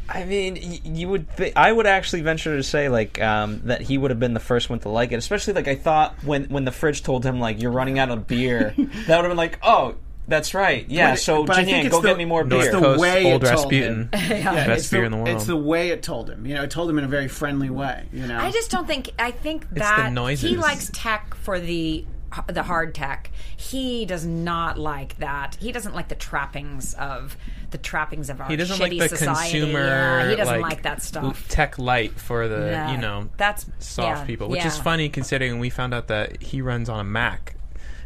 I 0.09 0.25
mean, 0.25 0.81
you 0.85 1.09
would. 1.09 1.27
Th- 1.37 1.53
I 1.57 1.73
would 1.73 1.87
actually 1.87 2.23
venture 2.23 2.57
to 2.57 2.63
say 2.63 2.89
like 2.89 3.21
um, 3.21 3.63
that 3.65 3.81
he 3.83 3.99
would 3.99 4.11
have 4.11 4.21
been 4.21 4.35
the 4.35 4.41
first 4.41 4.71
one 4.71 4.79
to 4.81 4.89
like 4.89 5.13
it. 5.13 5.17
Especially 5.17 5.53
like 5.55 5.69
I 5.69 5.75
thought 5.75 6.15
when 6.23 6.45
when 6.45 6.65
the 6.65 6.73
fridge 6.73 7.03
told 7.03 7.25
him 7.25 7.41
like 7.41 7.61
you're 7.61 7.73
running 7.73 7.99
out 7.99 8.11
of 8.11 8.27
beer, 8.27 8.73
that 8.77 8.87
would 8.87 9.09
have 9.09 9.25
been 9.25 9.37
like 9.37 9.59
oh. 9.63 9.97
That's 10.29 10.55
right. 10.55 10.85
Yeah. 10.89 11.13
But- 11.13 11.21
so 11.21 11.45
but 11.45 11.57
I 11.57 11.65
think 11.65 11.89
go 11.89 12.01
the- 12.01 12.09
get 12.09 12.17
me 12.17 12.25
more 12.25 12.43
beer. 12.43 12.63
it's 12.63 12.73
the 12.73 12.81
Coast 12.81 13.01
way 13.01 13.33
Old 13.33 13.45
it 13.45 13.47
told 13.47 13.73
Rasputin. 13.73 14.09
Yeah, 14.13 14.67
Best 14.67 14.79
it's 14.81 14.91
beer 14.91 15.03
the, 15.03 15.07
in 15.07 15.13
the 15.13 15.19
world. 15.19 15.29
It's 15.29 15.45
the 15.45 15.57
way 15.57 15.91
it 15.91 16.03
told 16.03 16.29
him. 16.29 16.45
You 16.45 16.55
know, 16.57 16.65
it 16.65 16.71
told 16.73 16.91
him 16.91 16.99
in 16.99 17.05
a 17.05 17.09
very 17.09 17.29
friendly 17.29 17.71
way. 17.71 18.07
You 18.13 18.27
know, 18.27 18.37
I 18.37 18.51
just 18.51 18.69
don't 18.73 18.89
think. 18.89 19.13
I 19.21 19.31
think 19.31 19.69
the 19.69 19.77
that 19.81 20.13
noises. 20.13 20.51
he 20.51 20.57
likes 20.57 20.91
tech 20.93 21.37
for 21.37 21.61
the 21.61 22.05
the 22.49 22.63
hard 22.65 22.95
tech. 22.95 23.31
He 23.57 24.05
does 24.07 24.25
not 24.27 24.79
like 24.79 25.19
that. 25.19 25.57
He 25.61 25.73
doesn't 25.73 25.95
like 25.95 26.09
the 26.09 26.15
trappings 26.15 26.95
of 26.95 27.37
the 27.71 27.79
trappings 27.79 28.31
of 28.31 28.41
our 28.41 28.49
He 28.49 28.57
doesn't 28.57 28.77
shitty 28.77 28.99
like 28.99 29.11
the 29.11 29.17
society. 29.17 29.61
consumer. 29.61 29.87
Yeah, 29.87 30.31
he 30.31 30.37
doesn't 30.37 30.61
like, 30.61 30.73
like, 30.75 30.83
that 30.83 31.03
stuff. 31.03 31.49
Tech 31.49 31.79
light 31.79 32.13
for 32.19 32.49
the 32.49 32.67
Yeah. 32.71 32.93
you 32.93 32.99
know 32.99 33.29
that's 33.37 33.67
soft 33.79 34.21
yeah, 34.21 34.25
people, 34.25 34.49
which 34.49 34.65
is 34.65 34.79
funny 34.79 35.09
considering 35.09 35.59
we 35.59 35.71
found 35.71 35.95
out 35.95 36.09
that 36.09 36.43
he 36.43 36.61
runs 36.61 36.89
on 36.89 37.01
a 37.01 37.05
Mac 37.05 37.55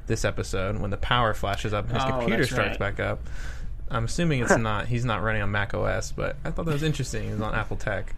this 0.06 0.24
episode 0.24 0.78
when 0.78 0.90
the 0.90 0.96
power 0.96 1.34
flashes 1.34 1.72
up 1.72 1.86
and 1.86 1.94
his 1.94 2.02
Oh, 2.04 2.18
computer 2.18 2.44
starts 2.46 2.80
right. 2.80 2.96
back 2.96 3.00
up. 3.00 3.20
I'm 3.90 4.04
assuming 4.04 4.40
it's 4.42 4.56
not. 4.56 4.86
He's 4.86 5.04
not 5.04 5.22
running 5.22 5.42
on 5.42 5.50
Mac 5.50 5.74
OS, 5.74 6.12
but 6.12 6.36
I 6.44 6.50
thought 6.50 6.64
that 6.66 6.72
was 6.72 6.82
interesting. 6.82 7.30
He's 7.30 7.40
on 7.40 7.54
Apple 7.54 7.76
Tech, 7.76 8.14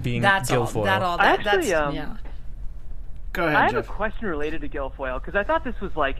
being 0.00 0.22
That's 0.22 0.50
all. 0.52 0.66
That 0.66 1.02
all. 1.02 1.18
That, 1.18 1.40
actually, 1.46 1.70
that's 1.70 1.88
um, 1.88 1.94
yeah. 1.94 2.16
Go 3.36 3.46
I 3.46 3.64
have 3.64 3.72
Jeff. 3.72 3.88
a 3.88 3.92
question 3.92 4.26
related 4.26 4.62
to 4.62 4.68
Gilfoyle 4.68 5.20
because 5.20 5.34
I 5.34 5.44
thought 5.44 5.62
this 5.62 5.78
was 5.82 5.94
like 5.94 6.16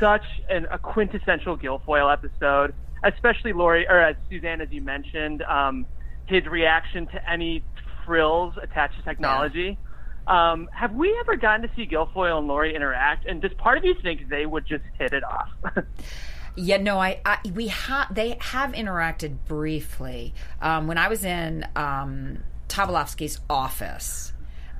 such 0.00 0.24
an, 0.50 0.66
a 0.70 0.78
quintessential 0.78 1.56
Gilfoyle 1.56 2.12
episode, 2.12 2.74
especially 3.04 3.52
Lori 3.52 3.86
or 3.88 4.00
as 4.00 4.16
Suzanne, 4.28 4.60
as 4.60 4.68
you 4.72 4.82
mentioned, 4.82 5.42
um, 5.42 5.86
his 6.26 6.44
reaction 6.46 7.06
to 7.06 7.30
any 7.30 7.62
frills 8.04 8.54
attached 8.60 8.96
to 8.96 9.02
technology. 9.02 9.78
Um, 10.26 10.68
have 10.72 10.92
we 10.92 11.16
ever 11.20 11.36
gotten 11.36 11.68
to 11.68 11.74
see 11.76 11.86
Gilfoyle 11.86 12.38
and 12.38 12.48
Lori 12.48 12.74
interact? 12.74 13.26
And 13.26 13.40
does 13.40 13.52
part 13.54 13.78
of 13.78 13.84
you 13.84 13.94
think 14.02 14.28
they 14.28 14.44
would 14.44 14.66
just 14.66 14.82
hit 14.98 15.12
it 15.12 15.22
off? 15.22 15.48
Yeah, 16.58 16.78
no, 16.78 16.98
I, 16.98 17.20
I 17.24 17.38
we 17.54 17.68
have 17.68 18.14
they 18.14 18.38
have 18.40 18.72
interacted 18.72 19.36
briefly. 19.46 20.32
Um, 20.62 20.86
when 20.86 20.96
I 20.96 21.08
was 21.08 21.22
in 21.22 21.66
um, 21.76 22.38
Tobolowski's 22.68 23.40
office, 23.50 24.32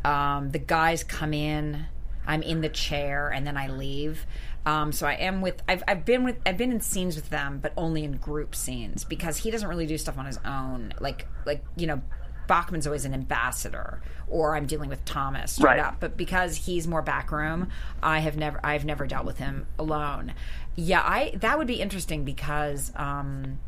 um, 0.06 0.50
the 0.52 0.58
guys 0.58 1.02
come 1.04 1.34
in. 1.34 1.86
I'm 2.28 2.42
in 2.42 2.60
the 2.60 2.68
chair, 2.68 3.28
and 3.30 3.46
then 3.46 3.56
I 3.56 3.68
leave. 3.68 4.26
Um, 4.64 4.90
so 4.90 5.06
I 5.06 5.12
am 5.12 5.42
with. 5.42 5.62
I've, 5.68 5.82
I've 5.86 6.04
been 6.04 6.24
with. 6.24 6.36
I've 6.44 6.56
been 6.56 6.72
in 6.72 6.80
scenes 6.80 7.14
with 7.14 7.30
them, 7.30 7.58
but 7.62 7.72
only 7.76 8.02
in 8.02 8.16
group 8.16 8.54
scenes 8.56 9.04
because 9.04 9.36
he 9.38 9.50
doesn't 9.52 9.68
really 9.68 9.86
do 9.86 9.96
stuff 9.96 10.18
on 10.18 10.26
his 10.26 10.38
own. 10.44 10.92
Like 10.98 11.28
like 11.44 11.64
you 11.76 11.86
know, 11.86 12.02
Bachman's 12.48 12.84
always 12.86 13.04
an 13.04 13.14
ambassador, 13.14 14.02
or 14.26 14.56
I'm 14.56 14.66
dealing 14.66 14.88
with 14.88 15.04
Thomas 15.04 15.52
straight 15.52 15.76
Right. 15.76 15.78
up. 15.80 15.96
But 16.00 16.16
because 16.16 16.56
he's 16.56 16.88
more 16.88 17.00
backroom, 17.02 17.68
I 18.02 18.18
have 18.18 18.36
never 18.36 18.58
I've 18.64 18.84
never 18.84 19.06
dealt 19.06 19.24
with 19.24 19.38
him 19.38 19.66
alone. 19.78 20.34
Yeah, 20.74 21.00
I 21.00 21.32
that 21.36 21.58
would 21.58 21.68
be 21.68 21.80
interesting 21.80 22.24
because 22.24 22.90
um, 22.96 23.60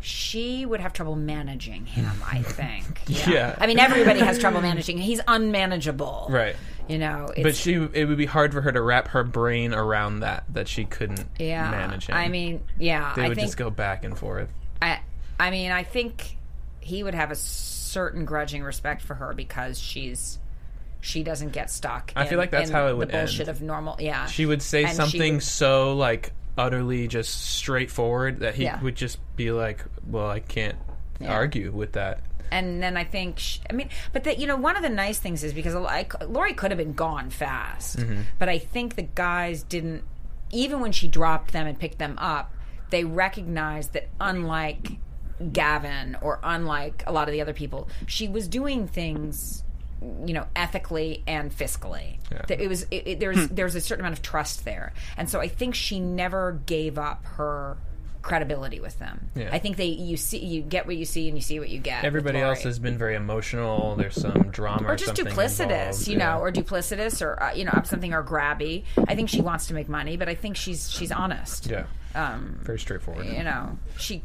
she 0.00 0.64
would 0.66 0.80
have 0.80 0.92
trouble 0.92 1.16
managing 1.16 1.86
him. 1.86 2.10
I 2.24 2.42
think. 2.42 3.00
Yeah. 3.06 3.56
I 3.60 3.66
mean, 3.66 3.78
everybody 3.78 4.20
has 4.20 4.38
trouble 4.38 4.60
managing. 4.60 4.98
He's 4.98 5.20
unmanageable. 5.26 6.26
right. 6.30 6.56
You 6.88 6.98
know. 6.98 7.26
It's, 7.36 7.42
But 7.42 7.56
she, 7.56 7.74
it 7.74 8.04
would 8.06 8.16
be 8.18 8.26
hard 8.26 8.52
for 8.52 8.60
her 8.60 8.70
to 8.70 8.80
wrap 8.80 9.08
her 9.08 9.24
brain 9.24 9.74
around 9.74 10.20
that. 10.20 10.44
That 10.52 10.68
she 10.68 10.84
couldn't 10.84 11.24
yeah. 11.38 11.68
manage 11.70 12.06
him. 12.06 12.14
I 12.16 12.28
mean, 12.28 12.62
yeah. 12.78 13.12
they 13.16 13.22
I 13.24 13.28
would 13.28 13.36
think. 13.36 13.46
just 13.48 13.56
go 13.56 13.70
back 13.70 14.04
and 14.04 14.16
forth. 14.16 14.48
I, 14.80 15.00
I 15.40 15.50
mean, 15.50 15.72
I 15.72 15.82
think 15.82 16.36
he 16.80 17.02
would 17.02 17.14
have 17.16 17.32
a 17.32 17.34
certain 17.34 18.24
grudging 18.24 18.62
respect 18.62 19.02
for 19.02 19.14
her 19.14 19.32
because 19.34 19.80
she's 19.80 20.38
she 21.00 21.22
doesn't 21.24 21.50
get 21.50 21.70
stuck. 21.70 22.12
I 22.14 22.22
in- 22.22 22.28
feel 22.28 22.38
like 22.38 22.50
that's 22.52 22.70
how 22.70 22.86
it 22.88 22.96
would 22.96 23.08
the 23.08 23.12
bullshit 23.18 23.48
end. 23.48 23.56
of 23.56 23.62
normal. 23.62 23.96
Yeah, 23.98 24.26
She 24.26 24.46
would 24.46 24.62
say 24.62 24.84
And 24.84 24.94
something 24.96 25.34
would- 25.34 25.42
so 25.42 25.94
like 25.96 26.32
utterly 26.58 27.06
just 27.08 27.54
straightforward 27.54 28.40
that 28.40 28.54
he 28.54 28.64
Yeah. 28.64 28.80
would 28.82 28.96
just 28.96 29.18
be 29.36 29.50
like, 29.52 29.84
"Well, 30.06 30.28
I 30.28 30.40
can't 30.40 30.76
argue 31.26 31.70
with 31.72 31.92
that." 31.92 32.20
and 32.52 32.80
then 32.80 32.96
I 32.96 33.02
think, 33.02 33.40
sh 33.40 33.58
I 33.68 33.72
mean, 33.72 33.88
but 34.12 34.22
that 34.22 34.38
you 34.38 34.46
know, 34.46 34.54
one 34.56 34.76
of 34.76 34.82
the 34.82 34.88
nice 34.88 35.18
things 35.18 35.42
is 35.42 35.52
because 35.52 35.74
like 35.74 36.12
Lori 36.28 36.54
could 36.54 36.70
have 36.70 36.78
been 36.78 36.92
gone 36.94 37.28
fast, 37.30 37.98
Mm-hmm. 37.98 38.20
but 38.38 38.48
I 38.48 38.58
think 38.58 38.94
the 38.94 39.02
guys 39.02 39.62
didn't. 39.64 40.04
Even 40.52 40.78
when 40.80 40.92
she 40.92 41.08
dropped 41.08 41.52
them 41.52 41.66
and 41.66 41.76
picked 41.78 41.98
them 41.98 42.16
up, 42.18 42.54
they 42.90 43.02
recognized 43.04 43.94
that 43.94 44.08
unlike 44.20 44.92
Gavin 45.52 46.16
or 46.22 46.38
unlike 46.42 47.02
a 47.06 47.12
lot 47.12 47.28
of 47.28 47.32
the 47.32 47.40
other 47.40 47.52
people, 47.52 47.88
she 48.06 48.28
was 48.28 48.46
doing 48.48 48.86
things. 48.86 49.64
You 50.02 50.34
know, 50.34 50.46
ethically 50.54 51.22
and 51.26 51.50
fiscally, 51.50 52.18
That 52.28 52.60
it 52.60 52.68
was. 52.68 52.82
It, 52.90 53.06
it, 53.06 53.20
there's 53.20 53.48
there's 53.48 53.74
a 53.74 53.80
certain 53.80 54.04
amount 54.04 54.18
of 54.18 54.22
trust 54.22 54.64
there, 54.64 54.92
and 55.16 55.28
so 55.28 55.40
I 55.40 55.48
think 55.48 55.74
she 55.74 56.00
never 56.00 56.60
gave 56.66 56.98
up 56.98 57.24
her 57.24 57.78
credibility 58.26 58.80
with 58.80 58.98
them. 58.98 59.30
Yeah. 59.36 59.50
I 59.52 59.60
think 59.60 59.76
they 59.76 59.86
you 59.86 60.16
see 60.16 60.38
you 60.38 60.60
get 60.60 60.86
what 60.86 60.96
you 60.96 61.04
see 61.04 61.28
and 61.28 61.36
you 61.38 61.40
see 61.40 61.60
what 61.60 61.68
you 61.68 61.78
get. 61.78 62.04
Everybody 62.04 62.40
else 62.40 62.62
has 62.64 62.78
been 62.78 62.98
very 62.98 63.14
emotional. 63.14 63.94
There's 63.96 64.20
some 64.20 64.50
drama, 64.50 64.88
or 64.88 64.96
just 64.96 65.14
duplicitous, 65.14 65.60
involved, 65.62 66.08
you 66.08 66.18
yeah. 66.18 66.34
know, 66.34 66.40
or 66.40 66.50
duplicitous, 66.52 67.22
or 67.22 67.42
uh, 67.42 67.54
you 67.54 67.64
know, 67.64 67.80
something 67.84 68.12
or 68.12 68.22
grabby. 68.22 68.84
I 69.08 69.14
think 69.14 69.28
she 69.28 69.40
wants 69.40 69.68
to 69.68 69.74
make 69.74 69.88
money, 69.88 70.16
but 70.16 70.28
I 70.28 70.34
think 70.34 70.56
she's 70.56 70.90
she's 70.90 71.12
honest. 71.12 71.68
yeah, 71.68 71.86
Um, 72.14 72.58
very 72.62 72.78
straightforward. 72.80 73.26
you 73.26 73.44
know, 73.44 73.78
she 73.98 74.22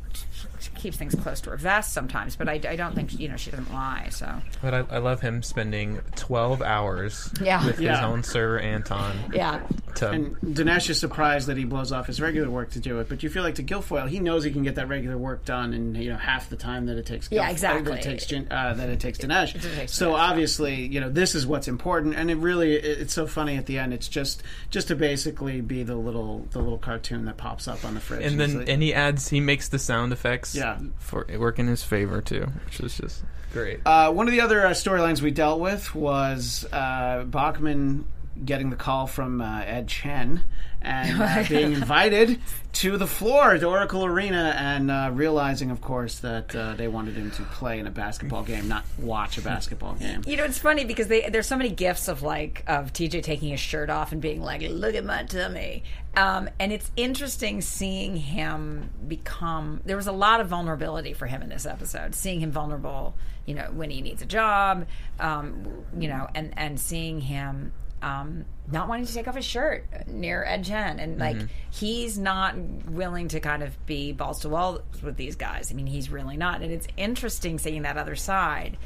keeps 0.75 0.97
things 0.97 1.15
close 1.15 1.41
to 1.41 1.49
her 1.51 1.57
vest 1.57 1.93
sometimes, 1.93 2.35
but 2.35 2.47
I, 2.49 2.53
I 2.67 2.75
don't 2.75 2.95
think 2.95 3.19
you 3.19 3.27
know 3.29 3.37
she 3.37 3.51
doesn't 3.51 3.71
lie. 3.73 4.07
So 4.11 4.29
But 4.61 4.73
I, 4.73 4.79
I 4.89 4.97
love 4.99 5.21
him 5.21 5.43
spending 5.43 5.99
12 6.15 6.61
hours 6.61 7.31
Yeah. 7.41 7.65
with 7.65 7.77
his 7.79 7.97
own 7.99 8.23
server 8.23 8.59
Anton. 8.59 9.15
yeah, 9.33 9.61
To, 9.95 10.09
And 10.09 10.35
Dinesh 10.37 10.89
is 10.89 10.99
surprised 10.99 11.47
that 11.47 11.57
he 11.57 11.63
blows 11.65 11.91
off 11.91 12.07
his 12.07 12.19
regular 12.21 12.49
work 12.49 12.71
to 12.71 12.79
do 12.79 12.99
it, 12.99 13.09
but 13.09 13.23
you 13.23 13.29
feel 13.29 13.43
like 13.43 13.55
to 13.55 13.63
Gilfoyle, 13.63 14.07
he 14.09 14.19
knows 14.19 14.43
he 14.43 14.51
can 14.51 14.63
get 14.63 14.75
that 14.75 14.87
regular 14.87 15.17
work 15.17 15.45
done 15.45 15.73
in 15.73 15.95
you 15.95 16.09
know 16.09 16.17
half 16.17 16.49
the 16.49 16.55
time 16.55 16.85
that 16.87 16.97
it 16.97 17.05
takes. 17.05 17.29
Yeah, 17.31 17.47
Gilfoyle- 17.47 17.51
exactly. 17.51 17.91
That 17.93 18.05
it 18.05 18.19
takes 18.19 18.33
uh, 18.51 18.73
that 18.75 18.89
it 18.89 18.99
takes 18.99 19.17
Dinesh. 19.19 19.75
takes 19.77 19.93
so 19.93 20.11
Dinesh, 20.11 20.19
obviously, 20.19 20.85
you 20.87 20.99
know, 21.01 21.09
this 21.09 21.35
is 21.35 21.45
what's 21.47 21.67
important, 21.67 22.15
and 22.15 22.29
it 22.31 22.35
really 22.35 22.73
it, 22.75 22.99
it's 23.01 23.13
so 23.13 23.27
funny 23.27 23.57
at 23.57 23.65
the 23.65 23.77
end. 23.79 23.93
It's 23.93 24.07
just 24.07 24.43
just 24.69 24.87
to 24.89 24.95
basically 24.95 25.61
be 25.61 25.83
the 25.83 25.95
little 25.95 26.47
the 26.51 26.59
little 26.59 26.77
cartoon 26.77 27.25
that 27.25 27.37
pops 27.37 27.67
up 27.67 27.83
on 27.85 27.93
the 27.93 27.99
fridge. 27.99 28.23
and 28.25 28.39
It's 28.41 28.51
then 28.51 28.59
like- 28.61 28.69
and 28.69 28.81
he 28.81 28.93
adds 28.93 29.29
he 29.29 29.39
makes 29.39 29.69
the 29.69 29.79
sound 29.79 30.11
effects 30.13 30.50
Yeah. 30.55 30.79
for 30.99 31.25
work 31.37 31.59
in 31.59 31.67
his 31.67 31.83
favor 31.83 32.21
too, 32.21 32.47
which 32.65 32.79
is 32.79 32.97
just 32.97 33.23
great. 33.53 33.79
Uh, 33.85 34.11
one 34.11 34.27
of 34.27 34.31
the 34.31 34.41
other 34.41 34.65
uh, 34.65 34.71
storylines 34.71 35.21
we 35.21 35.31
dealt 35.31 35.59
with 35.59 35.93
was 35.95 36.65
uh, 36.71 37.23
Bachman 37.25 38.05
getting 38.43 38.69
the 38.69 38.75
call 38.75 39.07
from 39.07 39.41
uh, 39.41 39.61
Ed 39.61 39.87
Chen 39.87 40.43
and 40.81 41.21
uh, 41.21 41.43
being 41.49 41.73
invited 41.73 42.39
to 42.73 42.97
the 42.97 43.05
floor 43.05 43.53
at 43.53 43.63
Oracle 43.63 44.05
Arena 44.05 44.55
and 44.57 44.89
uh, 44.89 45.11
realizing, 45.13 45.69
of 45.69 45.81
course, 45.81 46.19
that 46.19 46.55
uh, 46.55 46.73
they 46.73 46.87
wanted 46.87 47.15
him 47.15 47.29
to 47.31 47.43
play 47.43 47.79
in 47.79 47.85
a 47.85 47.91
basketball 47.91 48.43
game, 48.43 48.67
not 48.67 48.85
watch 48.97 49.37
a 49.37 49.41
basketball 49.41 49.93
game. 49.99 50.21
you 50.25 50.37
know 50.37 50.43
it's 50.43 50.57
funny 50.57 50.85
because 50.85 51.07
they 51.07 51.29
there's 51.29 51.47
so 51.47 51.57
many 51.57 51.69
gifs 51.69 52.07
of 52.07 52.23
like 52.23 52.63
of 52.67 52.93
TJ 52.93 53.23
taking 53.23 53.49
his 53.49 53.59
shirt 53.59 53.89
off 53.89 54.11
and 54.11 54.21
being 54.21 54.41
like, 54.41 54.61
"Look 54.61 54.95
at 54.95 55.05
my 55.05 55.23
tummy," 55.23 55.83
um, 56.15 56.49
and 56.59 56.71
it's 56.71 56.91
interesting 56.95 57.61
seeing 57.61 58.15
him 58.15 58.89
become. 59.07 59.81
There 59.85 59.97
was 59.97 60.07
a 60.07 60.11
lot 60.13 60.39
of 60.39 60.47
vulnerability 60.47 61.13
for 61.13 61.27
him 61.27 61.41
in 61.41 61.49
this 61.49 61.65
episode. 61.65 62.15
Seeing 62.15 62.39
him 62.39 62.51
vulnerable, 62.51 63.15
you 63.45 63.53
know, 63.53 63.69
when 63.73 63.89
he 63.89 64.01
needs 64.01 64.21
a 64.21 64.25
job, 64.25 64.87
um, 65.19 65.67
you 65.97 66.07
know, 66.07 66.27
and 66.33 66.53
and 66.57 66.79
seeing 66.79 67.21
him 67.21 67.73
um, 68.01 68.45
not 68.71 68.87
wanting 68.87 69.05
to 69.05 69.13
take 69.13 69.27
off 69.27 69.35
his 69.35 69.45
shirt 69.45 69.85
near 70.07 70.43
Ed 70.43 70.63
Chen, 70.65 70.99
and 70.99 71.19
like 71.19 71.37
he's 71.69 72.17
not 72.17 72.55
willing 72.57 73.27
to 73.29 73.39
kind 73.39 73.63
of 73.63 73.85
be 73.85 74.11
balls 74.11 74.39
to 74.39 74.49
walls 74.49 74.81
with 75.03 75.17
these 75.17 75.35
guys. 75.35 75.71
I 75.71 75.75
mean, 75.75 75.87
he's 75.87 76.09
really 76.09 76.37
not, 76.37 76.61
and 76.61 76.71
it's 76.71 76.87
interesting 76.97 77.59
seeing 77.59 77.83
that 77.83 77.97
other 77.97 78.15
side. 78.15 78.77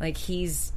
Like 0.00 0.16
he's 0.16 0.72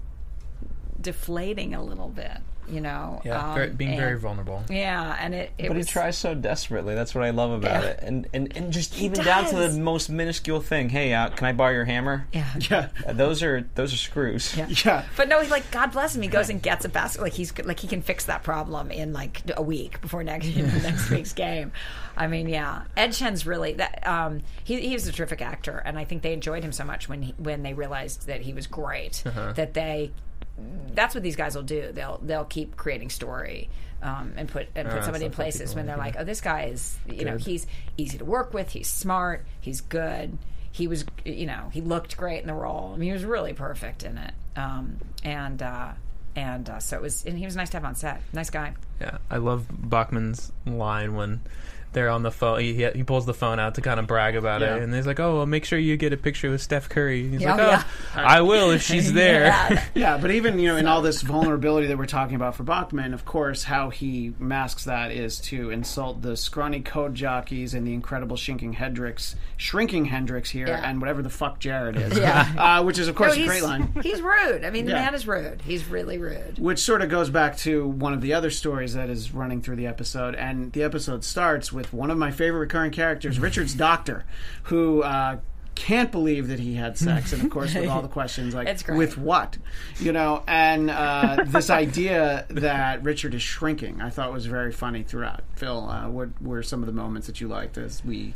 deflating 0.99 1.73
a 1.73 1.83
little 1.83 2.09
bit, 2.09 2.37
you 2.69 2.81
know. 2.81 3.21
Yeah, 3.25 3.49
um, 3.49 3.55
very, 3.55 3.69
being 3.69 3.97
very 3.97 4.17
vulnerable. 4.19 4.63
Yeah, 4.69 5.15
and 5.19 5.33
it. 5.33 5.51
it 5.57 5.67
But 5.67 5.77
was, 5.77 5.87
he 5.87 5.91
tries 5.93 6.17
so 6.17 6.33
desperately. 6.35 6.95
That's 6.95 7.13
what 7.15 7.23
I 7.23 7.29
love 7.31 7.51
about 7.51 7.83
Yeah. 7.83 7.89
it. 7.89 7.99
And, 8.03 8.27
and 8.33 8.55
and 8.55 8.71
just 8.73 8.97
even 8.99 9.23
down 9.23 9.45
to 9.49 9.55
the 9.55 9.79
most 9.79 10.09
minuscule 10.09 10.61
thing. 10.61 10.89
Hey, 10.89 11.13
uh, 11.13 11.29
can 11.29 11.47
I 11.47 11.53
borrow 11.53 11.71
your 11.73 11.85
hammer? 11.85 12.27
Yeah. 12.33 12.45
Yeah, 12.69 12.89
Uh, 13.07 13.13
those 13.13 13.41
are 13.43 13.67
those 13.75 13.93
are 13.93 13.97
screws. 13.97 14.55
Yeah. 14.57 14.67
yeah. 14.85 15.05
But 15.17 15.27
no, 15.29 15.41
he's 15.41 15.51
like 15.51 15.69
God 15.71 15.91
bless 15.91 16.15
him. 16.15 16.21
He 16.21 16.27
goes 16.29 16.49
and 16.49 16.61
gets 16.61 16.85
a 16.85 16.89
basket. 16.89 17.21
Like 17.21 17.33
he's 17.33 17.57
like 17.59 17.79
he 17.79 17.87
can 17.87 18.01
fix 18.01 18.25
that 18.25 18.43
problem 18.43 18.91
in 18.91 19.13
like 19.13 19.41
a 19.55 19.61
week 19.61 20.01
before 20.01 20.23
next 20.23 20.45
you 20.47 20.63
know, 20.65 20.77
next 20.79 21.09
week's 21.09 21.33
game. 21.33 21.71
I 22.17 22.27
mean, 22.27 22.49
yeah, 22.49 22.83
Ed 22.97 23.13
Chen's 23.13 23.45
really 23.45 23.73
that. 23.73 24.05
Um, 24.05 24.41
he 24.63 24.79
he 24.81 24.93
was 24.93 25.07
a 25.07 25.11
terrific 25.11 25.41
actor, 25.41 25.81
and 25.85 25.97
I 25.97 26.03
think 26.03 26.21
they 26.21 26.33
enjoyed 26.33 26.63
him 26.63 26.71
so 26.73 26.83
much 26.83 27.07
when 27.07 27.21
he, 27.21 27.33
when 27.37 27.63
they 27.63 27.73
realized 27.73 28.27
that 28.27 28.41
he 28.41 28.53
was 28.53 28.67
great 28.67 29.23
that 29.55 29.73
they. 29.73 30.11
That's 30.93 31.13
what 31.15 31.23
these 31.23 31.35
guys 31.35 31.55
will 31.55 31.63
do. 31.63 31.91
They'll 31.91 32.19
they'll 32.23 32.45
keep 32.45 32.75
creating 32.77 33.09
story. 33.09 33.69
Um, 34.01 34.33
and 34.37 34.47
put 34.47 34.67
and 34.75 34.87
put 34.87 34.99
Ah, 34.99 35.03
somebody 35.03 35.25
in 35.25 35.31
places 35.31 35.75
when 35.75 35.85
they're 35.85 35.97
like, 35.97 36.15
oh, 36.17 36.23
this 36.23 36.39
guy 36.39 36.67
is, 36.67 36.97
you 37.05 37.25
know, 37.25 37.35
he's 37.35 37.67
easy 37.97 38.17
to 38.17 38.23
work 38.23 38.53
with. 38.53 38.71
He's 38.71 38.87
smart. 38.87 39.45
He's 39.59 39.81
good. 39.81 40.37
He 40.71 40.87
was, 40.87 41.03
you 41.25 41.45
know, 41.45 41.69
he 41.73 41.81
looked 41.81 42.15
great 42.15 42.39
in 42.39 42.47
the 42.47 42.53
role. 42.53 42.91
I 42.93 42.97
mean, 42.97 43.07
he 43.07 43.11
was 43.13 43.25
really 43.25 43.51
perfect 43.51 44.03
in 44.03 44.17
it. 44.17 44.33
Um, 44.55 44.99
and 45.21 45.61
uh, 45.61 45.91
and 46.33 46.69
uh, 46.69 46.79
so 46.79 46.95
it 46.95 47.01
was, 47.01 47.25
and 47.25 47.37
he 47.37 47.43
was 47.43 47.57
nice 47.57 47.69
to 47.71 47.77
have 47.77 47.83
on 47.83 47.95
set. 47.95 48.21
Nice 48.31 48.49
guy. 48.49 48.73
Yeah, 49.01 49.17
I 49.29 49.35
love 49.37 49.65
Bachman's 49.69 50.53
line 50.65 51.13
when 51.15 51.41
they're 51.93 52.09
on 52.09 52.23
the 52.23 52.31
phone. 52.31 52.59
He, 52.59 52.85
he 52.93 53.03
pulls 53.03 53.25
the 53.25 53.33
phone 53.33 53.59
out 53.59 53.75
to 53.75 53.81
kind 53.81 53.99
of 53.99 54.07
brag 54.07 54.35
about 54.35 54.61
Yeah. 54.61 54.75
it, 54.75 54.83
and 54.83 54.93
he's 54.93 55.07
like, 55.07 55.19
"Oh, 55.19 55.37
well, 55.37 55.45
make 55.45 55.65
sure 55.65 55.79
you 55.79 55.97
get 55.97 56.13
a 56.13 56.17
picture 56.17 56.49
with 56.51 56.61
Steph 56.61 56.87
Curry." 56.89 57.27
He's 57.29 57.41
Yeah, 57.41 57.55
like, 57.55 57.61
"Oh, 57.61 57.69
yeah. 57.69 57.83
I 58.15 58.41
will 58.41 58.71
if 58.71 58.81
she's 58.83 59.11
there." 59.13 59.45
Yeah. 59.45 59.83
Yeah, 59.95 60.17
but 60.17 60.31
even 60.31 60.59
you 60.59 60.67
know, 60.69 60.77
in 60.77 60.87
all 60.87 61.01
this 61.01 61.21
vulnerability 61.21 61.87
that 61.87 61.97
we're 61.97 62.05
talking 62.05 62.35
about 62.35 62.55
for 62.55 62.63
Bachman, 62.63 63.13
of 63.13 63.25
course, 63.25 63.63
how 63.63 63.89
he 63.89 64.33
masks 64.39 64.85
that 64.85 65.11
is 65.11 65.39
to 65.41 65.71
insult 65.71 66.21
the 66.21 66.37
scrawny 66.37 66.79
code 66.81 67.15
jockeys 67.15 67.73
and 67.73 67.85
the 67.85 67.93
incredible 67.93 68.37
shrinking 68.37 68.73
Hendricks, 68.73 69.35
shrinking 69.57 70.05
Hendricks 70.05 70.49
here, 70.49 70.67
Yeah. 70.67 70.81
and 70.87 71.01
whatever 71.01 71.21
the 71.21 71.29
fuck 71.29 71.59
Jared 71.59 71.97
is. 71.97 72.17
Yeah. 72.17 72.53
uh, 72.79 72.83
which 72.83 72.97
is 72.99 73.07
of 73.07 73.15
course 73.15 73.35
No, 73.35 73.43
a 73.43 73.45
great 73.47 73.55
he's, 73.55 73.63
line. 73.63 73.93
he's 74.03 74.21
rude. 74.21 74.63
I 74.63 74.69
mean, 74.69 74.85
the 74.85 74.93
man 74.93 75.13
is 75.15 75.27
rude. 75.27 75.61
He's 75.63 75.85
really 75.87 76.17
rude. 76.17 76.59
Which 76.59 76.79
sort 76.79 77.01
of 77.01 77.09
goes 77.09 77.29
back 77.29 77.57
to 77.57 77.87
one 77.87 78.13
of 78.13 78.21
the 78.21 78.33
other 78.33 78.49
stories 78.51 78.93
that 78.93 79.09
is 79.09 79.33
running 79.33 79.61
through 79.61 79.77
the 79.77 79.87
episode, 79.87 80.35
and 80.35 80.71
the 80.71 80.83
episode 80.83 81.23
starts 81.23 81.73
with 81.73 81.78
one 81.87 82.11
of 82.11 82.17
my 82.17 82.31
favorite 82.31 82.59
recurring 82.59 82.91
characters, 82.91 83.39
Richard's 83.39 83.73
doctor, 83.73 84.25
who. 84.63 85.03
Uh, 85.03 85.37
can't 85.75 86.11
believe 86.11 86.49
that 86.49 86.59
he 86.59 86.75
had 86.75 86.97
sex, 86.97 87.31
and 87.31 87.41
of 87.41 87.49
course, 87.49 87.73
with 87.73 87.87
all 87.87 88.01
the 88.01 88.09
questions 88.09 88.53
like, 88.53 88.67
It's 88.67 88.83
great. 88.83 88.97
with 88.97 89.17
what, 89.17 89.57
you 89.97 90.11
know, 90.11 90.43
and 90.45 90.89
uh, 90.89 91.45
this 91.47 91.69
idea 91.69 92.45
that 92.49 93.01
Richard 93.01 93.33
is 93.33 93.41
shrinking, 93.41 94.01
I 94.01 94.09
thought 94.09 94.33
was 94.33 94.45
very 94.45 94.73
funny 94.73 95.03
throughout. 95.03 95.43
Phil, 95.55 95.89
uh, 95.89 96.09
what 96.09 96.29
were 96.41 96.63
some 96.63 96.81
of 96.81 96.87
the 96.87 96.91
moments 96.91 97.27
that 97.27 97.39
you 97.39 97.47
liked 97.47 97.77
as 97.77 98.03
we 98.03 98.33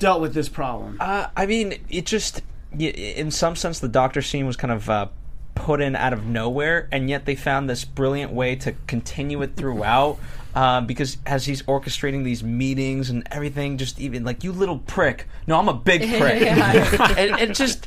dealt 0.00 0.20
with 0.20 0.34
this 0.34 0.48
problem? 0.48 0.96
Uh, 0.98 1.28
I 1.36 1.46
mean, 1.46 1.74
it 1.88 2.06
just, 2.06 2.42
in 2.76 3.30
some 3.30 3.54
sense, 3.54 3.78
the 3.78 3.88
doctor 3.88 4.20
scene 4.20 4.46
was 4.46 4.56
kind 4.56 4.72
of 4.72 4.90
uh, 4.90 5.06
put 5.54 5.80
in 5.80 5.94
out 5.94 6.12
of 6.12 6.26
nowhere, 6.26 6.88
and 6.90 7.08
yet 7.08 7.24
they 7.24 7.36
found 7.36 7.70
this 7.70 7.84
brilliant 7.84 8.32
way 8.32 8.56
to 8.56 8.72
continue 8.88 9.40
it 9.42 9.54
throughout. 9.54 10.18
Uh, 10.54 10.80
because 10.80 11.16
as 11.26 11.44
he's 11.44 11.62
orchestrating 11.62 12.24
these 12.24 12.42
meetings 12.42 13.10
and 13.10 13.26
everything, 13.30 13.78
just 13.78 14.00
even 14.00 14.24
like 14.24 14.42
you 14.42 14.52
little 14.52 14.78
prick. 14.78 15.28
No, 15.46 15.58
I'm 15.58 15.68
a 15.68 15.74
big 15.74 16.00
prick. 16.18 16.42
and, 16.42 17.38
and 17.38 17.54
just 17.54 17.86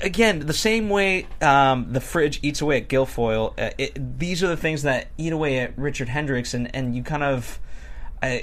again, 0.00 0.40
the 0.40 0.52
same 0.52 0.88
way 0.88 1.26
um, 1.40 1.92
the 1.92 2.00
fridge 2.00 2.40
eats 2.42 2.60
away 2.60 2.78
at 2.78 2.88
Gilfoyle. 2.88 3.52
Uh, 3.58 3.70
it, 3.78 4.18
these 4.18 4.42
are 4.42 4.48
the 4.48 4.56
things 4.56 4.82
that 4.82 5.08
eat 5.18 5.32
away 5.32 5.58
at 5.58 5.76
Richard 5.76 6.08
Hendricks, 6.08 6.54
and 6.54 6.74
and 6.74 6.94
you 6.94 7.02
kind 7.02 7.22
of 7.22 7.58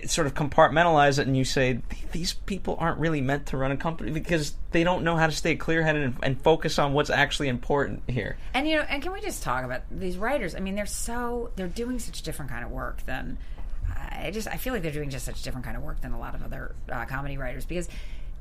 sort 0.06 0.28
of 0.28 0.34
compartmentalize 0.34 1.20
it 1.20 1.28
and 1.28 1.36
you 1.36 1.46
say 1.46 1.80
these 2.12 2.34
people 2.34 2.78
aren't 2.80 3.00
really 3.00 3.22
meant 3.22 3.48
to 3.48 3.58
run 3.58 3.72
a 3.72 3.78
company 3.78 4.12
because 4.12 4.54
they 4.72 4.84
don't 4.84 5.04
know 5.04 5.16
how 5.16 5.26
to 5.26 5.32
stay 5.32 5.56
clear-headed 5.56 6.04
and, 6.04 6.16
and 6.24 6.42
focus 6.42 6.80
on 6.80 6.94
what's 6.94 7.10
actually 7.10 7.48
important 7.48 8.04
here. 8.08 8.38
And 8.54 8.68
you 8.68 8.78
know, 8.78 8.84
and 8.84 9.02
can 9.02 9.12
we 9.12 9.22
just 9.22 9.44
talk 9.44 9.64
about 9.64 9.82
these 9.92 10.18
writers? 10.18 10.56
I 10.56 10.60
mean, 10.60 10.76
they're 10.76 10.86
so 10.86 11.52
they're 11.56 11.68
doing 11.68 12.00
such 12.00 12.22
different 12.22 12.52
kind 12.52 12.64
of 12.66 12.72
work 12.72 13.04
than 13.06 13.38
I 13.96 14.32
just 14.32 14.48
I 14.48 14.58
feel 14.58 14.74
like 14.74 14.82
they're 14.82 14.92
doing 14.92 15.10
just 15.10 15.26
such 15.26 15.42
different 15.44 15.66
kind 15.66 15.78
of 15.78 15.84
work 15.84 16.02
than 16.02 16.12
a 16.12 16.20
lot 16.20 16.36
of 16.36 16.44
other 16.44 16.76
uh, 16.92 17.06
comedy 17.06 17.38
writers 17.38 17.66
because. 17.66 17.88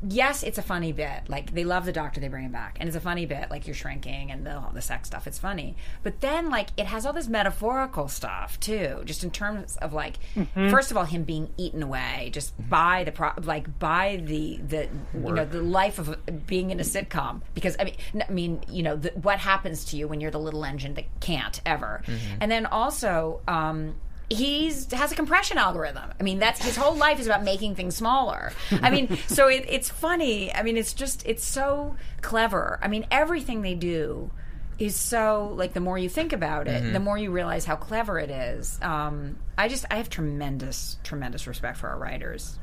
Yes, 0.08 0.42
it's 0.42 0.58
a 0.58 0.62
funny 0.62 0.92
bit. 0.92 1.28
Like 1.28 1.54
they 1.54 1.64
love 1.64 1.84
the 1.84 1.92
doctor, 1.92 2.20
they 2.20 2.28
bring 2.28 2.44
him 2.44 2.52
back, 2.52 2.76
and 2.80 2.88
it's 2.88 2.96
a 2.96 3.00
funny 3.00 3.24
bit. 3.26 3.50
Like 3.50 3.66
you're 3.66 3.74
shrinking 3.74 4.30
and 4.30 4.44
the 4.44 4.62
the 4.72 4.82
sex 4.82 5.08
stuff. 5.08 5.26
It's 5.26 5.38
funny, 5.38 5.76
but 6.02 6.20
then 6.20 6.50
like 6.50 6.70
it 6.76 6.86
has 6.86 7.06
all 7.06 7.12
this 7.12 7.28
metaphorical 7.28 8.08
stuff 8.08 8.58
too. 8.58 9.02
Just 9.04 9.22
in 9.22 9.30
terms 9.30 9.76
of 9.76 9.92
like, 9.92 10.18
mm-hmm. 10.34 10.70
first 10.70 10.90
of 10.90 10.96
all, 10.96 11.04
him 11.04 11.22
being 11.22 11.50
eaten 11.56 11.82
away 11.82 12.30
just 12.32 12.52
by 12.68 13.04
the 13.04 13.12
pro- 13.12 13.32
like 13.42 13.78
by 13.78 14.20
the 14.24 14.58
the 14.66 14.88
you 15.14 15.32
know 15.32 15.44
the 15.44 15.62
life 15.62 15.98
of 15.98 16.08
uh, 16.08 16.16
being 16.46 16.70
in 16.70 16.80
a 16.80 16.84
sitcom. 16.84 17.42
Because 17.54 17.76
I 17.78 17.84
mean, 17.84 17.96
I 18.28 18.32
mean, 18.32 18.60
you 18.68 18.82
know, 18.82 18.96
the, 18.96 19.10
what 19.10 19.38
happens 19.38 19.84
to 19.86 19.96
you 19.96 20.08
when 20.08 20.20
you're 20.20 20.32
the 20.32 20.40
little 20.40 20.64
engine 20.64 20.94
that 20.94 21.04
can't 21.20 21.60
ever, 21.64 22.02
mm-hmm. 22.06 22.38
and 22.40 22.50
then 22.50 22.66
also. 22.66 23.40
um 23.46 23.94
he's 24.32 24.90
has 24.92 25.12
a 25.12 25.14
compression 25.14 25.58
algorithm. 25.58 26.12
I 26.18 26.22
mean, 26.22 26.38
that's 26.38 26.62
his 26.62 26.76
whole 26.76 26.94
life 26.94 27.20
is 27.20 27.26
about 27.26 27.42
making 27.42 27.74
things 27.74 27.96
smaller. 27.96 28.52
I 28.70 28.90
mean, 28.90 29.16
so 29.26 29.48
it, 29.48 29.64
it's 29.68 29.88
funny. 29.88 30.52
I 30.54 30.62
mean, 30.62 30.76
it's 30.76 30.92
just 30.92 31.26
it's 31.26 31.44
so 31.44 31.96
clever. 32.20 32.78
I 32.82 32.88
mean, 32.88 33.06
everything 33.10 33.62
they 33.62 33.74
do 33.74 34.30
is 34.78 34.96
so 34.96 35.52
like 35.56 35.74
the 35.74 35.80
more 35.80 35.98
you 35.98 36.08
think 36.08 36.32
about 36.32 36.66
it, 36.66 36.92
the 36.92 37.00
more 37.00 37.16
you 37.16 37.30
realize 37.30 37.64
how 37.64 37.76
clever 37.76 38.18
it 38.18 38.30
is. 38.30 38.78
Um, 38.82 39.36
I 39.56 39.68
just 39.68 39.84
I 39.90 39.96
have 39.96 40.10
tremendous 40.10 40.96
tremendous 41.04 41.46
respect 41.46 41.78
for 41.78 41.88
our 41.88 41.98
writers. 41.98 42.58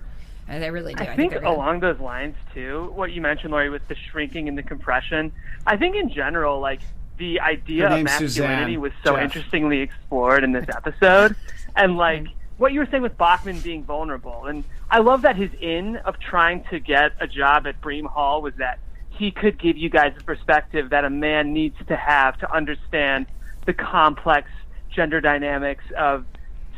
And 0.47 0.63
I 0.63 0.67
really 0.67 0.95
do. 0.95 1.03
I 1.03 1.15
think 1.15 1.31
they're 1.31 1.41
good. 1.41 1.47
along 1.47 1.81
those 1.81 1.99
lines 1.99 2.35
too, 2.55 2.91
what 2.95 3.11
you 3.11 3.21
mentioned, 3.21 3.51
Lori, 3.51 3.69
with 3.69 3.87
the 3.87 3.95
shrinking 4.09 4.47
and 4.47 4.57
the 4.57 4.63
compression. 4.63 5.31
I 5.67 5.77
think 5.77 5.95
in 5.95 6.09
general, 6.09 6.59
like 6.59 6.81
the 7.19 7.39
idea 7.39 7.87
of 7.87 8.01
masculinity 8.03 8.73
Suzanne, 8.73 8.81
was 8.81 8.91
so 9.03 9.15
Jeff. 9.15 9.23
interestingly 9.25 9.81
explored 9.81 10.43
in 10.43 10.51
this 10.53 10.65
episode, 10.75 11.35
and 11.75 11.97
like 11.97 12.25
what 12.57 12.73
you 12.73 12.79
were 12.79 12.87
saying 12.91 13.03
with 13.03 13.17
Bachman 13.17 13.59
being 13.59 13.83
vulnerable, 13.83 14.45
and 14.45 14.63
I 14.89 14.99
love 14.99 15.21
that 15.23 15.35
his 15.35 15.49
in 15.61 15.97
of 15.97 16.15
trying 16.19 16.63
to 16.71 16.79
get 16.79 17.11
a 17.19 17.27
job 17.27 17.67
at 17.67 17.79
Bream 17.81 18.05
Hall 18.05 18.41
was 18.41 18.53
that 18.57 18.79
he 19.09 19.31
could 19.31 19.59
give 19.59 19.77
you 19.77 19.89
guys 19.89 20.13
a 20.17 20.23
perspective 20.23 20.89
that 20.91 21.05
a 21.05 21.09
man 21.09 21.53
needs 21.53 21.75
to 21.87 21.95
have 21.95 22.37
to 22.39 22.53
understand 22.53 23.27
the 23.65 23.73
complex 23.73 24.49
gender 24.95 25.21
dynamics 25.21 25.83
of 25.97 26.25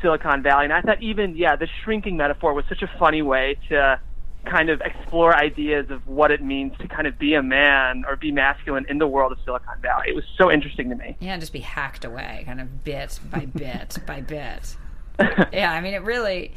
Silicon 0.01 0.41
Valley. 0.41 0.65
And 0.65 0.73
I 0.73 0.81
thought 0.81 1.01
even, 1.01 1.35
yeah, 1.35 1.55
the 1.55 1.67
shrinking 1.83 2.17
metaphor 2.17 2.53
was 2.53 2.65
such 2.67 2.81
a 2.81 2.91
funny 2.99 3.21
way 3.21 3.57
to 3.69 3.99
kind 4.45 4.69
of 4.69 4.81
explore 4.81 5.35
ideas 5.35 5.89
of 5.89 6.05
what 6.07 6.31
it 6.31 6.41
means 6.41 6.77
to 6.79 6.87
kind 6.87 7.07
of 7.07 7.17
be 7.19 7.33
a 7.35 7.43
man 7.43 8.03
or 8.07 8.15
be 8.15 8.31
masculine 8.31 8.85
in 8.89 8.97
the 8.97 9.07
world 9.07 9.31
of 9.31 9.37
Silicon 9.45 9.79
Valley. 9.81 10.05
It 10.09 10.15
was 10.15 10.25
so 10.37 10.51
interesting 10.51 10.89
to 10.89 10.95
me. 10.95 11.15
Yeah, 11.19 11.37
just 11.37 11.53
be 11.53 11.59
hacked 11.59 12.05
away, 12.05 12.43
kind 12.45 12.59
of 12.59 12.83
bit 12.83 13.19
by 13.29 13.45
bit 13.55 13.97
by 14.05 14.21
bit. 14.21 14.75
Yeah, 15.53 15.71
I 15.71 15.81
mean, 15.81 15.93
it 15.93 16.01
really. 16.01 16.53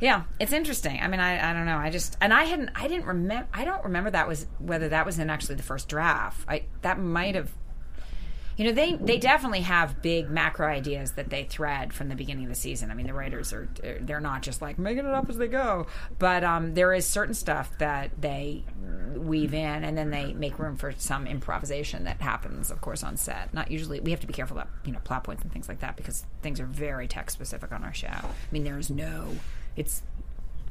Yeah, 0.00 0.24
it's 0.38 0.52
interesting. 0.52 1.00
I 1.00 1.08
mean, 1.08 1.20
I, 1.20 1.50
I 1.50 1.54
don't 1.54 1.64
know. 1.64 1.78
I 1.78 1.88
just 1.88 2.16
and 2.20 2.34
I 2.34 2.44
hadn't 2.44 2.70
I 2.74 2.88
didn't 2.88 3.06
remember. 3.06 3.48
I 3.54 3.64
don't 3.64 3.82
remember 3.84 4.10
that 4.10 4.28
was 4.28 4.46
whether 4.58 4.88
that 4.90 5.06
was 5.06 5.18
in 5.18 5.30
actually 5.30 5.54
the 5.54 5.62
first 5.62 5.88
draft. 5.88 6.44
I 6.48 6.64
that 6.82 6.98
might 6.98 7.34
have. 7.34 7.50
You 8.56 8.66
know, 8.66 8.72
they 8.72 8.92
they 8.94 9.18
definitely 9.18 9.62
have 9.62 10.00
big 10.00 10.30
macro 10.30 10.68
ideas 10.68 11.12
that 11.12 11.28
they 11.28 11.44
thread 11.44 11.92
from 11.92 12.08
the 12.08 12.14
beginning 12.14 12.44
of 12.44 12.50
the 12.50 12.54
season. 12.54 12.90
I 12.90 12.94
mean, 12.94 13.06
the 13.06 13.14
writers 13.14 13.52
are 13.52 13.68
they're 14.00 14.20
not 14.20 14.42
just 14.42 14.62
like 14.62 14.78
making 14.78 15.06
it 15.06 15.12
up 15.12 15.28
as 15.28 15.36
they 15.36 15.48
go, 15.48 15.86
but 16.18 16.44
um, 16.44 16.74
there 16.74 16.92
is 16.92 17.04
certain 17.04 17.34
stuff 17.34 17.76
that 17.78 18.10
they 18.20 18.62
weave 19.16 19.54
in, 19.54 19.84
and 19.84 19.98
then 19.98 20.10
they 20.10 20.32
make 20.34 20.58
room 20.58 20.76
for 20.76 20.92
some 20.92 21.26
improvisation 21.26 22.04
that 22.04 22.20
happens, 22.20 22.70
of 22.70 22.80
course, 22.80 23.02
on 23.02 23.16
set. 23.16 23.52
Not 23.52 23.70
usually. 23.72 23.98
We 23.98 24.12
have 24.12 24.20
to 24.20 24.26
be 24.26 24.32
careful 24.32 24.56
about 24.56 24.70
you 24.84 24.92
know 24.92 25.00
plot 25.02 25.24
points 25.24 25.42
and 25.42 25.52
things 25.52 25.68
like 25.68 25.80
that 25.80 25.96
because 25.96 26.24
things 26.42 26.60
are 26.60 26.66
very 26.66 27.08
text 27.08 27.34
specific 27.34 27.72
on 27.72 27.82
our 27.82 27.94
show. 27.94 28.06
I 28.08 28.30
mean, 28.52 28.62
there 28.62 28.78
is 28.78 28.88
no, 28.88 29.36
it's 29.74 30.02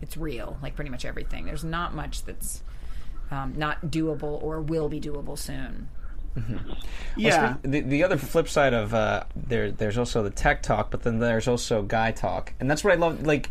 it's 0.01 0.15
real, 0.15 0.57
like 0.61 0.75
pretty 0.75 0.91
much 0.91 1.03
everything. 1.03 1.45
There's 1.45 1.63
not 1.65 1.93
much 1.93 2.23
that's 2.23 2.63
um, 3.29 3.53
not 3.57 3.87
doable 3.87 4.41
or 4.41 4.61
will 4.61 4.87
be 4.87 5.01
doable 5.01 5.37
soon. 5.37 5.89
Yeah. 7.15 7.55
The, 7.61 7.81
the 7.81 8.03
other 8.03 8.17
flip 8.17 8.47
side 8.47 8.73
of 8.73 8.93
uh, 8.93 9.23
there, 9.35 9.71
there's 9.71 9.97
also 9.97 10.23
the 10.23 10.29
tech 10.29 10.63
talk, 10.63 10.91
but 10.91 11.03
then 11.03 11.19
there's 11.19 11.47
also 11.47 11.81
guy 11.81 12.11
talk, 12.11 12.53
and 12.59 12.69
that's 12.69 12.83
what 12.83 12.93
I 12.93 12.95
love. 12.95 13.25
Like, 13.25 13.49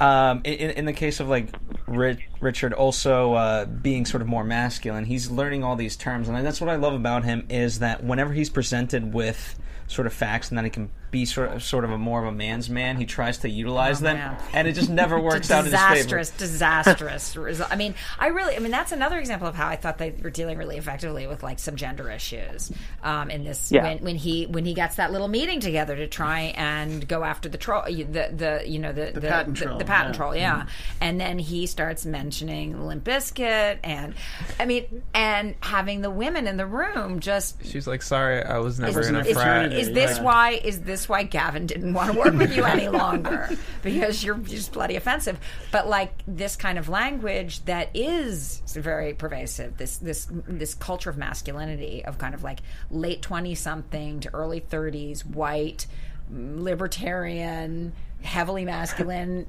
um, 0.00 0.42
in, 0.44 0.70
in 0.70 0.84
the 0.84 0.92
case 0.92 1.20
of 1.20 1.28
like 1.28 1.54
Ri- 1.86 2.24
Richard, 2.40 2.72
also 2.72 3.34
uh, 3.34 3.64
being 3.66 4.04
sort 4.04 4.22
of 4.22 4.28
more 4.28 4.44
masculine, 4.44 5.04
he's 5.04 5.30
learning 5.30 5.64
all 5.64 5.76
these 5.76 5.96
terms, 5.96 6.28
and 6.28 6.44
that's 6.44 6.60
what 6.60 6.70
I 6.70 6.76
love 6.76 6.94
about 6.94 7.24
him 7.24 7.46
is 7.48 7.80
that 7.80 8.02
whenever 8.02 8.32
he's 8.32 8.50
presented 8.50 9.14
with 9.14 9.58
sort 9.86 10.06
of 10.06 10.12
facts 10.12 10.50
and 10.50 10.58
that 10.58 10.64
he 10.64 10.70
can 10.70 10.90
be 11.10 11.24
sort 11.24 11.52
of 11.52 11.62
sort 11.62 11.84
of 11.84 11.90
a 11.90 11.98
more 11.98 12.20
of 12.20 12.26
a 12.26 12.32
man's 12.32 12.68
man, 12.68 12.96
he 12.96 13.06
tries 13.06 13.38
to 13.38 13.48
utilize 13.48 14.00
Oh, 14.02 14.04
them, 14.06 14.16
man. 14.16 14.36
and 14.52 14.68
it 14.68 14.72
just 14.72 14.90
never 14.90 15.20
works 15.20 15.50
out 15.50 15.64
in 15.66 15.72
his 15.72 15.80
favor. 15.80 15.94
disastrous, 15.94 16.30
disastrous. 16.30 17.36
result. 17.36 17.70
I 17.72 17.76
mean, 17.76 17.94
I 18.18 18.28
really, 18.28 18.56
I 18.56 18.58
mean, 18.58 18.70
that's 18.70 18.92
another 18.92 19.18
example 19.18 19.48
of 19.48 19.54
how 19.54 19.66
I 19.68 19.76
thought 19.76 19.98
they 19.98 20.10
were 20.22 20.30
dealing 20.30 20.58
really 20.58 20.76
effectively 20.76 21.26
with 21.26 21.42
like 21.42 21.58
some 21.58 21.76
gender 21.76 22.10
issues 22.10 22.70
um, 23.02 23.30
in 23.30 23.44
this. 23.44 23.70
Yeah. 23.72 23.82
When, 23.84 23.98
when 23.98 24.16
he 24.16 24.46
when 24.46 24.64
he 24.64 24.74
gets 24.74 24.96
that 24.96 25.12
little 25.12 25.28
meeting 25.28 25.60
together 25.60 25.96
to 25.96 26.06
try 26.06 26.52
and 26.56 27.06
go 27.06 27.24
after 27.24 27.48
the 27.48 27.58
troll, 27.58 27.84
the 27.84 28.04
the 28.34 28.62
you 28.66 28.78
know 28.78 28.92
the 28.92 29.10
the, 29.12 29.20
patent 29.20 29.58
the, 29.58 29.64
troll, 29.64 29.78
the 29.78 29.84
patent 29.84 30.14
yeah. 30.14 30.18
troll, 30.18 30.36
yeah. 30.36 30.66
And 31.00 31.20
then 31.20 31.38
he 31.38 31.66
starts 31.66 32.04
mentioning 32.06 32.86
Limp 32.86 33.04
Bizkit 33.04 33.78
and 33.84 34.14
I 34.60 34.64
mean, 34.66 35.02
and 35.14 35.54
having 35.60 36.00
the 36.02 36.10
women 36.10 36.46
in 36.46 36.56
the 36.56 36.66
room 36.66 37.20
just 37.20 37.64
She's 37.64 37.86
like, 37.86 38.02
"Sorry, 38.02 38.42
I 38.42 38.58
was 38.58 38.78
never 38.78 39.00
is, 39.00 39.08
in 39.08 39.16
a 39.16 39.20
is- 39.20 39.32
frat." 39.32 39.72
is 39.72 39.92
this 39.92 40.16
Yeah. 40.18 40.22
why? 40.22 40.50
Is 40.52 40.80
this 40.82 40.97
why 41.06 41.22
Gavin 41.22 41.66
didn't 41.66 41.92
want 41.92 42.10
to 42.12 42.18
work 42.18 42.32
with 42.32 42.56
you 42.56 42.64
any 42.64 42.88
longer 42.98 43.50
because 43.82 44.24
you're 44.24 44.38
just 44.38 44.72
bloody 44.72 44.96
offensive? 44.96 45.38
But 45.70 45.86
like 45.86 46.12
this 46.26 46.56
kind 46.56 46.78
of 46.78 46.88
language 46.88 47.62
that 47.66 47.90
is 47.92 48.62
very 48.66 49.12
pervasive. 49.12 49.76
This 49.76 49.98
this 49.98 50.26
this 50.30 50.74
culture 50.74 51.10
of 51.10 51.18
masculinity 51.18 52.04
of 52.04 52.16
kind 52.16 52.34
of 52.34 52.42
like 52.42 52.60
late 52.90 53.20
twenty 53.20 53.54
something 53.54 54.20
to 54.20 54.34
early 54.34 54.60
thirties, 54.60 55.26
white, 55.26 55.86
libertarian. 56.30 57.92
Heavily 58.20 58.64
masculine. 58.64 59.46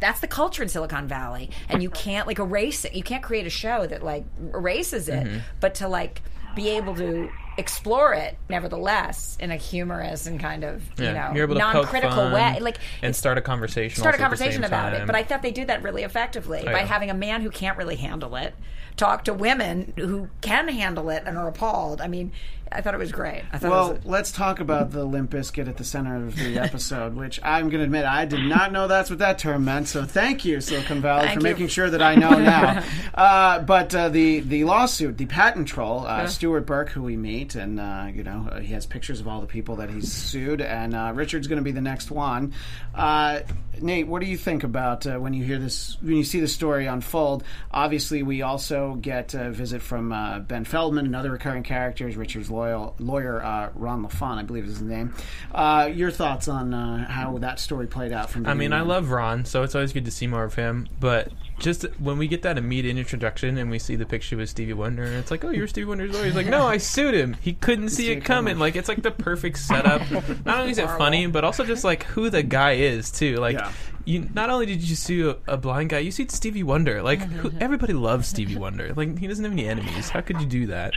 That's 0.00 0.20
the 0.20 0.26
culture 0.26 0.62
in 0.62 0.70
Silicon 0.70 1.06
Valley, 1.06 1.50
and 1.68 1.82
you 1.82 1.90
can't 1.90 2.26
like 2.26 2.38
erase 2.38 2.86
it. 2.86 2.94
You 2.94 3.02
can't 3.02 3.22
create 3.22 3.46
a 3.46 3.50
show 3.50 3.86
that 3.86 4.02
like 4.02 4.24
erases 4.54 5.10
it, 5.10 5.26
mm-hmm. 5.26 5.38
but 5.60 5.74
to 5.76 5.88
like 5.88 6.22
be 6.54 6.70
able 6.70 6.94
to 6.94 7.28
explore 7.58 8.12
it 8.14 8.36
nevertheless 8.48 9.36
in 9.40 9.50
a 9.50 9.56
humorous 9.56 10.26
and 10.26 10.38
kind 10.38 10.64
of 10.64 10.82
you 10.98 11.04
Yeah, 11.04 11.32
know 11.32 11.42
able 11.42 11.54
to 11.54 11.58
non-critical 11.60 12.30
way 12.32 12.58
like 12.60 12.78
and 13.02 13.14
start 13.14 13.38
a 13.38 13.40
conversation. 13.40 13.98
start 14.00 14.14
a 14.14 14.18
also 14.18 14.24
at 14.24 14.38
the 14.38 14.38
conversation 14.38 14.64
about 14.64 14.92
it. 14.92 15.06
But 15.06 15.14
I 15.14 15.22
thought 15.22 15.42
they 15.42 15.52
do 15.52 15.64
that 15.64 15.82
really 15.82 16.02
effectively 16.02 16.60
oh, 16.60 16.64
by 16.66 16.80
yeah. 16.80 16.86
having 16.86 17.10
a 17.10 17.14
man 17.14 17.40
who 17.42 17.50
can't 17.50 17.78
really 17.78 17.96
handle 17.96 18.36
it 18.36 18.54
talk 18.96 19.24
to 19.24 19.34
women 19.34 19.92
who 19.96 20.28
can 20.40 20.68
handle 20.68 21.10
it 21.10 21.22
and 21.26 21.36
are 21.36 21.48
appalled. 21.48 22.00
I 22.00 22.08
mean, 22.08 22.32
I 22.72 22.80
thought 22.80 22.94
it 22.94 22.98
was 22.98 23.12
great. 23.12 23.44
I 23.52 23.58
thought 23.58 23.70
Well, 23.70 23.92
was 23.94 24.04
let's 24.04 24.32
talk 24.32 24.58
about 24.60 24.90
the 24.90 25.04
Limp 25.04 25.30
Bizkit 25.30 25.68
at 25.68 25.76
the 25.76 25.84
center 25.84 26.16
of 26.16 26.36
the 26.36 26.58
episode, 26.62 27.14
which 27.14 27.38
I'm 27.42 27.68
going 27.68 27.78
to 27.78 27.84
admit 27.84 28.04
I 28.04 28.24
did 28.24 28.44
not 28.44 28.72
know 28.72 28.88
that's 28.88 29.08
what 29.08 29.20
that 29.20 29.38
term 29.38 29.64
meant. 29.64 29.88
So 29.88 30.04
thank 30.04 30.44
you, 30.44 30.60
Silicon 30.60 31.00
Valley, 31.00 31.26
Thank 31.28 31.40
for 31.40 31.46
you. 31.46 31.52
making 31.52 31.68
sure 31.68 31.88
that 31.88 32.02
I 32.02 32.16
know 32.16 32.30
now. 32.38 32.82
uh, 33.14 33.60
but 33.60 33.94
uh, 33.94 34.08
the 34.08 34.40
the 34.40 34.64
lawsuit, 34.64 35.16
the 35.16 35.26
patent 35.26 35.68
troll, 35.68 36.06
uh, 36.06 36.26
Stuart 36.26 36.62
Burke, 36.66 36.90
who 36.90 37.02
we 37.02 37.16
meet, 37.16 37.54
and 37.54 37.78
uh, 37.78 38.08
you 38.12 38.24
know 38.24 38.48
uh, 38.50 38.60
he 38.60 38.72
has 38.74 38.84
pictures 38.84 39.20
of 39.20 39.28
all 39.28 39.40
the 39.40 39.46
people 39.46 39.76
that 39.76 39.88
he's 39.90 40.12
sued, 40.12 40.60
and 40.60 40.94
uh, 40.94 41.12
Richard's 41.14 41.46
going 41.46 41.58
to 41.58 41.64
be 41.64 41.72
the 41.72 41.80
next 41.80 42.10
one. 42.10 42.52
Uh, 42.94 43.40
Nate, 43.80 44.06
what 44.08 44.20
do 44.22 44.26
you 44.26 44.38
think 44.38 44.64
about 44.64 45.06
uh, 45.06 45.18
when 45.18 45.34
you 45.34 45.44
hear 45.44 45.58
this? 45.58 45.96
When 46.00 46.16
you 46.16 46.24
see 46.24 46.40
the 46.40 46.48
story 46.48 46.86
unfold? 46.86 47.44
Obviously, 47.70 48.22
we 48.22 48.42
also 48.42 48.94
get 48.94 49.34
a 49.34 49.50
visit 49.50 49.82
from 49.82 50.12
uh, 50.12 50.40
Ben 50.40 50.64
Feldman, 50.64 51.04
another 51.06 51.30
recurring 51.30 51.62
character, 51.62 52.08
is 52.08 52.16
Richard's 52.16 52.50
loyal 52.56 52.94
lawyer 52.98 53.42
uh, 53.44 53.70
Ron 53.74 54.04
LaFon, 54.06 54.38
I 54.38 54.42
believe 54.42 54.64
is 54.64 54.70
his 54.78 54.82
name. 54.82 55.14
Uh, 55.54 55.90
your 55.92 56.10
thoughts 56.10 56.48
on 56.48 56.72
uh, 56.74 57.06
how 57.08 57.38
that 57.38 57.60
story 57.60 57.86
played 57.86 58.12
out 58.12 58.30
from? 58.30 58.46
I 58.46 58.54
mean, 58.54 58.72
I 58.72 58.80
love 58.80 59.10
Ron, 59.10 59.44
so 59.44 59.62
it's 59.62 59.74
always 59.74 59.92
good 59.92 60.04
to 60.06 60.10
see 60.10 60.26
more 60.26 60.44
of 60.44 60.54
him. 60.54 60.88
But 60.98 61.30
just 61.58 61.82
when 62.00 62.18
we 62.18 62.28
get 62.28 62.42
that 62.42 62.58
immediate 62.58 62.96
introduction 62.96 63.56
and 63.58 63.70
we 63.70 63.78
see 63.78 63.96
the 63.96 64.04
picture 64.06 64.36
with 64.36 64.48
Stevie 64.48 64.72
Wonder, 64.72 65.04
and 65.04 65.14
it's 65.16 65.30
like, 65.30 65.44
oh, 65.44 65.50
you're 65.50 65.66
Stevie 65.66 65.86
Wonder's 65.86 66.12
lawyer. 66.12 66.24
He's 66.24 66.34
like, 66.34 66.46
no, 66.46 66.66
I 66.66 66.78
sued 66.78 67.14
him. 67.14 67.36
He 67.40 67.52
couldn't 67.52 67.90
see 67.90 68.10
it 68.10 68.24
coming. 68.24 68.58
Like, 68.58 68.76
it's 68.76 68.88
like 68.88 69.02
the 69.02 69.10
perfect 69.10 69.58
setup. 69.58 70.02
Not 70.44 70.58
only 70.58 70.70
is 70.72 70.78
it 70.78 70.88
funny, 70.88 71.26
but 71.26 71.44
also 71.44 71.64
just 71.64 71.84
like 71.84 72.02
who 72.04 72.30
the 72.30 72.42
guy 72.42 72.72
is 72.72 73.10
too. 73.10 73.36
Like, 73.36 73.56
Yeah. 73.56 73.72
you 74.04 74.28
not 74.34 74.50
only 74.50 74.66
did 74.66 74.82
you 74.82 74.94
sue 74.96 75.36
a, 75.48 75.54
a 75.54 75.56
blind 75.56 75.90
guy, 75.90 75.98
you 75.98 76.10
sued 76.10 76.30
Stevie 76.30 76.62
Wonder. 76.62 77.02
Like, 77.02 77.20
who, 77.20 77.50
everybody 77.60 77.92
loves 77.92 78.28
Stevie 78.28 78.56
Wonder. 78.56 78.92
Like, 78.94 79.18
he 79.18 79.26
doesn't 79.26 79.44
have 79.44 79.52
any 79.52 79.66
enemies. 79.66 80.08
How 80.10 80.20
could 80.20 80.40
you 80.40 80.46
do 80.46 80.66
that? 80.68 80.92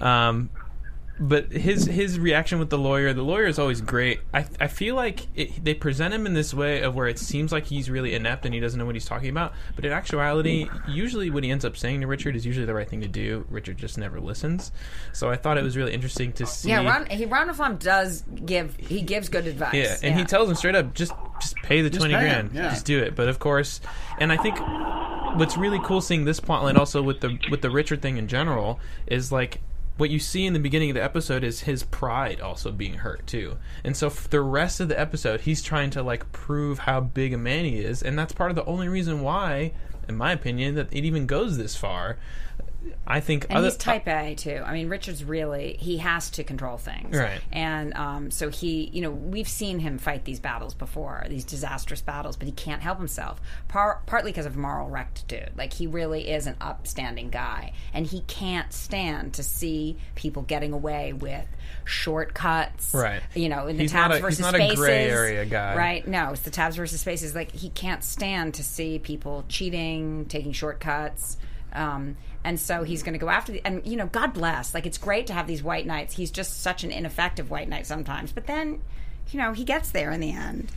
Um, 0.00 0.50
but 1.18 1.52
his 1.52 1.84
his 1.86 2.18
reaction 2.18 2.58
with 2.58 2.70
the 2.70 2.78
lawyer, 2.78 3.12
the 3.12 3.22
lawyer 3.22 3.46
is 3.46 3.58
always 3.58 3.80
great. 3.80 4.20
I 4.32 4.46
I 4.58 4.66
feel 4.66 4.96
like 4.96 5.28
it, 5.36 5.64
they 5.64 5.72
present 5.72 6.12
him 6.12 6.26
in 6.26 6.34
this 6.34 6.52
way 6.52 6.82
of 6.82 6.96
where 6.96 7.06
it 7.06 7.20
seems 7.20 7.52
like 7.52 7.66
he's 7.66 7.88
really 7.88 8.14
inept 8.14 8.44
and 8.44 8.52
he 8.52 8.58
doesn't 8.58 8.78
know 8.78 8.84
what 8.84 8.96
he's 8.96 9.04
talking 9.04 9.28
about. 9.28 9.52
But 9.76 9.84
in 9.84 9.92
actuality, 9.92 10.68
usually 10.88 11.30
what 11.30 11.44
he 11.44 11.50
ends 11.50 11.64
up 11.64 11.76
saying 11.76 12.00
to 12.00 12.08
Richard 12.08 12.34
is 12.34 12.44
usually 12.44 12.66
the 12.66 12.74
right 12.74 12.88
thing 12.88 13.00
to 13.02 13.08
do. 13.08 13.46
Richard 13.48 13.78
just 13.78 13.96
never 13.96 14.20
listens. 14.20 14.72
So 15.12 15.30
I 15.30 15.36
thought 15.36 15.56
it 15.56 15.62
was 15.62 15.76
really 15.76 15.92
interesting 15.92 16.32
to 16.34 16.46
see. 16.46 16.70
yeah. 16.70 16.84
Ron, 16.84 17.06
he 17.06 17.26
Ron 17.26 17.48
LaFon 17.48 17.78
does 17.78 18.24
give 18.44 18.76
he 18.76 19.00
gives 19.00 19.28
good 19.28 19.46
advice. 19.46 19.74
Yeah, 19.74 19.96
and 20.02 20.18
he 20.18 20.24
tells 20.24 20.48
him 20.48 20.56
straight 20.56 20.74
up, 20.74 20.94
just 20.94 21.12
just 21.40 21.54
pay 21.56 21.80
the 21.80 21.90
twenty 21.90 22.14
pay 22.14 22.20
grand, 22.20 22.50
yeah. 22.52 22.70
just 22.70 22.86
do 22.86 23.00
it. 23.00 23.14
But 23.14 23.28
of 23.28 23.38
course, 23.38 23.80
and 24.18 24.32
I 24.32 24.36
think 24.36 24.58
what's 25.38 25.56
really 25.56 25.80
cool 25.84 26.00
seeing 26.00 26.24
this 26.24 26.40
plotline 26.40 26.76
also 26.76 27.02
with 27.02 27.20
the 27.20 27.38
with 27.52 27.60
the 27.60 27.70
Richard 27.70 28.02
thing 28.02 28.16
in 28.16 28.26
general 28.26 28.80
is 29.06 29.30
like 29.30 29.60
what 29.96 30.10
you 30.10 30.18
see 30.18 30.44
in 30.44 30.52
the 30.52 30.58
beginning 30.58 30.90
of 30.90 30.94
the 30.94 31.02
episode 31.02 31.44
is 31.44 31.60
his 31.60 31.84
pride 31.84 32.40
also 32.40 32.72
being 32.72 32.94
hurt 32.94 33.26
too. 33.26 33.56
And 33.84 33.96
so 33.96 34.10
for 34.10 34.28
the 34.28 34.40
rest 34.40 34.80
of 34.80 34.88
the 34.88 34.98
episode, 34.98 35.42
he's 35.42 35.62
trying 35.62 35.90
to 35.90 36.02
like 36.02 36.30
prove 36.32 36.80
how 36.80 37.00
big 37.00 37.32
a 37.32 37.38
man 37.38 37.64
he 37.64 37.78
is, 37.78 38.02
and 38.02 38.18
that's 38.18 38.32
part 38.32 38.50
of 38.50 38.56
the 38.56 38.64
only 38.64 38.88
reason 38.88 39.22
why, 39.22 39.72
in 40.08 40.16
my 40.16 40.32
opinion, 40.32 40.74
that 40.74 40.92
it 40.92 41.04
even 41.04 41.26
goes 41.26 41.56
this 41.56 41.76
far. 41.76 42.18
I 43.06 43.20
think 43.20 43.46
And 43.48 43.58
other, 43.58 43.66
he's 43.68 43.76
type 43.76 44.06
A 44.08 44.34
too. 44.34 44.62
I 44.64 44.72
mean, 44.72 44.88
Richard's 44.88 45.24
really 45.24 45.76
he 45.80 45.98
has 45.98 46.30
to 46.30 46.44
control 46.44 46.76
things, 46.78 47.16
Right. 47.16 47.40
And 47.52 47.94
um, 47.94 48.30
so 48.30 48.48
he, 48.50 48.90
you 48.92 49.02
know, 49.02 49.10
we've 49.10 49.48
seen 49.48 49.78
him 49.78 49.98
fight 49.98 50.24
these 50.24 50.40
battles 50.40 50.74
before, 50.74 51.24
these 51.28 51.44
disastrous 51.44 52.00
battles, 52.02 52.36
but 52.36 52.46
he 52.46 52.52
can't 52.52 52.82
help 52.82 52.98
himself. 52.98 53.40
Par- 53.68 54.00
partly 54.06 54.30
because 54.32 54.46
of 54.46 54.56
moral 54.56 54.88
rectitude. 54.90 55.50
Like 55.56 55.72
he 55.72 55.86
really 55.86 56.28
is 56.30 56.46
an 56.46 56.56
upstanding 56.60 57.30
guy, 57.30 57.72
and 57.92 58.06
he 58.06 58.20
can't 58.22 58.72
stand 58.72 59.34
to 59.34 59.42
see 59.42 59.96
people 60.14 60.42
getting 60.42 60.72
away 60.72 61.12
with 61.12 61.46
shortcuts. 61.84 62.92
Right. 62.94 63.22
You 63.34 63.48
know, 63.48 63.66
in 63.66 63.76
the 63.76 63.84
He's 63.84 63.92
tabs 63.92 64.08
not 64.08 64.10
a- 64.10 64.14
he's 64.16 64.22
versus 64.22 64.40
not 64.40 64.54
a 64.54 64.58
spaces. 64.58 64.78
gray 64.78 65.04
area 65.08 65.44
guy. 65.44 65.76
Right. 65.76 66.06
No, 66.06 66.30
it's 66.32 66.42
the 66.42 66.50
tabs 66.50 66.76
versus 66.76 67.00
spaces. 67.00 67.34
Like 67.34 67.52
he 67.52 67.70
can't 67.70 68.04
stand 68.04 68.54
to 68.54 68.62
see 68.64 68.98
people 68.98 69.44
cheating, 69.48 70.26
taking 70.26 70.52
shortcuts. 70.52 71.36
Um, 71.72 72.16
and 72.44 72.60
so 72.60 72.82
he's 72.82 73.02
going 73.02 73.14
to 73.14 73.18
go 73.18 73.30
after 73.30 73.52
the, 73.52 73.66
and 73.66 73.84
you 73.86 73.96
know, 73.96 74.06
God 74.06 74.34
bless. 74.34 74.74
Like 74.74 74.86
it's 74.86 74.98
great 74.98 75.26
to 75.28 75.32
have 75.32 75.46
these 75.46 75.62
white 75.62 75.86
knights. 75.86 76.14
He's 76.14 76.30
just 76.30 76.60
such 76.60 76.84
an 76.84 76.92
ineffective 76.92 77.50
white 77.50 77.68
knight 77.68 77.86
sometimes, 77.86 78.32
but 78.32 78.46
then, 78.46 78.82
you 79.30 79.40
know, 79.40 79.52
he 79.52 79.64
gets 79.64 79.90
there 79.90 80.10
in 80.10 80.20
the 80.20 80.30
end. 80.30 80.70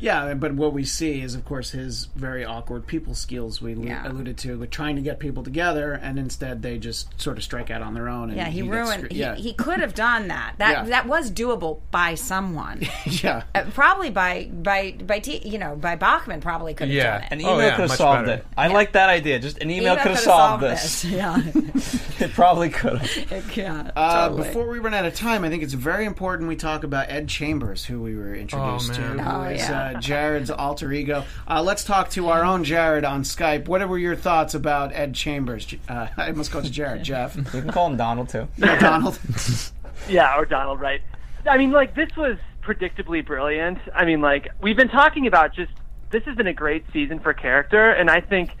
Yeah, 0.00 0.34
but 0.34 0.54
what 0.54 0.72
we 0.72 0.84
see 0.84 1.20
is, 1.20 1.34
of 1.34 1.44
course, 1.44 1.70
his 1.70 2.06
very 2.16 2.44
awkward 2.44 2.86
people 2.86 3.14
skills 3.14 3.60
we 3.60 3.74
Yeah. 3.74 4.06
alluded 4.08 4.36
to, 4.38 4.58
with 4.58 4.70
trying 4.70 4.96
to 4.96 5.02
get 5.02 5.18
people 5.18 5.42
together, 5.42 5.92
and 5.94 6.18
instead 6.18 6.62
they 6.62 6.78
just 6.78 7.20
sort 7.20 7.36
of 7.38 7.44
strike 7.44 7.70
out 7.70 7.82
on 7.82 7.94
their 7.94 8.08
own. 8.08 8.28
And 8.30 8.36
Yeah, 8.38 8.46
he, 8.46 8.60
gets 8.62 8.70
ruined. 8.72 8.92
screwed- 8.94 9.12
He, 9.12 9.18
yeah, 9.20 9.34
he 9.34 9.52
could 9.54 9.80
have 9.80 9.94
done 9.94 10.28
that. 10.28 10.54
That 10.58 10.70
Yeah. 10.70 10.82
that 10.90 11.06
was 11.06 11.30
doable 11.30 11.80
by 11.90 12.14
someone. 12.14 12.82
yeah. 13.06 13.42
Uh, 13.54 13.64
probably 13.74 14.10
by 14.10 14.48
by 14.52 14.94
by 15.04 15.18
T, 15.18 15.40
you 15.44 15.58
know 15.58 15.76
by 15.76 15.96
Bachman 15.96 16.40
probably 16.40 16.74
could 16.74 16.88
have 16.88 16.96
Yeah. 16.96 17.12
done 17.18 17.22
it. 17.22 17.32
An 17.32 17.38
Oh, 17.44 17.54
email 17.54 17.66
yeah, 17.68 17.76
could 17.76 17.88
have 17.88 17.92
solved 17.92 18.26
better. 18.26 18.38
it. 18.40 18.46
I 18.56 18.68
like 18.68 18.92
that 18.92 19.08
idea. 19.08 19.38
Just 19.38 19.58
an 19.58 19.70
email, 19.70 19.94
Email 19.94 19.96
could 20.02 20.12
have 20.12 20.24
coulda 20.24 20.38
solved 20.38 20.62
this. 20.62 21.04
Yeah, 21.18 21.36
it 22.20 22.32
probably 22.34 22.68
could 22.70 22.98
have. 22.98 23.56
yeah. 23.56 23.90
Uh, 23.96 24.28
totally. 24.28 24.48
Before 24.48 24.68
we 24.68 24.78
run 24.78 24.94
out 24.94 25.04
of 25.04 25.14
time, 25.14 25.44
I 25.44 25.48
think 25.50 25.62
it's 25.62 25.72
very 25.72 26.04
important 26.04 26.48
we 26.48 26.56
talk 26.56 26.84
about 26.84 27.10
Ed 27.10 27.28
Chambers, 27.28 27.84
who 27.84 28.00
we 28.00 28.14
were 28.16 28.34
introduced 28.34 28.90
Oh, 28.92 28.94
to, 28.94 29.00
man. 29.00 29.18
who 29.18 29.30
Oh, 29.30 29.42
is 29.44 29.60
yeah. 29.68 29.82
uh, 29.87 29.87
Jared's 29.94 30.50
alter 30.50 30.92
ego. 30.92 31.24
Uh, 31.48 31.62
let's 31.62 31.84
talk 31.84 32.10
to 32.10 32.28
our 32.28 32.44
own 32.44 32.64
Jared 32.64 33.04
on 33.04 33.22
Skype. 33.22 33.68
What 33.68 33.86
were 33.88 33.98
your 33.98 34.16
thoughts 34.16 34.54
about 34.54 34.92
Ed 34.92 35.14
Chambers? 35.14 35.66
Uh, 35.88 36.08
I 36.16 36.32
must 36.32 36.52
go 36.52 36.60
to 36.60 36.70
Jared. 36.70 37.02
Jeff, 37.04 37.36
You 37.36 37.42
can 37.42 37.70
call 37.70 37.88
him 37.88 37.96
Donald 37.96 38.28
too. 38.28 38.48
Donald. 38.58 39.18
Yeah, 40.08 40.38
or 40.38 40.46
Donald, 40.46 40.80
right? 40.80 41.02
I 41.44 41.58
mean, 41.58 41.72
like 41.72 41.94
this 41.96 42.08
was 42.16 42.38
predictably 42.62 43.26
brilliant. 43.26 43.78
I 43.92 44.04
mean, 44.04 44.20
like 44.20 44.48
we've 44.62 44.76
been 44.76 44.88
talking 44.88 45.26
about 45.26 45.54
just 45.54 45.72
this 46.10 46.22
has 46.24 46.36
been 46.36 46.46
a 46.46 46.52
great 46.54 46.84
season 46.92 47.18
for 47.18 47.34
character, 47.34 47.90
and 47.90 48.08
I 48.08 48.20
think 48.20 48.52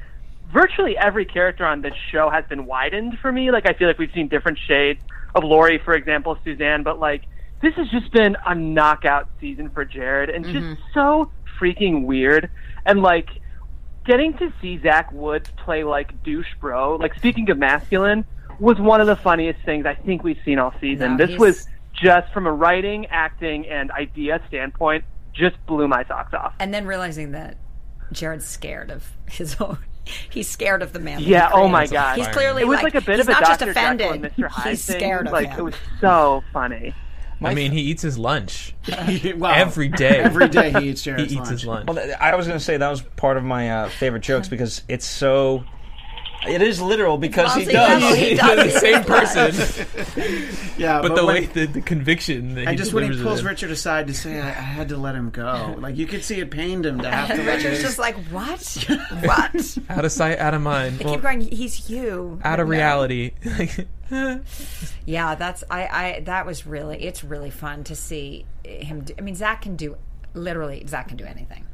virtually 0.52 0.96
every 0.98 1.24
character 1.24 1.64
on 1.64 1.80
this 1.80 1.94
show 2.10 2.28
has 2.28 2.44
been 2.46 2.66
widened 2.66 3.18
for 3.20 3.30
me. 3.30 3.50
Like 3.50 3.66
I 3.66 3.72
feel 3.72 3.86
like 3.86 3.98
we've 3.98 4.12
seen 4.12 4.28
different 4.28 4.58
shades 4.58 5.00
of 5.34 5.44
Lori, 5.44 5.78
for 5.78 5.94
example, 5.94 6.36
Suzanne, 6.44 6.82
but 6.82 6.98
like 6.98 7.22
this 7.60 7.74
has 7.74 7.88
just 7.88 8.12
been 8.12 8.36
a 8.46 8.54
knockout 8.54 9.28
season 9.40 9.70
for 9.70 9.84
Jared, 9.84 10.30
and 10.30 10.44
just 10.44 10.56
mm-hmm. 10.56 10.82
so 10.94 11.30
freaking 11.60 12.04
weird, 12.04 12.50
and 12.86 13.02
like 13.02 13.28
getting 14.04 14.36
to 14.38 14.52
see 14.60 14.80
Zach 14.80 15.12
Woods 15.12 15.50
play 15.64 15.84
like 15.84 16.22
douche 16.22 16.54
bro, 16.60 16.96
like 16.96 17.14
speaking 17.14 17.48
of 17.50 17.58
masculine, 17.58 18.24
was 18.58 18.78
one 18.78 19.00
of 19.00 19.06
the 19.06 19.16
funniest 19.16 19.60
things 19.64 19.86
I 19.86 19.94
think 19.94 20.22
we've 20.22 20.40
seen 20.44 20.58
all 20.58 20.74
season. 20.80 21.12
No, 21.12 21.18
this 21.18 21.30
he's- 21.30 21.40
was 21.40 21.68
just 21.92 22.32
from 22.32 22.46
a 22.46 22.52
writing, 22.52 23.06
acting, 23.06 23.66
and 23.66 23.90
idea 23.90 24.40
standpoint, 24.48 25.04
just 25.32 25.56
blew 25.66 25.88
my 25.88 26.04
socks 26.04 26.32
off. 26.32 26.54
and 26.60 26.72
then 26.72 26.86
realizing 26.86 27.32
that 27.32 27.56
Jared's 28.12 28.46
scared 28.46 28.90
of 28.90 29.16
his 29.28 29.60
own. 29.60 29.78
He's 30.30 30.48
scared 30.48 30.80
of 30.82 30.94
the 30.94 31.00
man. 31.00 31.20
Yeah, 31.20 31.50
oh 31.52 31.68
my 31.68 31.86
god. 31.86 32.16
He's 32.16 32.28
clearly 32.28 32.62
it 32.62 32.64
was 32.66 32.76
like, 32.76 32.94
like, 32.94 33.02
a 33.02 33.06
bit 33.06 33.20
of 33.20 33.28
a 33.28 33.32
not 33.32 33.44
just 33.44 33.60
Dr. 33.60 33.74
Jekyll 33.74 33.82
offended. 33.82 34.24
and 34.24 34.36
Mr. 34.36 34.48
Hyde 34.50 34.70
he's 34.70 34.86
thing. 34.86 34.96
scared 34.96 35.26
of 35.26 35.32
like 35.34 35.48
him. 35.48 35.58
it 35.58 35.62
was 35.62 35.74
so 36.00 36.42
funny. 36.50 36.94
I 37.40 37.54
mean, 37.54 37.72
he 37.72 37.80
eats 37.82 38.02
his 38.02 38.18
lunch 38.18 38.74
Wow. 39.36 39.52
every 39.54 39.88
day. 39.88 40.18
Every 40.18 40.48
day 40.48 40.72
he 40.80 40.90
eats 40.90 41.04
he 41.04 41.10
Jared's 41.10 41.32
eats 41.32 41.48
his 41.48 41.64
lunch. 41.64 41.86
Well, 41.86 41.96
th- 41.96 42.16
I 42.20 42.34
was 42.34 42.46
going 42.46 42.58
to 42.58 42.64
say 42.64 42.76
that 42.76 42.88
was 42.88 43.02
part 43.02 43.36
of 43.36 43.44
my 43.44 43.70
uh, 43.70 43.88
favorite 43.90 44.22
jokes 44.22 44.48
because 44.54 44.82
it's 44.88 45.06
so. 45.06 45.64
It 46.46 46.62
is 46.62 46.80
literal 46.80 47.18
because 47.18 47.54
he 47.56 47.64
does. 47.64 48.00
no, 48.00 48.14
he 48.14 48.34
does. 48.34 48.72
the 48.72 48.78
same 48.80 49.02
person, 49.04 49.52
Yeah, 50.78 51.02
but 51.02 51.16
the 51.16 51.26
when- 51.26 51.34
way 51.34 51.46
the, 51.46 51.66
the 51.66 51.80
conviction. 51.80 52.54
That 52.54 52.60
And 52.62 52.70
he 52.70 52.76
just 52.76 52.92
when 52.92 53.10
he 53.10 53.22
pulls. 53.22 53.42
Richard 53.42 53.70
aside 53.72 54.06
to 54.06 54.14
say, 54.14 54.40
I, 54.40 54.48
I 54.48 54.52
had 54.52 54.88
to 54.90 54.96
let 54.96 55.14
him 55.16 55.30
go. 55.30 55.74
Like, 55.78 55.96
you 55.96 56.06
could 56.06 56.22
see 56.24 56.38
it 56.40 56.50
pained 56.50 56.86
him 56.86 57.00
to 57.00 57.10
have 57.10 57.28
to 57.36 57.42
Richard's 57.42 57.82
just 57.82 57.98
like, 57.98 58.16
what? 58.30 58.60
what? 59.24 59.78
out 59.90 60.04
of 60.04 60.12
sight, 60.12 60.38
out 60.38 60.54
of 60.54 60.62
mind, 60.62 60.98
They 60.98 61.04
Well, 61.04 61.14
keep 61.14 61.22
going. 61.22 61.40
He's 61.40 61.90
you. 61.90 62.40
out 62.44 62.60
of 62.60 62.68
No. 62.68 62.72
reality. 62.72 63.32
Yeah, 65.04 65.34
that's 65.34 65.64
I. 65.70 65.86
I 65.86 66.20
that 66.26 66.46
was 66.46 66.66
really. 66.66 67.02
It's 67.02 67.22
really 67.24 67.50
fun 67.50 67.84
to 67.84 67.96
see 67.96 68.46
him. 68.64 69.02
Do, 69.02 69.14
I 69.18 69.22
mean, 69.22 69.34
Zach 69.34 69.62
can 69.62 69.76
do 69.76 69.96
literally. 70.34 70.84
Zach 70.86 71.08
can 71.08 71.16
do 71.16 71.24
anything. 71.24 71.64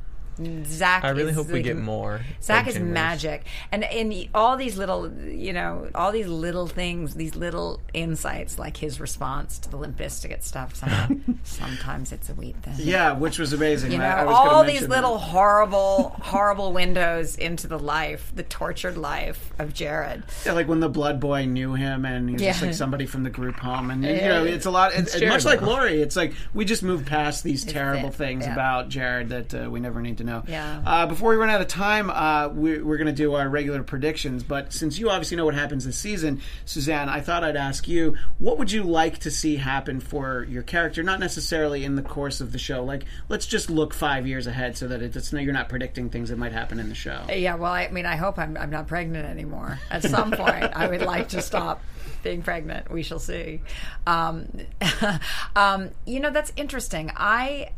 Zach. 0.65 1.05
I 1.05 1.11
really 1.11 1.31
is 1.31 1.37
hope 1.37 1.49
we 1.49 1.55
like- 1.55 1.65
get 1.65 1.77
more. 1.77 2.21
Zach 2.43 2.67
is 2.67 2.75
Chambers. 2.75 2.93
magic, 2.93 3.47
and 3.73 3.85
in 3.85 4.29
all 4.35 4.57
these 4.57 4.77
little, 4.77 5.13
you 5.13 5.53
know, 5.53 5.89
all 5.95 6.13
these 6.13 6.27
little 6.29 6.67
things, 6.67 7.15
these 7.15 7.35
little 7.37 7.81
insights, 7.93 8.59
like 8.59 8.77
his 8.77 9.01
response 9.01 9.59
to 9.61 9.71
the 9.71 9.77
Limp 9.77 9.97
Bizkit 9.97 10.43
stuff. 10.43 10.75
Somehow, 10.75 11.09
sometimes 11.45 12.13
it's 12.13 12.29
a 12.29 12.35
wheat 12.35 12.57
thing. 12.63 12.75
Yeah, 12.79 13.13
which 13.13 13.39
was 13.39 13.53
amazing. 13.53 13.93
You 13.93 13.99
know, 13.99 14.05
I, 14.05 14.23
I 14.23 14.25
was 14.25 14.35
all 14.35 14.65
these 14.65 14.89
little 14.89 15.15
that. 15.15 15.21
horrible, 15.21 16.11
horrible 16.23 16.73
windows 16.73 17.37
into 17.37 17.67
the 17.67 17.79
life, 17.79 18.33
the 18.35 18.43
tortured 18.43 18.97
life 18.97 19.53
of 19.59 19.73
Jared. 19.75 20.25
Yeah, 20.45 20.53
like 20.53 20.69
when 20.69 20.81
the 20.81 20.89
blood 20.89 21.21
boy 21.21 21.45
knew 21.47 21.75
him 21.75 22.05
and 22.05 22.29
he 22.29 22.35
was 22.35 22.43
just 22.43 22.63
like 22.63 22.75
somebody 22.75 23.07
from 23.07 23.23
the 23.23 23.31
group 23.31 23.57
home 23.57 23.91
and 23.91 24.05
you 24.05 24.15
know 24.17 24.45
it's 24.45 24.67
a 24.67 24.71
lot 24.71 24.93
it's, 24.95 25.15
It's 25.15 25.25
much 25.25 25.45
like. 25.45 25.61
Lori 25.63 26.01
it's 26.03 26.17
like 26.17 26.35
we 26.53 26.65
just 26.65 26.83
move 26.83 27.07
past 27.07 27.43
these 27.45 27.65
terrible 27.65 28.09
it, 28.09 28.15
things 28.15 28.45
yeah. 28.45 28.53
about 28.53 28.89
Jared 28.89 29.29
that 29.31 29.55
uh, 29.55 29.71
we 29.71 29.81
never 29.81 30.01
need 30.01 30.19
to 30.19 30.24
know 30.25 30.43
Yeah. 30.47 30.83
uh, 30.85 31.07
before 31.07 31.31
we 31.31 31.37
run 31.37 31.51
out 31.51 31.61
of 31.61 31.69
time 31.69 32.11
uh, 32.11 32.49
we, 32.49 32.81
we're 32.83 32.97
going 32.97 33.07
to 33.07 33.13
do 33.13 33.35
our 33.35 33.49
regular 33.49 33.83
predictions 33.83 34.43
but 34.43 34.73
since 34.73 34.99
you 34.99 35.11
obviously 35.11 35.37
know 35.37 35.45
what 35.45 35.55
happens 35.55 35.85
this 35.85 35.99
season 35.99 36.41
Suzanne 36.65 37.09
I 37.09 37.21
thought 37.21 37.45
I'd 37.45 37.57
ask 37.57 37.87
you 37.87 38.17
what 38.39 38.59
would 38.59 38.73
you 38.73 38.83
like 38.83 39.19
to 39.21 39.31
see 39.31 39.57
happen 39.57 40.01
for 40.01 40.45
your 40.45 40.63
character 40.63 41.03
not 41.03 41.21
necessarily 41.21 41.85
in 41.85 41.97
the 41.97 42.03
course 42.03 42.41
of 42.41 42.53
the 42.53 42.59
show 42.59 42.83
like 42.85 43.05
let's 43.29 43.47
just 43.47 43.71
look 43.71 43.95
five 43.95 44.27
years 44.27 44.47
ahead 44.47 44.77
so 44.77 44.89
that 44.89 45.03
it's 45.03 45.33
you're 45.33 45.53
not 45.53 45.69
predicting 45.69 46.09
things 46.11 46.29
that 46.31 46.39
might 46.39 46.53
happen 46.53 46.79
in 46.79 46.89
the 46.89 46.95
show 46.95 47.25
Yeah, 47.29 47.57
well, 47.57 47.73
I 47.73 47.89
mean, 47.89 48.07
I 48.07 48.17
hope 48.17 48.39
I'm, 48.39 48.57
I'm 48.57 48.71
not 48.71 48.87
pregnant 48.87 49.27
anymore. 49.27 49.79
At 49.91 50.03
some 50.03 50.31
point, 50.31 50.65
I 50.75 50.89
would 50.89 51.03
like 51.03 51.29
to 51.31 51.43
stop 51.43 51.83
being 52.23 52.43
pregnant. 52.43 52.91
We 52.91 53.03
shall 53.03 53.19
see. 53.19 53.61
Um, 54.07 54.49
um, 55.57 55.91
you 56.07 56.21
know, 56.21 56.31
that's 56.31 56.53
interesting. 56.57 57.11
I. 57.17 57.71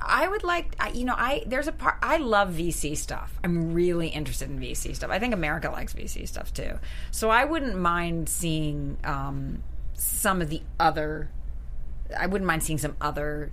I 0.00 0.26
would 0.28 0.44
like, 0.44 0.74
I- 0.80 0.90
you 0.90 1.04
know, 1.04 1.14
I 1.16 1.42
there's 1.46 1.68
a 1.68 1.72
part 1.72 1.96
I 2.02 2.16
love 2.18 2.50
VC 2.50 2.96
stuff. 2.96 3.38
I'm 3.44 3.74
really 3.74 4.08
interested 4.08 4.48
in 4.50 4.58
VC 4.58 4.94
stuff. 4.94 5.10
I 5.10 5.18
think 5.18 5.34
America 5.34 5.70
likes 5.70 5.92
VC 5.92 6.26
stuff 6.26 6.52
too. 6.52 6.78
So 7.10 7.30
I 7.30 7.44
wouldn't 7.44 7.76
mind 7.76 8.28
seeing 8.28 8.96
um, 9.04 9.62
some 9.94 10.40
of 10.40 10.48
the 10.48 10.62
other. 10.80 11.30
I 12.18 12.26
wouldn't 12.26 12.46
mind 12.46 12.62
seeing 12.62 12.78
some 12.78 12.96
other 13.00 13.50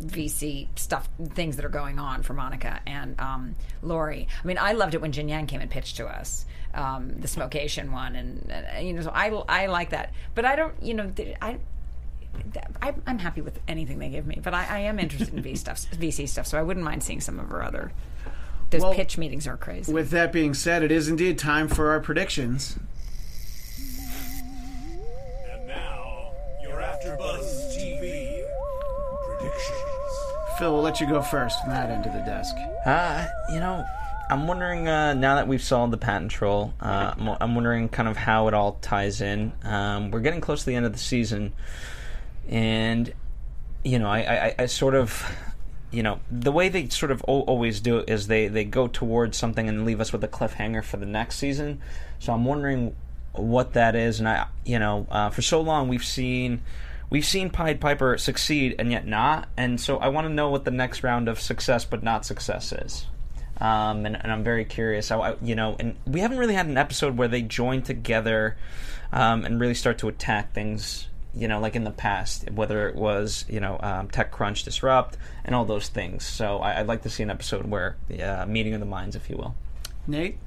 VC 0.00 0.68
stuff, 0.76 1.08
things 1.34 1.56
that 1.56 1.64
are 1.64 1.68
going 1.70 1.98
on 1.98 2.22
for 2.22 2.32
Monica 2.34 2.80
and 2.86 3.18
um, 3.20 3.56
Lori. 3.82 4.28
I 4.42 4.46
mean, 4.46 4.58
I 4.58 4.72
loved 4.72 4.94
it 4.94 5.00
when 5.00 5.12
Jian 5.12 5.28
Yang 5.28 5.46
came 5.48 5.60
and 5.60 5.70
pitched 5.70 5.96
to 5.98 6.06
us 6.06 6.46
um, 6.74 7.20
the 7.20 7.28
Smokeation 7.28 7.92
one, 7.92 8.16
and 8.16 8.50
uh, 8.50 8.78
you 8.80 8.92
know, 8.94 9.02
so 9.02 9.10
I 9.10 9.28
I 9.48 9.66
like 9.66 9.90
that. 9.90 10.12
But 10.34 10.44
I 10.44 10.56
don't, 10.56 10.74
you 10.82 10.94
know, 10.94 11.12
I. 11.40 11.58
I, 12.80 12.94
I'm 13.06 13.18
happy 13.18 13.40
with 13.40 13.60
anything 13.68 13.98
they 13.98 14.08
give 14.08 14.26
me, 14.26 14.40
but 14.42 14.54
I, 14.54 14.66
I 14.68 14.78
am 14.80 14.98
interested 14.98 15.34
in 15.34 15.42
V 15.42 15.54
stuff, 15.54 15.86
VC 15.92 16.28
stuff. 16.28 16.46
So 16.46 16.58
I 16.58 16.62
wouldn't 16.62 16.84
mind 16.84 17.02
seeing 17.02 17.20
some 17.20 17.38
of 17.38 17.48
her 17.48 17.62
other. 17.62 17.92
Those 18.70 18.80
Well, 18.82 18.94
pitch 18.94 19.18
meetings 19.18 19.46
are 19.46 19.56
crazy. 19.58 19.92
with 19.92 20.10
that 20.10 20.32
being 20.32 20.54
said 20.54 20.82
it 20.82 20.90
is 20.90 21.06
indeed 21.08 21.38
time 21.38 21.68
for 21.68 21.90
our 21.90 22.00
predictions 22.00 22.78
And 25.50 25.66
now, 25.66 26.32
your 26.62 26.78
AfterBuzz 26.80 27.76
TV 27.76 28.42
predictions. 29.26 29.78
Phil 30.58 30.72
we'll 30.72 30.82
let 30.82 31.00
you 31.00 31.06
go 31.08 31.20
first 31.22 31.60
from 31.60 31.70
that 31.70 31.90
end 31.90 32.06
of 32.06 32.12
the 32.12 32.20
desk 32.20 32.54
Uh, 32.86 33.26
you 33.52 33.60
know, 33.60 33.84
I'm 34.30 34.46
wondering 34.46 34.88
uh, 34.88 35.12
now 35.14 35.34
that 35.36 35.46
we've 35.48 35.62
solved 35.62 35.92
the 35.92 35.98
patent 35.98 36.30
troll. 36.30 36.72
Uh, 36.80 37.12
I'm, 37.18 37.28
I'm 37.40 37.54
wondering 37.54 37.88
kind 37.90 38.08
of 38.08 38.16
how 38.16 38.48
it 38.48 38.54
all 38.54 38.78
ties 38.80 39.20
in. 39.20 39.52
Um, 39.64 40.10
we're 40.10 40.20
getting 40.20 40.40
close 40.40 40.60
to 40.60 40.66
the 40.66 40.74
end 40.76 40.86
of 40.86 40.92
the 40.94 40.98
season, 40.98 41.52
and 42.48 43.12
you 43.84 43.98
know, 43.98 44.08
I, 44.08 44.46
I, 44.46 44.54
I 44.60 44.66
sort 44.66 44.94
of, 44.94 45.24
you 45.90 46.02
know, 46.02 46.20
the 46.30 46.52
way 46.52 46.68
they 46.68 46.88
sort 46.88 47.10
of 47.10 47.22
al- 47.26 47.40
always 47.40 47.80
do 47.80 47.98
it 47.98 48.08
is 48.08 48.28
they 48.28 48.48
they 48.48 48.64
go 48.64 48.86
towards 48.88 49.36
something 49.36 49.68
and 49.68 49.84
leave 49.84 50.00
us 50.00 50.12
with 50.12 50.22
a 50.22 50.28
cliffhanger 50.28 50.84
for 50.84 50.96
the 50.98 51.06
next 51.06 51.36
season. 51.36 51.80
So 52.18 52.32
I'm 52.32 52.44
wondering 52.44 52.94
what 53.32 53.72
that 53.72 53.96
is, 53.96 54.20
and 54.20 54.28
I, 54.28 54.46
you 54.64 54.78
know, 54.78 55.06
uh, 55.10 55.30
for 55.30 55.42
so 55.42 55.60
long 55.60 55.88
we've 55.88 56.04
seen. 56.04 56.62
We've 57.10 57.26
seen 57.26 57.50
Pied 57.50 57.78
Piper 57.78 58.16
succeed 58.16 58.76
and 58.78 58.90
yet 58.90 59.06
not, 59.06 59.46
and 59.54 59.78
so 59.78 59.98
I 59.98 60.08
want 60.08 60.28
to 60.28 60.32
know 60.32 60.48
what 60.48 60.64
the 60.64 60.70
next 60.70 61.02
round 61.02 61.28
of 61.28 61.38
success 61.38 61.84
but 61.84 62.02
not 62.02 62.24
success 62.24 62.72
is. 62.72 63.06
Um, 63.60 64.06
and, 64.06 64.16
and 64.16 64.32
I'm 64.32 64.42
very 64.42 64.64
curious. 64.64 65.10
I- 65.10 65.36
you 65.42 65.54
know, 65.54 65.76
and 65.78 65.94
we 66.06 66.20
haven't 66.20 66.38
really 66.38 66.54
had 66.54 66.66
an 66.66 66.78
episode 66.78 67.18
where 67.18 67.28
they 67.28 67.42
join 67.42 67.82
together 67.82 68.56
um, 69.12 69.44
and 69.44 69.60
really 69.60 69.74
start 69.74 69.98
to 69.98 70.08
attack 70.08 70.54
things. 70.54 71.08
You 71.34 71.48
know, 71.48 71.60
like 71.60 71.76
in 71.76 71.84
the 71.84 71.90
past, 71.90 72.50
whether 72.50 72.88
it 72.88 72.94
was 72.94 73.44
you 73.48 73.60
know 73.60 73.78
um, 73.80 74.08
TechCrunch 74.08 74.64
disrupt 74.64 75.16
and 75.44 75.54
all 75.54 75.64
those 75.64 75.88
things. 75.88 76.24
So 76.24 76.58
I, 76.58 76.80
I'd 76.80 76.86
like 76.86 77.02
to 77.02 77.10
see 77.10 77.22
an 77.22 77.30
episode 77.30 77.66
where 77.66 77.96
uh, 78.22 78.44
meeting 78.46 78.74
of 78.74 78.80
the 78.80 78.86
minds, 78.86 79.16
if 79.16 79.30
you 79.30 79.36
will. 79.36 79.54
Nate 80.06 80.38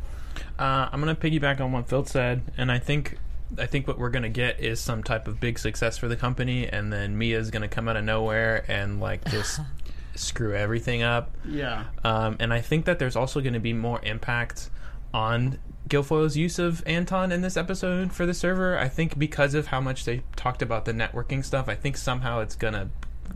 Uh, 0.59 0.89
I'm 0.91 0.99
gonna 0.99 1.15
piggyback 1.15 1.59
on 1.59 1.71
what 1.71 1.87
Phil 1.89 2.05
said, 2.05 2.43
and 2.57 2.71
I 2.71 2.79
think 2.79 3.17
I 3.57 3.65
think 3.65 3.87
what 3.87 3.97
we're 3.97 4.09
gonna 4.09 4.29
get 4.29 4.59
is 4.59 4.79
some 4.79 5.03
type 5.03 5.27
of 5.27 5.39
big 5.39 5.57
success 5.59 5.97
for 5.97 6.07
the 6.07 6.15
company, 6.15 6.67
and 6.67 6.91
then 6.91 7.17
Mia's 7.17 7.49
gonna 7.51 7.67
come 7.67 7.87
out 7.87 7.95
of 7.95 8.03
nowhere 8.03 8.65
and 8.67 8.99
like 8.99 9.25
just 9.25 9.59
screw 10.15 10.55
everything 10.55 11.03
up. 11.03 11.31
yeah 11.45 11.85
Um, 12.03 12.37
and 12.39 12.53
I 12.53 12.61
think 12.61 12.85
that 12.85 12.99
there's 12.99 13.15
also 13.15 13.41
going 13.41 13.53
to 13.53 13.59
be 13.59 13.73
more 13.73 13.99
impact 14.03 14.69
on 15.13 15.59
Gilfoyle's 15.87 16.35
use 16.35 16.57
of 16.57 16.81
Anton 16.87 17.31
in 17.31 17.41
this 17.41 17.57
episode 17.57 18.11
for 18.11 18.25
the 18.25 18.33
server. 18.33 18.77
I 18.77 18.89
think 18.89 19.19
because 19.19 19.53
of 19.53 19.67
how 19.67 19.79
much 19.79 20.05
they 20.05 20.23
talked 20.35 20.61
about 20.61 20.85
the 20.85 20.93
networking 20.93 21.45
stuff, 21.45 21.69
I 21.69 21.75
think 21.75 21.95
somehow 21.97 22.39
it's 22.39 22.55
gonna 22.55 22.89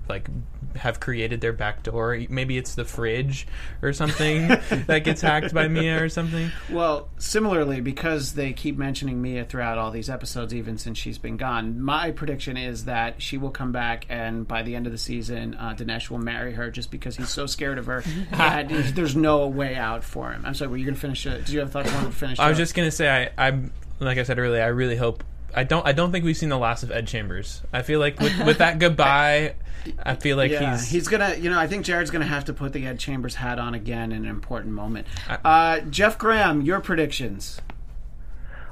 like 0.08 0.30
have 0.76 1.00
created 1.00 1.42
their 1.42 1.54
backdoor. 1.54 2.20
Maybe 2.30 2.58
it's 2.58 2.76
the 2.76 2.86
fridge 2.86 3.48
or 3.82 3.94
something 3.94 4.48
that 4.88 5.04
gets 5.04 5.22
hacked 5.22 5.54
by 5.54 5.68
Mia 5.68 6.02
or 6.02 6.10
something. 6.10 6.52
Well, 6.70 7.10
similarly, 7.18 7.82
because 7.82 8.34
they 8.34 8.54
keep 8.54 8.78
mentioning 8.78 9.22
Mia 9.22 9.46
throughout 9.46 9.78
all 9.78 9.92
these 9.92 10.10
episodes, 10.10 10.54
even 10.54 10.78
since 10.78 10.98
she's 10.98 11.18
been 11.18 11.38
gone, 11.38 11.82
my 11.82 12.12
prediction 12.12 12.58
is 12.58 12.86
that 12.86 13.22
she 13.22 13.38
will 13.38 13.52
come 13.52 13.72
back, 13.72 14.06
and 14.10 14.48
by 14.48 14.64
the 14.64 14.76
end 14.76 14.86
of 14.86 14.92
the 14.92 14.98
season, 14.98 15.56
uh, 15.56 15.74
Dinesh 15.76 16.10
will 16.10 16.20
marry 16.20 16.54
her 16.54 16.70
just 16.70 16.92
because 16.92 17.18
he's 17.18 17.30
so 17.30 17.46
scared 17.46 17.78
of 17.78 17.88
her. 17.88 18.04
that 18.32 18.70
there's 18.96 19.16
no 19.16 19.48
way 19.48 19.76
out 19.76 20.04
for 20.04 20.32
him. 20.32 20.46
I'm 20.46 20.54
sorry, 20.54 20.72
were 20.72 20.78
you 20.78 20.86
going 20.86 20.96
to 20.96 21.02
finish 21.02 21.26
it? 21.26 21.46
Did 21.46 21.50
you 21.50 21.60
have 21.60 21.72
thoughts 21.72 21.90
you 21.90 21.96
wanted 21.96 22.12
to 22.12 22.16
finish? 22.16 22.40
I 22.40 22.48
was 22.50 22.56
up? 22.56 22.60
just 22.60 22.76
gonna 22.76 22.92
say 22.92 23.32
I, 23.38 23.48
I'm 23.48 23.72
like 24.00 24.18
I 24.18 24.24
said 24.24 24.40
earlier. 24.40 24.64
I 24.64 24.68
really 24.68 24.96
hope. 24.96 25.24
I 25.56 25.64
don't. 25.64 25.86
I 25.86 25.92
don't 25.92 26.12
think 26.12 26.26
we've 26.26 26.38
seen 26.38 26.50
the 26.50 26.58
last 26.58 26.84
of 26.84 26.92
Ed 26.92 27.08
Chambers. 27.08 27.62
I 27.74 27.82
feel 27.82 28.00
like 28.00 28.20
with, 28.20 28.38
with 28.46 28.58
that 28.60 28.80
goodbye, 28.80 29.56
I 30.04 30.16
feel 30.16 30.38
like 30.38 30.52
Yeah, 30.52 30.72
he's 30.72 30.90
he's, 30.90 31.08
gonna. 31.08 31.36
You 31.36 31.50
know, 31.50 31.60
I 31.60 31.68
think 31.68 31.86
Jared's 31.86 32.12
gonna 32.12 32.26
have 32.26 32.46
to 32.46 32.54
put 32.54 32.74
the 32.74 32.86
Ed 32.86 33.00
Chambers 33.00 33.36
hat 33.36 33.60
on 33.60 33.74
again 33.74 34.12
in 34.12 34.24
an 34.26 34.30
important 34.30 34.74
moment. 34.74 35.08
Uh, 35.44 35.80
Jeff 35.82 36.18
Graham, 36.18 36.62
your 36.62 36.80
predictions. 36.80 37.62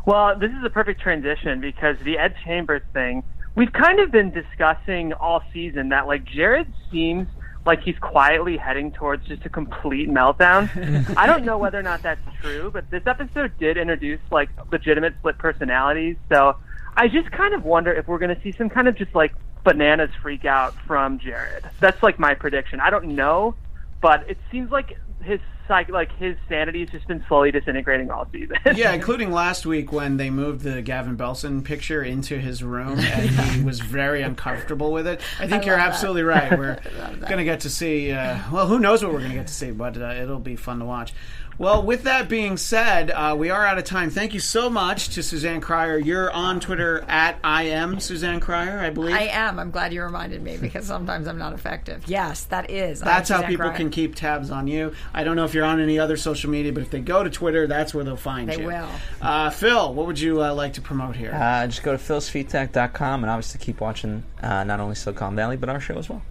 Well, 0.06 0.38
this 0.40 0.52
is 0.52 0.64
a 0.64 0.70
perfect 0.70 1.02
transition 1.02 1.60
because 1.60 1.98
the 2.04 2.18
Ed 2.18 2.36
Chambers 2.46 2.82
thing, 2.94 3.24
we've 3.56 3.74
kind 3.74 4.00
of 4.00 4.10
been 4.12 4.32
discussing 4.32 5.12
all 5.14 5.44
season 5.52 5.90
that 5.90 6.08
like 6.08 6.24
Jared 6.24 6.72
seems 6.92 7.28
like 7.66 7.82
he's 7.82 7.98
quietly 8.00 8.56
heading 8.56 8.94
towards 8.94 9.28
just 9.28 9.46
a 9.46 9.50
complete 9.50 10.10
meltdown. 10.10 10.70
I 11.18 11.28
don't 11.28 11.44
know 11.44 11.58
whether 11.58 11.78
or 11.78 11.84
not 11.84 12.02
that's 12.02 12.22
true, 12.42 12.72
but 12.72 12.90
this 12.90 13.04
episode 13.06 13.52
did 13.60 13.76
introduce 13.78 14.22
like 14.32 14.50
legitimate 14.72 15.16
split 15.20 15.38
personalities. 15.38 16.16
So 16.30 16.56
I 16.98 17.08
just 17.08 17.32
kind 17.32 17.54
of 17.54 17.64
wonder 17.64 17.94
if 17.94 18.08
we're 18.08 18.18
going 18.18 18.36
to 18.36 18.42
see 18.42 18.52
some 18.52 18.70
kind 18.70 18.88
of 18.88 18.98
just 18.98 19.14
like 19.14 19.34
bananas 19.64 20.10
freak 20.22 20.46
out 20.46 20.74
from 20.88 21.20
Jared. 21.20 21.64
That's 21.80 22.02
like 22.02 22.18
my 22.18 22.34
prediction. 22.34 22.80
I 22.80 22.90
don't 22.90 23.16
know, 23.16 23.56
but 24.02 24.28
it 24.28 24.38
seems 24.52 24.72
like 24.72 24.98
his 25.22 25.40
psych, 25.68 25.90
like 25.90 26.12
his 26.18 26.38
sanity 26.50 26.80
has 26.80 26.90
just 26.90 27.08
been 27.08 27.24
slowly 27.28 27.52
disintegrating 27.52 28.10
all 28.10 28.28
season. 28.32 28.58
Yeah, 28.76 28.94
including 28.94 29.32
last 29.32 29.66
week 29.66 29.92
when 29.92 30.18
they 30.18 30.32
moved 30.32 30.62
the 30.62 30.82
Gavin 30.82 31.18
Belson 31.18 31.64
picture 31.64 32.02
into 32.02 32.40
his 32.40 32.64
room 32.64 33.00
and 33.00 33.30
he 33.30 33.62
was 33.62 33.80
very 33.80 34.24
uncomfortable 34.24 34.92
with 34.92 35.06
it. 35.06 35.22
I 35.40 35.48
think 35.48 35.66
you're 35.66 35.78
love 35.78 35.86
that. 35.86 35.94
absolutely 35.94 36.24
right. 36.24 36.52
We're 36.58 36.80
going 37.22 37.38
to 37.38 37.44
get 37.44 37.60
to 37.62 37.70
see, 37.70 38.12
uh, 38.12 38.40
well, 38.52 38.66
who 38.66 38.80
knows 38.80 39.04
what 39.04 39.12
we're 39.12 39.20
going 39.20 39.32
to 39.32 39.38
get 39.38 39.48
to 39.48 39.54
see, 39.54 39.72
but 39.72 39.98
uh, 39.98 40.16
it'll 40.20 40.40
be 40.40 40.56
fun 40.56 40.80
to 40.80 40.86
watch. 40.86 41.14
Well, 41.60 41.82
with 41.82 42.04
that 42.04 42.30
being 42.30 42.56
said, 42.58 43.10
uh, 43.10 43.36
we 43.36 43.50
are 43.50 43.66
out 43.66 43.80
of 43.80 43.84
time. 43.84 44.12
Thank 44.12 44.36
you 44.36 44.40
so 44.40 44.70
much 44.70 45.10
to 45.16 45.24
Suzanne 45.24 45.60
Cryer. 45.60 45.98
You're 45.98 46.32
on 46.32 46.60
Twitter 46.60 47.04
at 47.08 47.40
I 47.44 47.64
am 47.64 48.00
Suzanne 48.00 48.40
Cryer, 48.40 48.78
I 48.80 48.92
believe. 48.92 49.16
I 49.16 49.24
am. 49.24 49.58
I'm 49.58 49.72
glad 49.72 49.92
you 49.92 50.04
reminded 50.04 50.44
me 50.44 50.58
because 50.58 50.86
sometimes 50.86 51.28
I'm 51.28 51.40
not 51.40 51.54
effective. 51.54 52.04
Yes, 52.06 52.44
that 52.46 52.70
is. 52.70 53.00
That's 53.00 53.32
I'm 53.32 53.36
how 53.38 53.42
Suzanne 53.42 53.50
people 53.50 53.66
Cryer. 53.70 53.78
can 53.78 53.90
keep 53.90 54.14
tabs 54.14 54.52
on 54.52 54.68
you. 54.68 54.94
I 55.16 55.24
don't 55.24 55.36
know 55.36 55.46
if 55.46 55.56
you're 55.56 55.66
on 55.66 55.80
any 55.82 55.98
other 55.98 56.16
social 56.16 56.52
media, 56.52 56.72
but 56.72 56.84
if 56.84 56.92
they 56.92 57.00
go 57.00 57.24
to 57.24 57.30
Twitter, 57.32 57.66
that's 57.66 57.92
where 57.92 58.04
they'll 58.04 58.16
find 58.18 58.50
They 58.50 58.54
you. 58.54 58.60
They 58.60 58.66
will. 58.68 58.90
Uh, 59.20 59.50
Phil, 59.50 59.96
what 59.96 60.06
would 60.06 60.20
you 60.20 60.44
uh, 60.44 60.54
like 60.54 60.74
to 60.74 60.82
promote 60.82 61.16
here? 61.16 61.34
Uh, 61.34 61.66
just 61.66 61.82
go 61.82 61.92
to 61.92 61.98
philsvitek.com 61.98 63.24
and 63.24 63.32
obviously 63.32 63.60
keep 63.60 63.82
watching 63.82 64.24
uh, 64.44 64.64
not 64.64 64.80
only 64.80 64.94
Silicon 64.94 65.36
Valley 65.36 65.58
but 65.58 65.70
our 65.70 65.80
show 65.80 65.98
as 65.98 66.08
well. 66.08 66.22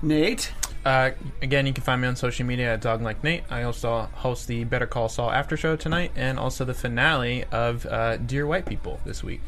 Nate? 0.00 0.50
Uh, 0.84 1.12
again, 1.40 1.66
you 1.66 1.72
can 1.72 1.84
find 1.84 2.02
me 2.02 2.08
on 2.08 2.16
social 2.16 2.44
media 2.44 2.74
at 2.74 2.80
Dog 2.80 3.02
Like 3.02 3.22
Nate. 3.22 3.44
I 3.50 3.62
also 3.62 4.08
host 4.14 4.48
the 4.48 4.64
Better 4.64 4.86
Call 4.86 5.08
Saul 5.08 5.30
after 5.30 5.56
show 5.56 5.76
tonight, 5.76 6.10
and 6.16 6.38
also 6.38 6.64
the 6.64 6.74
finale 6.74 7.44
of 7.52 7.86
uh, 7.86 8.16
Dear 8.16 8.46
White 8.46 8.66
People 8.66 9.00
this 9.04 9.22
week. 9.22 9.42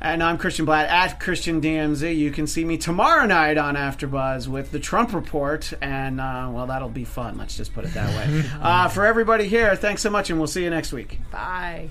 And 0.00 0.22
I'm 0.22 0.38
Christian 0.38 0.64
Blatt 0.64 0.88
at 0.88 1.18
Christian 1.18 1.60
DMZ. 1.60 2.16
You 2.16 2.30
can 2.30 2.46
see 2.46 2.64
me 2.64 2.76
tomorrow 2.76 3.26
night 3.26 3.58
on 3.58 3.74
AfterBuzz 3.74 4.46
with 4.46 4.70
the 4.70 4.78
Trump 4.78 5.12
Report, 5.12 5.72
and 5.80 6.20
uh, 6.20 6.48
well, 6.52 6.66
that'll 6.66 6.88
be 6.88 7.04
fun. 7.04 7.36
Let's 7.36 7.56
just 7.56 7.74
put 7.74 7.84
it 7.84 7.94
that 7.94 8.08
way. 8.10 8.44
uh, 8.60 8.88
for 8.88 9.04
everybody 9.06 9.48
here, 9.48 9.74
thanks 9.74 10.02
so 10.02 10.10
much, 10.10 10.30
and 10.30 10.38
we'll 10.38 10.46
see 10.46 10.62
you 10.62 10.70
next 10.70 10.92
week. 10.92 11.18
Bye. 11.32 11.90